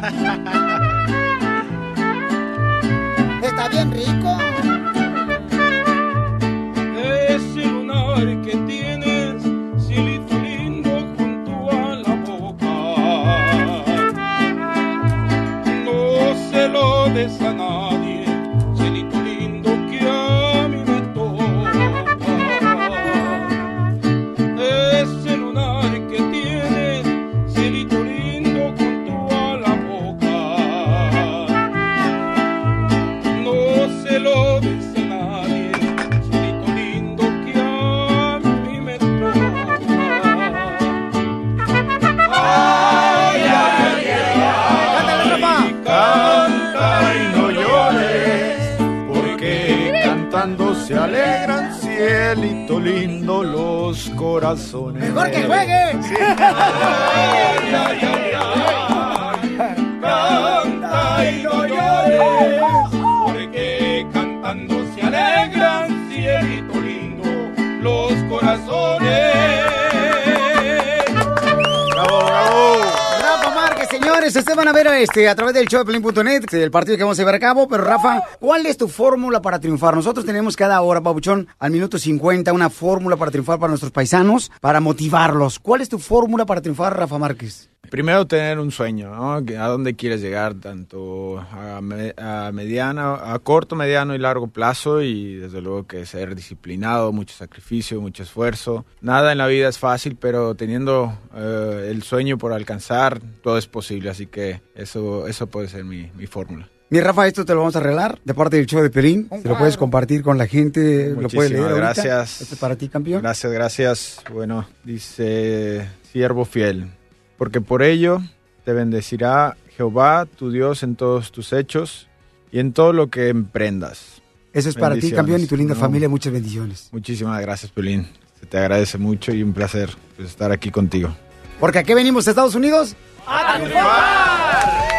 [75.15, 77.69] Este, a través del show de Pelín.net, el partido que vamos a llevar a cabo.
[77.69, 79.95] Pero Rafa, ¿cuál es tu fórmula para triunfar?
[79.95, 84.51] Nosotros tenemos cada hora, Pabuchón, al minuto 50, una fórmula para triunfar para nuestros paisanos,
[84.61, 85.61] para motivarlos.
[85.61, 87.71] ¿Cuál es tu fórmula para triunfar, Rafa Márquez?
[87.91, 89.35] Primero tener un sueño, ¿no?
[89.35, 90.55] ¿A dónde quieres llegar?
[90.55, 96.07] Tanto a, me- a mediano, a corto, mediano y largo plazo y desde luego que
[96.07, 98.87] ser disciplinado, mucho sacrificio, mucho esfuerzo.
[99.03, 103.67] Nada en la vida es fácil, pero teniendo eh, el sueño por alcanzar, todo es
[103.67, 104.09] posible.
[104.09, 106.69] Así que eso, eso puede ser mi, mi fórmula.
[106.91, 109.29] Mi Rafa, esto te lo vamos a arreglar de parte del show de Pelín.
[109.43, 112.03] Se lo puedes compartir con la gente, lo puedes leer Muchísimas ahorita.
[112.03, 112.41] gracias.
[112.43, 113.23] Este es para ti, campeón.
[113.23, 114.21] Gracias, gracias.
[114.33, 116.91] Bueno, dice siervo fiel,
[117.39, 118.21] porque por ello
[118.65, 122.07] te bendecirá Jehová, tu Dios, en todos tus hechos
[122.53, 124.23] y en todo lo que emprendas.
[124.53, 126.09] Eso es para ti, campeón, y tu linda No, familia.
[126.09, 126.91] Muchas bendiciones.
[126.93, 128.07] Muchísimas gracias, Pelín.
[128.39, 131.13] Se te agradece mucho y un placer pues, estar aquí contigo.
[131.59, 132.95] Porque aquí venimos a Estados Unidos.
[133.27, 134.94] ¡A triunfar!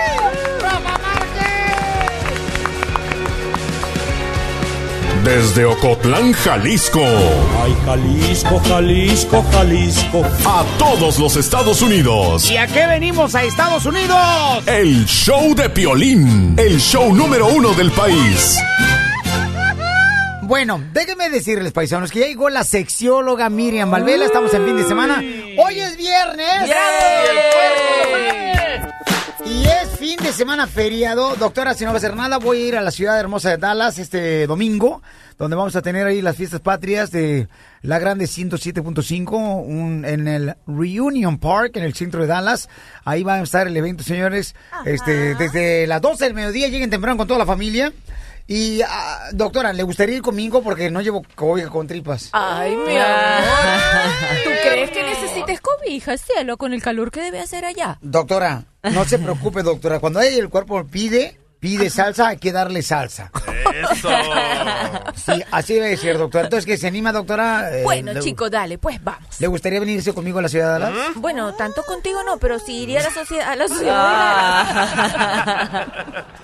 [5.26, 7.02] Desde Ocotlán, Jalisco.
[7.02, 10.22] Ay, Jalisco, Jalisco, Jalisco.
[10.46, 12.52] A todos los Estados Unidos.
[12.52, 14.20] ¿Y a qué venimos a Estados Unidos?
[14.68, 16.54] El show de Piolín.
[16.60, 18.60] El show número uno del país.
[20.44, 24.26] Bueno, déjenme decirles, paisanos, que ya llegó la sexióloga Miriam Valvela.
[24.26, 25.24] Estamos en fin de semana.
[25.58, 26.68] Hoy es viernes.
[26.68, 27.95] Y es
[30.18, 31.36] fin de semana feriado.
[31.36, 33.58] Doctora, si no va a hacer nada, voy a ir a la ciudad hermosa de
[33.58, 35.02] Dallas este domingo,
[35.38, 37.48] donde vamos a tener ahí las fiestas patrias de
[37.82, 42.70] la Grande 107.5 un- en el Reunion Park, en el centro de Dallas.
[43.04, 44.56] Ahí va a estar el evento, señores.
[44.86, 47.92] Este, desde las 12 del mediodía, lleguen temprano con toda la familia.
[48.48, 50.62] Y, ah, doctora, ¿le gustaría ir conmigo?
[50.62, 52.30] Porque no llevo cobija con tripas.
[52.32, 53.44] Ay, mi amor.
[54.44, 57.98] ¿Tú crees que necesites cobija, cielo, con el calor que debe hacer allá?
[58.02, 60.00] Doctora, no se preocupe, doctora.
[60.00, 63.32] Cuando hay el cuerpo pide, pide salsa, hay que darle salsa.
[63.92, 64.10] Eso.
[65.16, 66.46] Sí, así debe ser, doctora.
[66.46, 67.70] Entonces, que se anima, doctora?
[67.78, 69.40] Eh, Bueno, le- chico, dale, pues vamos.
[69.40, 71.08] ¿Le gustaría venirse conmigo a la ciudad de Dallas?
[71.16, 73.50] Bueno, tanto contigo no, pero si iría a la sociedad.
[73.52, 74.66] A la Ah.
[74.68, 75.88] ciudad.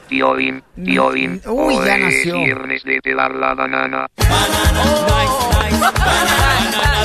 [0.09, 2.35] Piolín, Piolín, Uy, ya nació.
[2.39, 4.07] viernes de pelar la banana.
[4.17, 4.83] Banana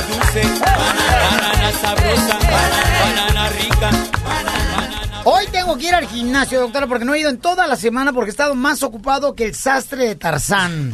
[0.09, 3.89] dulce, banana sabrosa, banana rica.
[5.29, 8.13] Hoy tengo que ir al gimnasio, doctora, porque no he ido en toda la semana
[8.13, 10.93] porque he estado más ocupado que el sastre de Tarzán.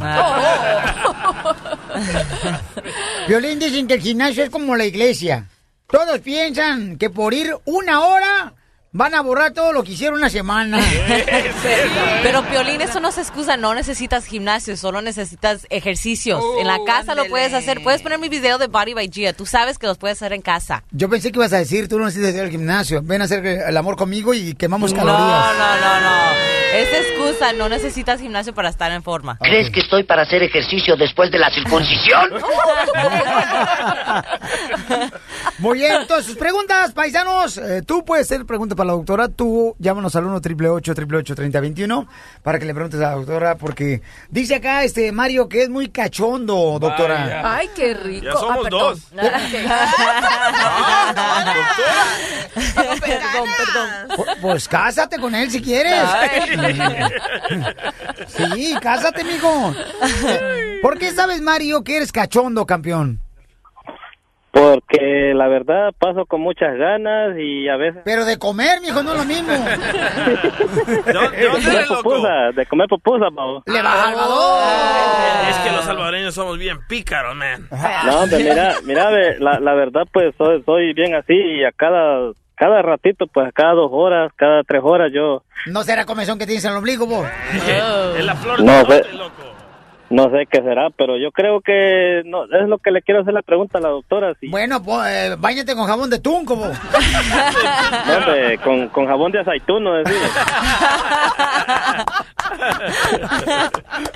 [3.28, 5.48] Violín dicen que el gimnasio es como la iglesia.
[5.86, 8.54] Todos piensan que por ir una hora
[8.94, 10.78] van a borrar todo lo que hicieron una semana.
[12.22, 16.42] Pero Piolín, eso no es excusa, no necesitas gimnasio, solo necesitas ejercicios.
[16.60, 19.46] en la casa lo puedes hacer, puedes poner mi video de Body by Gia, tú
[19.46, 20.84] sabes que los puedes hacer en casa.
[20.92, 23.44] Yo pensé que ibas a decir, tú no necesitas ir al gimnasio, ven a hacer
[23.44, 25.58] el amor conmigo y quemamos No, calorías.
[25.58, 26.53] no, no, no.
[26.74, 29.38] Es excusa, no necesitas gimnasio para estar en forma.
[29.40, 32.30] ¿Crees que estoy para hacer ejercicio después de la circuncisión?
[35.58, 37.58] Muy bien, entonces sus preguntas, paisanos.
[37.58, 39.28] Eh, tú puedes hacer preguntas para la doctora.
[39.28, 42.08] Tú llámanos al 1 888 3021
[42.42, 43.54] para que le preguntes a la doctora.
[43.56, 47.42] Porque dice acá este Mario que es muy cachondo, doctora.
[47.56, 48.24] Ay, qué rico.
[48.26, 48.80] Ya somos Ah, perdón.
[48.80, 49.00] dos.
[53.04, 53.88] perdón, perdón.
[54.16, 55.94] Pu- Pues cásate con él si quieres.
[58.26, 59.74] Sí, cásate, mijo.
[60.82, 63.20] ¿Por qué sabes, Mario, que eres cachondo, campeón?
[64.52, 68.02] Porque la verdad paso con muchas ganas y a veces...
[68.04, 69.52] Pero de comer, mijo, no es lo mismo.
[69.52, 73.64] De comer pupusas, de comer pupusas, pavo.
[73.66, 74.62] ¡Le baja al valor!
[75.50, 77.68] Es que los salvadoreños somos bien pícaros, man.
[78.06, 79.10] No, hombre, mira, mira,
[79.40, 83.90] la verdad pues soy, soy bien así y a cada, cada ratito, pues cada dos
[83.92, 85.42] horas, cada tres horas yo...
[85.66, 87.26] ¿No será comezón que tienes en el ombligo, vos?
[88.18, 89.10] Es la flor No de sé,
[90.10, 93.34] no sé qué será, pero yo creo que no, es lo que le quiero hacer
[93.34, 94.34] la pregunta a la doctora.
[94.38, 96.68] Si, Bueno, pues eh, báñate con jabón de tunco, vos.
[98.06, 100.14] no, con, con jabón de aceituno, decir.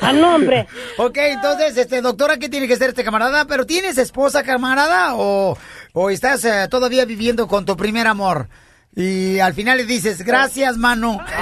[0.02, 0.66] ¡Al nombre!
[0.98, 3.46] Ok, entonces, este, doctora, ¿qué tiene que hacer este camarada?
[3.46, 5.14] ¿Pero tienes esposa, camarada?
[5.14, 5.56] ¿O,
[6.00, 8.48] o estás eh, todavía viviendo con tu primer amor?
[8.94, 11.18] Y al final le dices, gracias, mano.
[11.26, 11.32] Sí,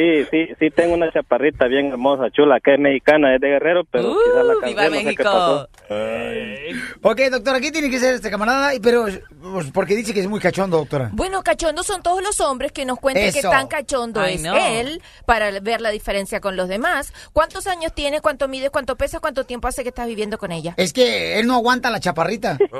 [0.00, 3.82] Sí, sí, sí tengo una chaparrita bien hermosa, chula, que es mexicana, es de Guerrero,
[3.90, 5.22] pero quizás la canción, ¡Viva no sé qué México!
[5.24, 5.68] pasó.
[7.02, 8.70] Ok, doctora, ¿qué tiene que ser este camarada?
[8.82, 9.04] Pero,
[9.52, 11.10] pues, porque dice que es muy cachondo, doctora.
[11.12, 14.56] Bueno, cachondos son todos los hombres que nos cuentan que tan cachondo Ay, es no.
[14.56, 17.12] él para ver la diferencia con los demás.
[17.34, 18.22] ¿Cuántos años tienes?
[18.22, 18.70] ¿Cuánto mides?
[18.70, 19.20] ¿Cuánto pesas?
[19.20, 20.72] ¿Cuánto tiempo hace que estás viviendo con ella?
[20.78, 22.56] Es que él no aguanta la chaparrita.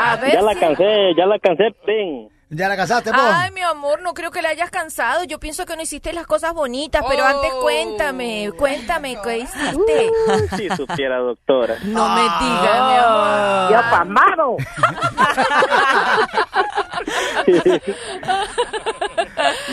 [0.00, 2.28] A ver Ya la cansé, ya la cansé, ¡ping!
[2.50, 3.20] ¿Ya la casaste, vos?
[3.20, 5.24] Ay, mi amor, no creo que la hayas cansado.
[5.24, 10.10] Yo pienso que no hiciste las cosas bonitas, pero antes cuéntame, cuéntame qué hiciste.
[10.56, 11.76] Si supiera, doctora.
[11.84, 13.70] No me digas, mi amor.
[13.70, 14.56] Ya pasmado.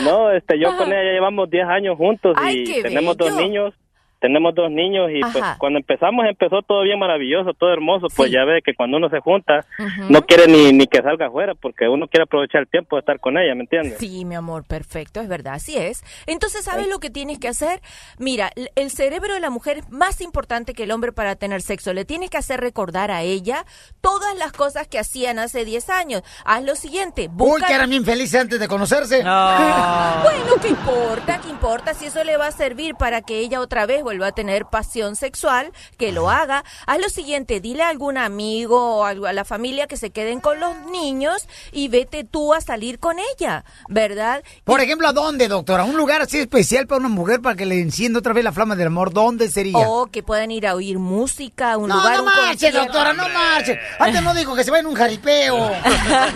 [0.04, 3.74] No, este, yo con ella ya llevamos 10 años juntos Ay, y tenemos dos niños.
[4.20, 8.34] Tenemos dos niños y pues cuando empezamos empezó todo bien maravilloso, todo hermoso, pues Sí.
[8.34, 9.64] ya ve que cuando uno se junta
[10.08, 13.20] no quiere ni, ni que salga afuera porque uno quiere aprovechar el tiempo de estar
[13.20, 13.98] con ella, ¿me entiendes?
[13.98, 16.02] Sí, mi amor, perfecto, es verdad, así es.
[16.26, 17.80] Entonces, ¿sabes lo que tienes que hacer?
[18.18, 21.92] Mira, el cerebro de la mujer es más importante que el hombre para tener sexo.
[21.92, 23.64] Le tienes que hacer recordar a ella
[24.00, 26.22] todas las cosas que hacían hace 10 años.
[26.44, 27.66] Haz lo siguiente, Uy, busca...
[27.66, 29.22] que eran bien felices antes de conocerse.
[30.22, 31.40] Bueno, ¿qué importa?
[31.40, 31.94] ¿Qué importa?
[31.94, 35.16] Si eso le va a servir para que ella otra vez vuelva a tener pasión
[35.16, 36.62] sexual, que lo haga.
[36.86, 40.60] Haz lo siguiente, dile a algún amigo o a la familia que se queden con
[40.60, 44.44] los niños y vete tú a salir con ella, ¿verdad?
[44.62, 45.82] Por ejemplo, ¿a dónde, doctora?
[45.82, 48.76] ¿Un lugar así especial para una mujer para que le encienda otra vez la flama
[48.76, 49.12] del amor?
[49.12, 49.76] ¿Dónde sería?
[49.88, 53.28] O que puedan ir a oír música, un no, lugar, no un marche, doctora, no
[53.28, 53.76] marche.
[53.98, 55.56] Antes no dijo que se va en un jaripeo.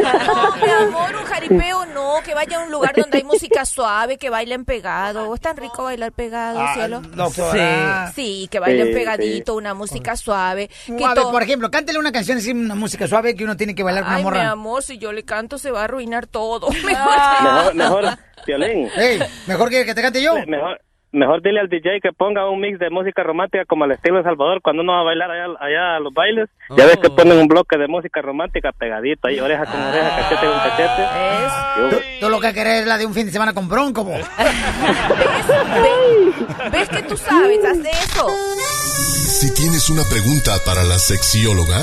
[0.00, 4.16] No, mi amor, un jaripeo no, que vaya a un lugar donde hay música suave,
[4.18, 5.32] que bailen pegado.
[5.34, 7.00] ¿Es tan rico bailar pegado, Ah, cielo?
[7.00, 7.52] doctora.
[8.14, 10.68] Sí, que bailen Sí, pegadito, una música suave.
[10.86, 13.56] Que a ver, to- por ejemplo, cántele una canción así, una música suave que uno
[13.56, 14.50] tiene que bailar con Ay, una mi morra.
[14.50, 16.68] amor, si yo le canto se va a arruinar todo.
[16.84, 18.04] Mejor, mejor,
[18.46, 18.88] Violín.
[19.46, 20.34] Mejor que, que te cante yo.
[20.46, 20.80] Mejor,
[21.12, 24.24] mejor dile al DJ que ponga un mix de música romántica como al estilo de
[24.24, 26.48] Salvador cuando uno va a bailar allá, allá a los bailes.
[26.76, 30.46] Ya ves que ponen un bloque de música romántica pegadito ahí, oreja con oreja, cachete
[30.46, 31.02] con cachete.
[31.90, 34.14] Tú, tú lo que querés es la de un fin de semana con bronco, bo.
[36.72, 37.64] ¿Ves que tú sabes?
[37.64, 38.28] Haz eso.
[39.30, 41.78] Si tienes una pregunta para la sexióloga,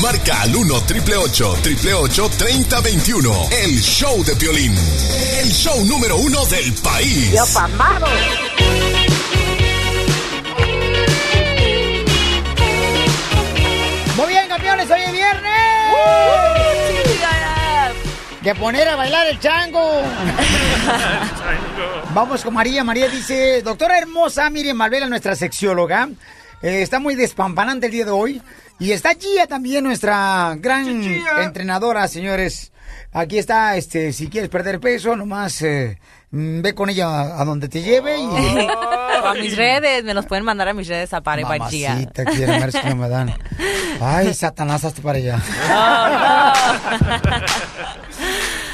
[0.00, 3.48] marca al 1 triple 888 3021.
[3.50, 4.74] El show de Piolín.
[5.40, 7.32] El show número uno del país.
[7.32, 8.06] ¡Ya pasmado!
[14.16, 15.52] Muy bien, campeones, hoy es viernes.
[18.42, 19.78] De poner a bailar el chango.
[22.14, 22.82] Vamos con María.
[22.82, 26.08] María dice, doctora hermosa, Miriam Malvela, nuestra sexióloga.
[26.62, 28.42] Eh, está muy despampanante el día de hoy.
[28.78, 30.86] Y está Gia también, nuestra gran
[31.40, 32.72] entrenadora, señores.
[33.12, 35.98] Aquí está, este, si quieres perder peso, nomás eh,
[36.30, 38.26] mm, ve con ella a, a donde te lleve y...
[39.24, 41.90] A mis redes, me los pueden mandar a mis redes a Pare Bachía.
[41.90, 43.32] Mamacita, quiere ver que no me dan.
[44.00, 45.38] Ay, Satanás, hazte para allá.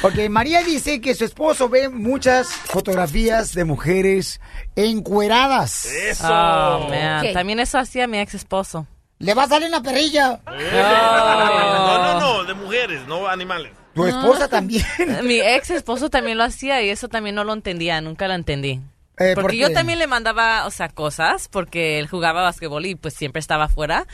[0.01, 4.39] Ok, María dice que su esposo ve muchas fotografías de mujeres
[4.77, 5.89] encueradas.
[6.23, 7.21] Oh, man.
[7.21, 7.33] ¿Qué?
[7.33, 8.87] También eso hacía mi ex esposo.
[9.17, 10.39] Le va a salir una perrilla.
[10.45, 13.73] No, no, no, de mujeres, no animales.
[13.93, 14.85] Tu esposa también.
[15.23, 18.79] Mi ex esposo también lo hacía y eso también no lo entendía, nunca lo entendí.
[19.19, 22.95] Eh, ¿por porque yo también le mandaba, o sea, cosas, porque él jugaba basquetbol y
[22.95, 24.05] pues siempre estaba afuera.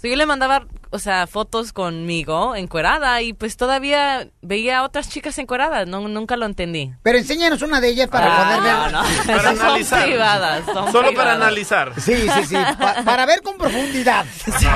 [0.00, 5.08] So, yo le mandaba, o sea, fotos conmigo encuerada y pues todavía veía a otras
[5.08, 6.92] chicas encueradas, no, nunca lo entendí.
[7.02, 8.72] Pero enséñanos una de ellas para Ah, poder ver.
[8.72, 9.02] no, no.
[9.26, 10.04] Para Esas son analizar.
[10.04, 11.92] privadas, son Solo para analizar.
[12.00, 12.54] Sí, sí, sí.
[12.78, 14.24] pa- para ver con profundidad.
[14.44, 14.66] Sí.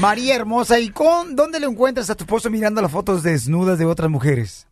[0.00, 3.84] María hermosa, ¿y con dónde le encuentras a tu esposo mirando las fotos desnudas de
[3.86, 4.68] otras mujeres?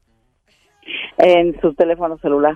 [1.19, 2.55] En su teléfono celular.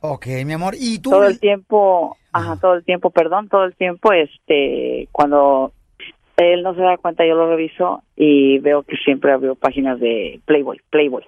[0.00, 0.74] Ok, mi amor.
[0.78, 1.10] ¿Y tú?
[1.10, 5.72] Todo el tiempo, ajá, todo el tiempo, perdón, todo el tiempo, este, cuando
[6.36, 10.40] él no se da cuenta, yo lo reviso y veo que siempre abrió páginas de
[10.44, 11.24] Playboy, Playboy.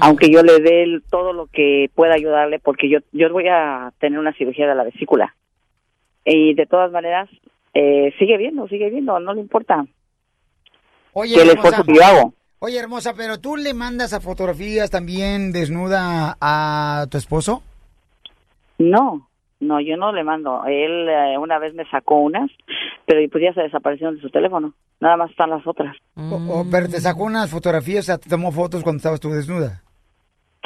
[0.00, 4.18] Aunque yo le dé todo lo que pueda ayudarle, porque yo, yo voy a tener
[4.18, 5.34] una cirugía de la vesícula.
[6.24, 7.28] Y de todas maneras,
[7.74, 9.84] eh, sigue viendo, sigue viendo, no le importa.
[11.12, 12.34] Oye, que el esfuerzo que yo hago.
[12.60, 17.62] Oye, hermosa, pero tú le mandas a fotografías también desnuda a tu esposo?
[18.78, 19.28] No,
[19.60, 20.64] no, yo no le mando.
[20.66, 22.50] Él eh, una vez me sacó unas,
[23.06, 24.72] pero pues ya se desaparecieron de su teléfono.
[25.00, 25.96] Nada más están las otras.
[26.16, 29.30] O- o- pero te sacó unas fotografías, o sea, te tomó fotos cuando estabas tú
[29.30, 29.82] desnuda.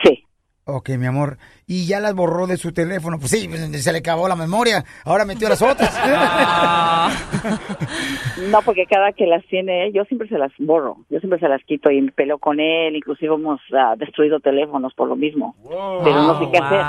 [0.02, 0.24] Sí.
[0.64, 1.38] Ok, mi amor.
[1.66, 3.18] Y ya las borró de su teléfono.
[3.18, 4.84] Pues sí, se le acabó la memoria.
[5.04, 5.90] Ahora metió las otras.
[8.50, 11.48] No, porque cada que las tiene él, yo siempre se las borro, yo siempre se
[11.48, 15.54] las quito y me peleo con él, inclusive hemos ah, destruido teléfonos por lo mismo.
[16.02, 16.80] Pero no sé qué hacer.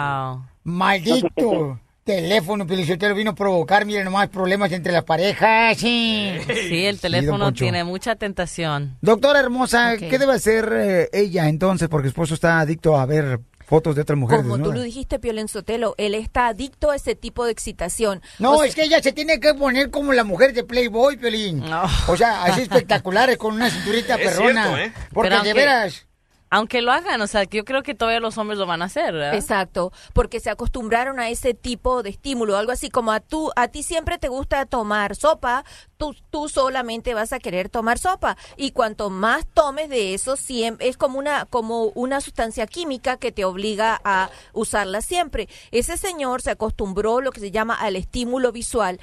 [0.64, 1.80] Maldito.
[2.03, 5.77] Teléfono, Pelichotero vino a provocar, miren nomás, problemas entre las parejas.
[5.77, 6.34] Sí,
[6.68, 8.98] Sí, el teléfono tiene mucha tentación.
[9.02, 9.95] Doctora hermosa.
[9.98, 11.88] ¿qué debe hacer eh, ella entonces?
[11.88, 15.18] Porque su esposo está adicto a ver fotos de otras mujeres Como tú lo dijiste,
[15.18, 18.22] Piolín Sotelo, él está adicto a ese tipo de excitación.
[18.38, 21.15] No, O sea, es que ella se tiene que poner como la mujer de Playboy,
[21.15, 21.64] Piolín.
[22.07, 24.64] O sea, así espectaculares, con una cinturita Es perrona.
[24.76, 24.94] cierto, ¿eh?
[25.14, 26.06] Porque Pero de veras...
[26.53, 29.15] Aunque lo hagan, o sea, yo creo que todavía los hombres lo van a hacer.
[29.34, 33.69] Exacto, porque se acostumbraron a ese tipo de estímulo, algo así como a tú, a
[33.69, 35.65] ti siempre te gusta tomar sopa,
[35.97, 40.88] tú, tú solamente vas a querer tomar sopa y cuanto más tomes de eso, siempre
[40.88, 45.49] es como una como una sustancia química que te obliga a usarla siempre.
[45.71, 48.99] Ese señor se acostumbró lo que se llama al estímulo visual.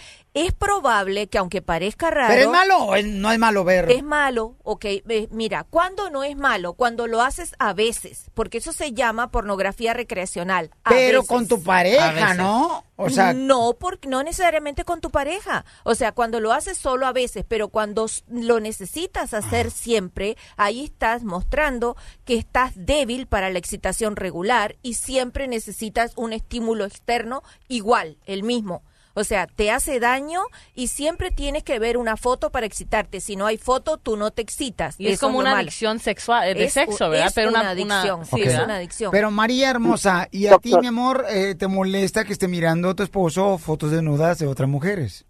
[0.47, 3.91] Es probable que aunque parezca raro, ¿Pero es malo o es- no es malo ver?
[3.91, 4.87] es malo, ok,
[5.31, 6.73] mira, ¿cuándo no es malo?
[6.75, 10.71] Cuando lo haces a veces, porque eso se llama pornografía recreacional.
[10.85, 11.29] a Pero veces.
[11.29, 12.85] con tu pareja, ¿no?
[12.97, 15.65] O sea, No, porque no necesariamente con tu pareja.
[15.85, 20.85] O sea, cuando lo haces solo a veces, pero cuando lo necesitas hacer siempre, ahí
[20.85, 27.43] estás mostrando que estás débil para la excitación regular y siempre necesitas un estímulo externo
[27.69, 28.83] igual, el mismo.
[29.21, 30.41] O sea, te hace daño
[30.75, 33.21] y siempre tienes que ver una foto para excitarte.
[33.21, 34.97] Si no hay foto, tú no te excitas.
[34.99, 35.63] Y es como una malo.
[35.63, 37.29] adicción sexual, eh, de Es sexo, ¿verdad?
[37.29, 39.11] es Pero una una, adicción, sí, es una adicción.
[39.13, 43.03] Pero María hermosa, ¿y a ti, mi amor, eh, te molesta que esté mirando tu
[43.03, 45.27] esposo fotos desnudas de otras mujeres?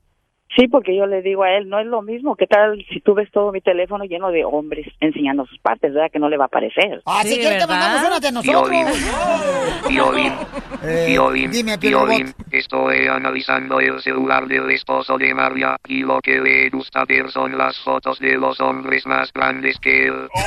[0.56, 2.34] Sí, porque yo le digo a él, no es lo mismo.
[2.34, 6.10] ¿Qué tal si tú ves todo mi teléfono lleno de hombres enseñando sus partes, verdad?
[6.12, 7.00] Que no le va a parecer.
[7.06, 8.68] Ah, si quieres te mandamos una de nosotros.
[9.88, 10.32] Violín,
[10.82, 12.34] Eh, violín, dime, Piolín violín.
[12.50, 17.56] Estoy analizando el celular del esposo de María y lo que le gusta ver son
[17.56, 20.28] las fotos de los hombres más grandes que él.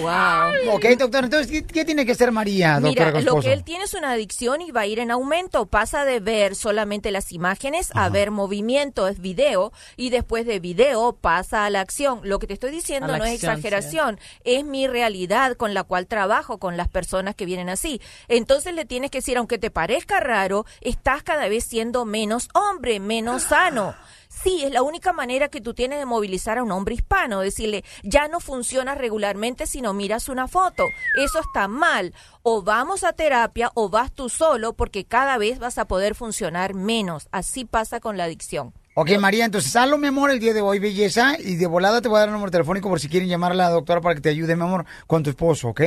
[0.00, 0.74] Wow.
[0.74, 3.84] Ok, doctor, entonces, ¿qué, qué tiene que hacer María, doctora, Mira, lo que él tiene
[3.84, 5.66] es una adicción y va a ir en aumento.
[5.66, 11.12] Pasa de ver solamente las imágenes a ver movimiento, es video, y después de video
[11.14, 12.20] pasa a la acción.
[12.24, 16.58] Lo que te estoy diciendo no es exageración, es mi realidad con la cual trabajo
[16.58, 18.00] con las personas que vienen así.
[18.28, 23.00] Entonces le tienes que decir, aunque te parezca raro, estás cada vez siendo menos hombre,
[23.00, 23.94] menos sano.
[24.42, 27.84] Sí, es la única manera que tú tienes de movilizar a un hombre hispano, decirle,
[28.02, 30.84] ya no funciona regularmente si no miras una foto.
[31.16, 32.14] Eso está mal.
[32.42, 36.74] O vamos a terapia o vas tú solo porque cada vez vas a poder funcionar
[36.74, 37.28] menos.
[37.32, 38.74] Así pasa con la adicción.
[38.98, 42.08] Ok, María, entonces hazlo, mi amor, el día de hoy, belleza, y de volada te
[42.08, 44.22] voy a dar el número telefónico por si quieren llamar a la doctora para que
[44.22, 45.82] te ayude, mi amor, con tu esposo, ¿ok?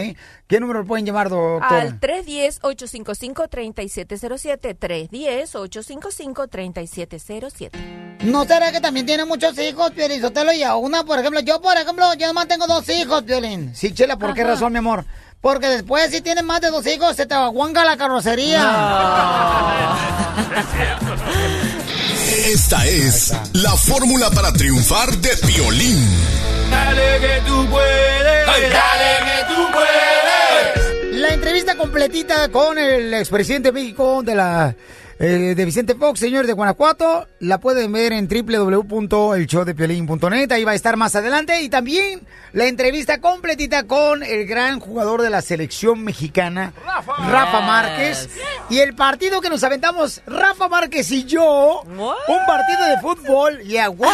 [0.45, 1.81] ¿Qué número pueden llamar, doctora?
[1.81, 4.77] Al 310-855-3707.
[4.77, 7.71] 310-855-3707.
[8.25, 10.53] ¿No será que también tiene muchos hijos, Piolín Sotelo?
[10.53, 13.73] Y a una, por ejemplo, yo, por ejemplo, yo nomás tengo dos hijos, Piolín.
[13.73, 15.03] Sí, Chela, ¿por qué razón, mi amor?
[15.41, 18.69] Porque después, si tienes más de dos hijos, se te aguanga la carrocería.
[22.29, 26.05] Esta es la fórmula para triunfar de Piolín.
[26.69, 31.15] Dale que tú puedes, dale que tú puedes.
[31.19, 34.75] La entrevista completita con el expresidente de México de la
[35.19, 40.75] eh, de Vicente Fox, señor de Guanajuato, la pueden ver en www.elshowdepiolín.net, ahí va a
[40.75, 46.05] estar más adelante y también la entrevista completita con el gran jugador de la selección
[46.05, 48.29] mexicana, Rafa, Márquez,
[48.69, 53.89] y el partido que nos aventamos Rafa Márquez y yo, un partido de fútbol, yeah,
[53.99, 54.13] what?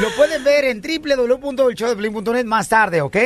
[0.00, 3.16] Lo pueden ver en www.elshowdepiolín.net más tarde, ¿ok?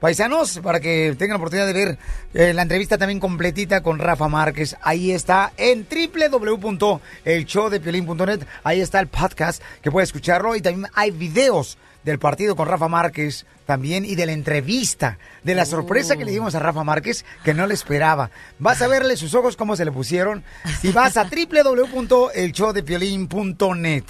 [0.00, 1.98] Paisanos, para que tengan la oportunidad de ver
[2.32, 4.78] eh, la entrevista también completita con Rafa Márquez.
[4.80, 8.46] Ahí está en www.elshowdepiolín.net.
[8.64, 12.88] Ahí está el podcast que puede escucharlo y también hay videos del partido con Rafa
[12.88, 17.26] Márquez también y de la entrevista, de la sorpresa que le dimos a Rafa Márquez
[17.44, 18.30] que no le esperaba.
[18.58, 20.42] Vas a verle sus ojos cómo se le pusieron
[20.82, 24.04] y vas a www.elshowdepiolín.net.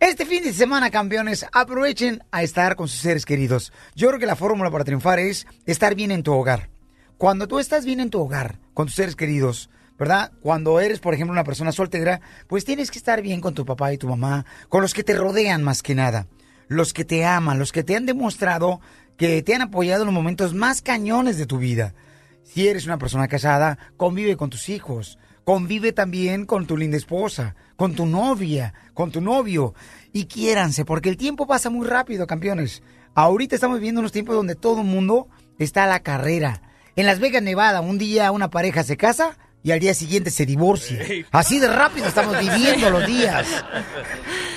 [0.00, 3.70] Este fin de semana, campeones, aprovechen a estar con sus seres queridos.
[3.94, 6.70] Yo creo que la fórmula para triunfar es estar bien en tu hogar.
[7.18, 9.68] Cuando tú estás bien en tu hogar, con tus seres queridos,
[9.98, 10.32] ¿verdad?
[10.40, 13.92] Cuando eres, por ejemplo, una persona soltera, pues tienes que estar bien con tu papá
[13.92, 16.28] y tu mamá, con los que te rodean más que nada,
[16.66, 18.80] los que te aman, los que te han demostrado
[19.18, 21.94] que te han apoyado en los momentos más cañones de tu vida.
[22.42, 25.18] Si eres una persona casada, convive con tus hijos,
[25.50, 29.74] convive también con tu linda esposa, con tu novia, con tu novio
[30.12, 32.84] y quiéranse, porque el tiempo pasa muy rápido, campeones.
[33.14, 35.26] ahorita estamos viviendo unos tiempos donde todo el mundo
[35.58, 36.62] está a la carrera.
[36.94, 40.46] En Las Vegas, Nevada, un día una pareja se casa y al día siguiente se
[40.46, 40.98] divorcia.
[41.30, 43.46] Así de rápido estamos viviendo los días.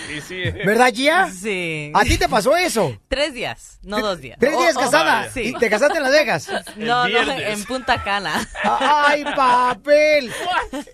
[0.08, 0.44] Sí, sí.
[0.66, 1.30] ¿Verdad, Gia?
[1.32, 1.92] Sí.
[1.94, 2.96] ¿A ti te pasó eso?
[3.08, 4.38] Tres días, no dos días.
[4.40, 5.30] ¿Tres días Oh, oh, casada?
[5.32, 5.42] sí.
[5.42, 6.48] ¿Y te casaste en Las Vegas?
[6.78, 8.48] No, no, en Punta Cana.
[8.64, 10.32] ¡Ay, papel!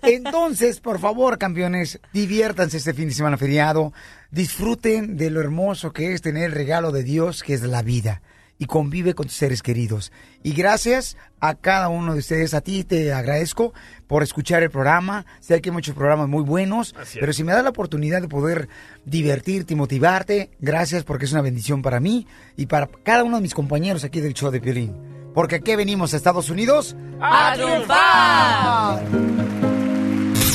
[0.02, 3.92] Entonces, por favor, campeones, diviértanse este fin de semana feriado.
[4.30, 8.22] Disfruten de lo hermoso que es tener el regalo de Dios, que es la vida.
[8.60, 10.12] Y convive con tus seres queridos.
[10.42, 12.52] Y gracias a cada uno de ustedes.
[12.52, 13.72] A ti te agradezco
[14.06, 15.24] por escuchar el programa.
[15.40, 16.94] Sé que hay muchos programas muy buenos.
[17.14, 18.68] Pero si me das la oportunidad de poder
[19.06, 23.42] divertirte y motivarte, gracias porque es una bendición para mí y para cada uno de
[23.42, 24.94] mis compañeros aquí del show de Piolín.
[25.34, 29.02] Porque aquí venimos a Estados Unidos ¡A triunfar!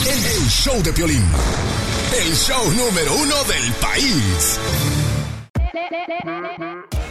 [0.06, 1.24] El, el show de Piolín.
[2.22, 4.60] El show número uno del país.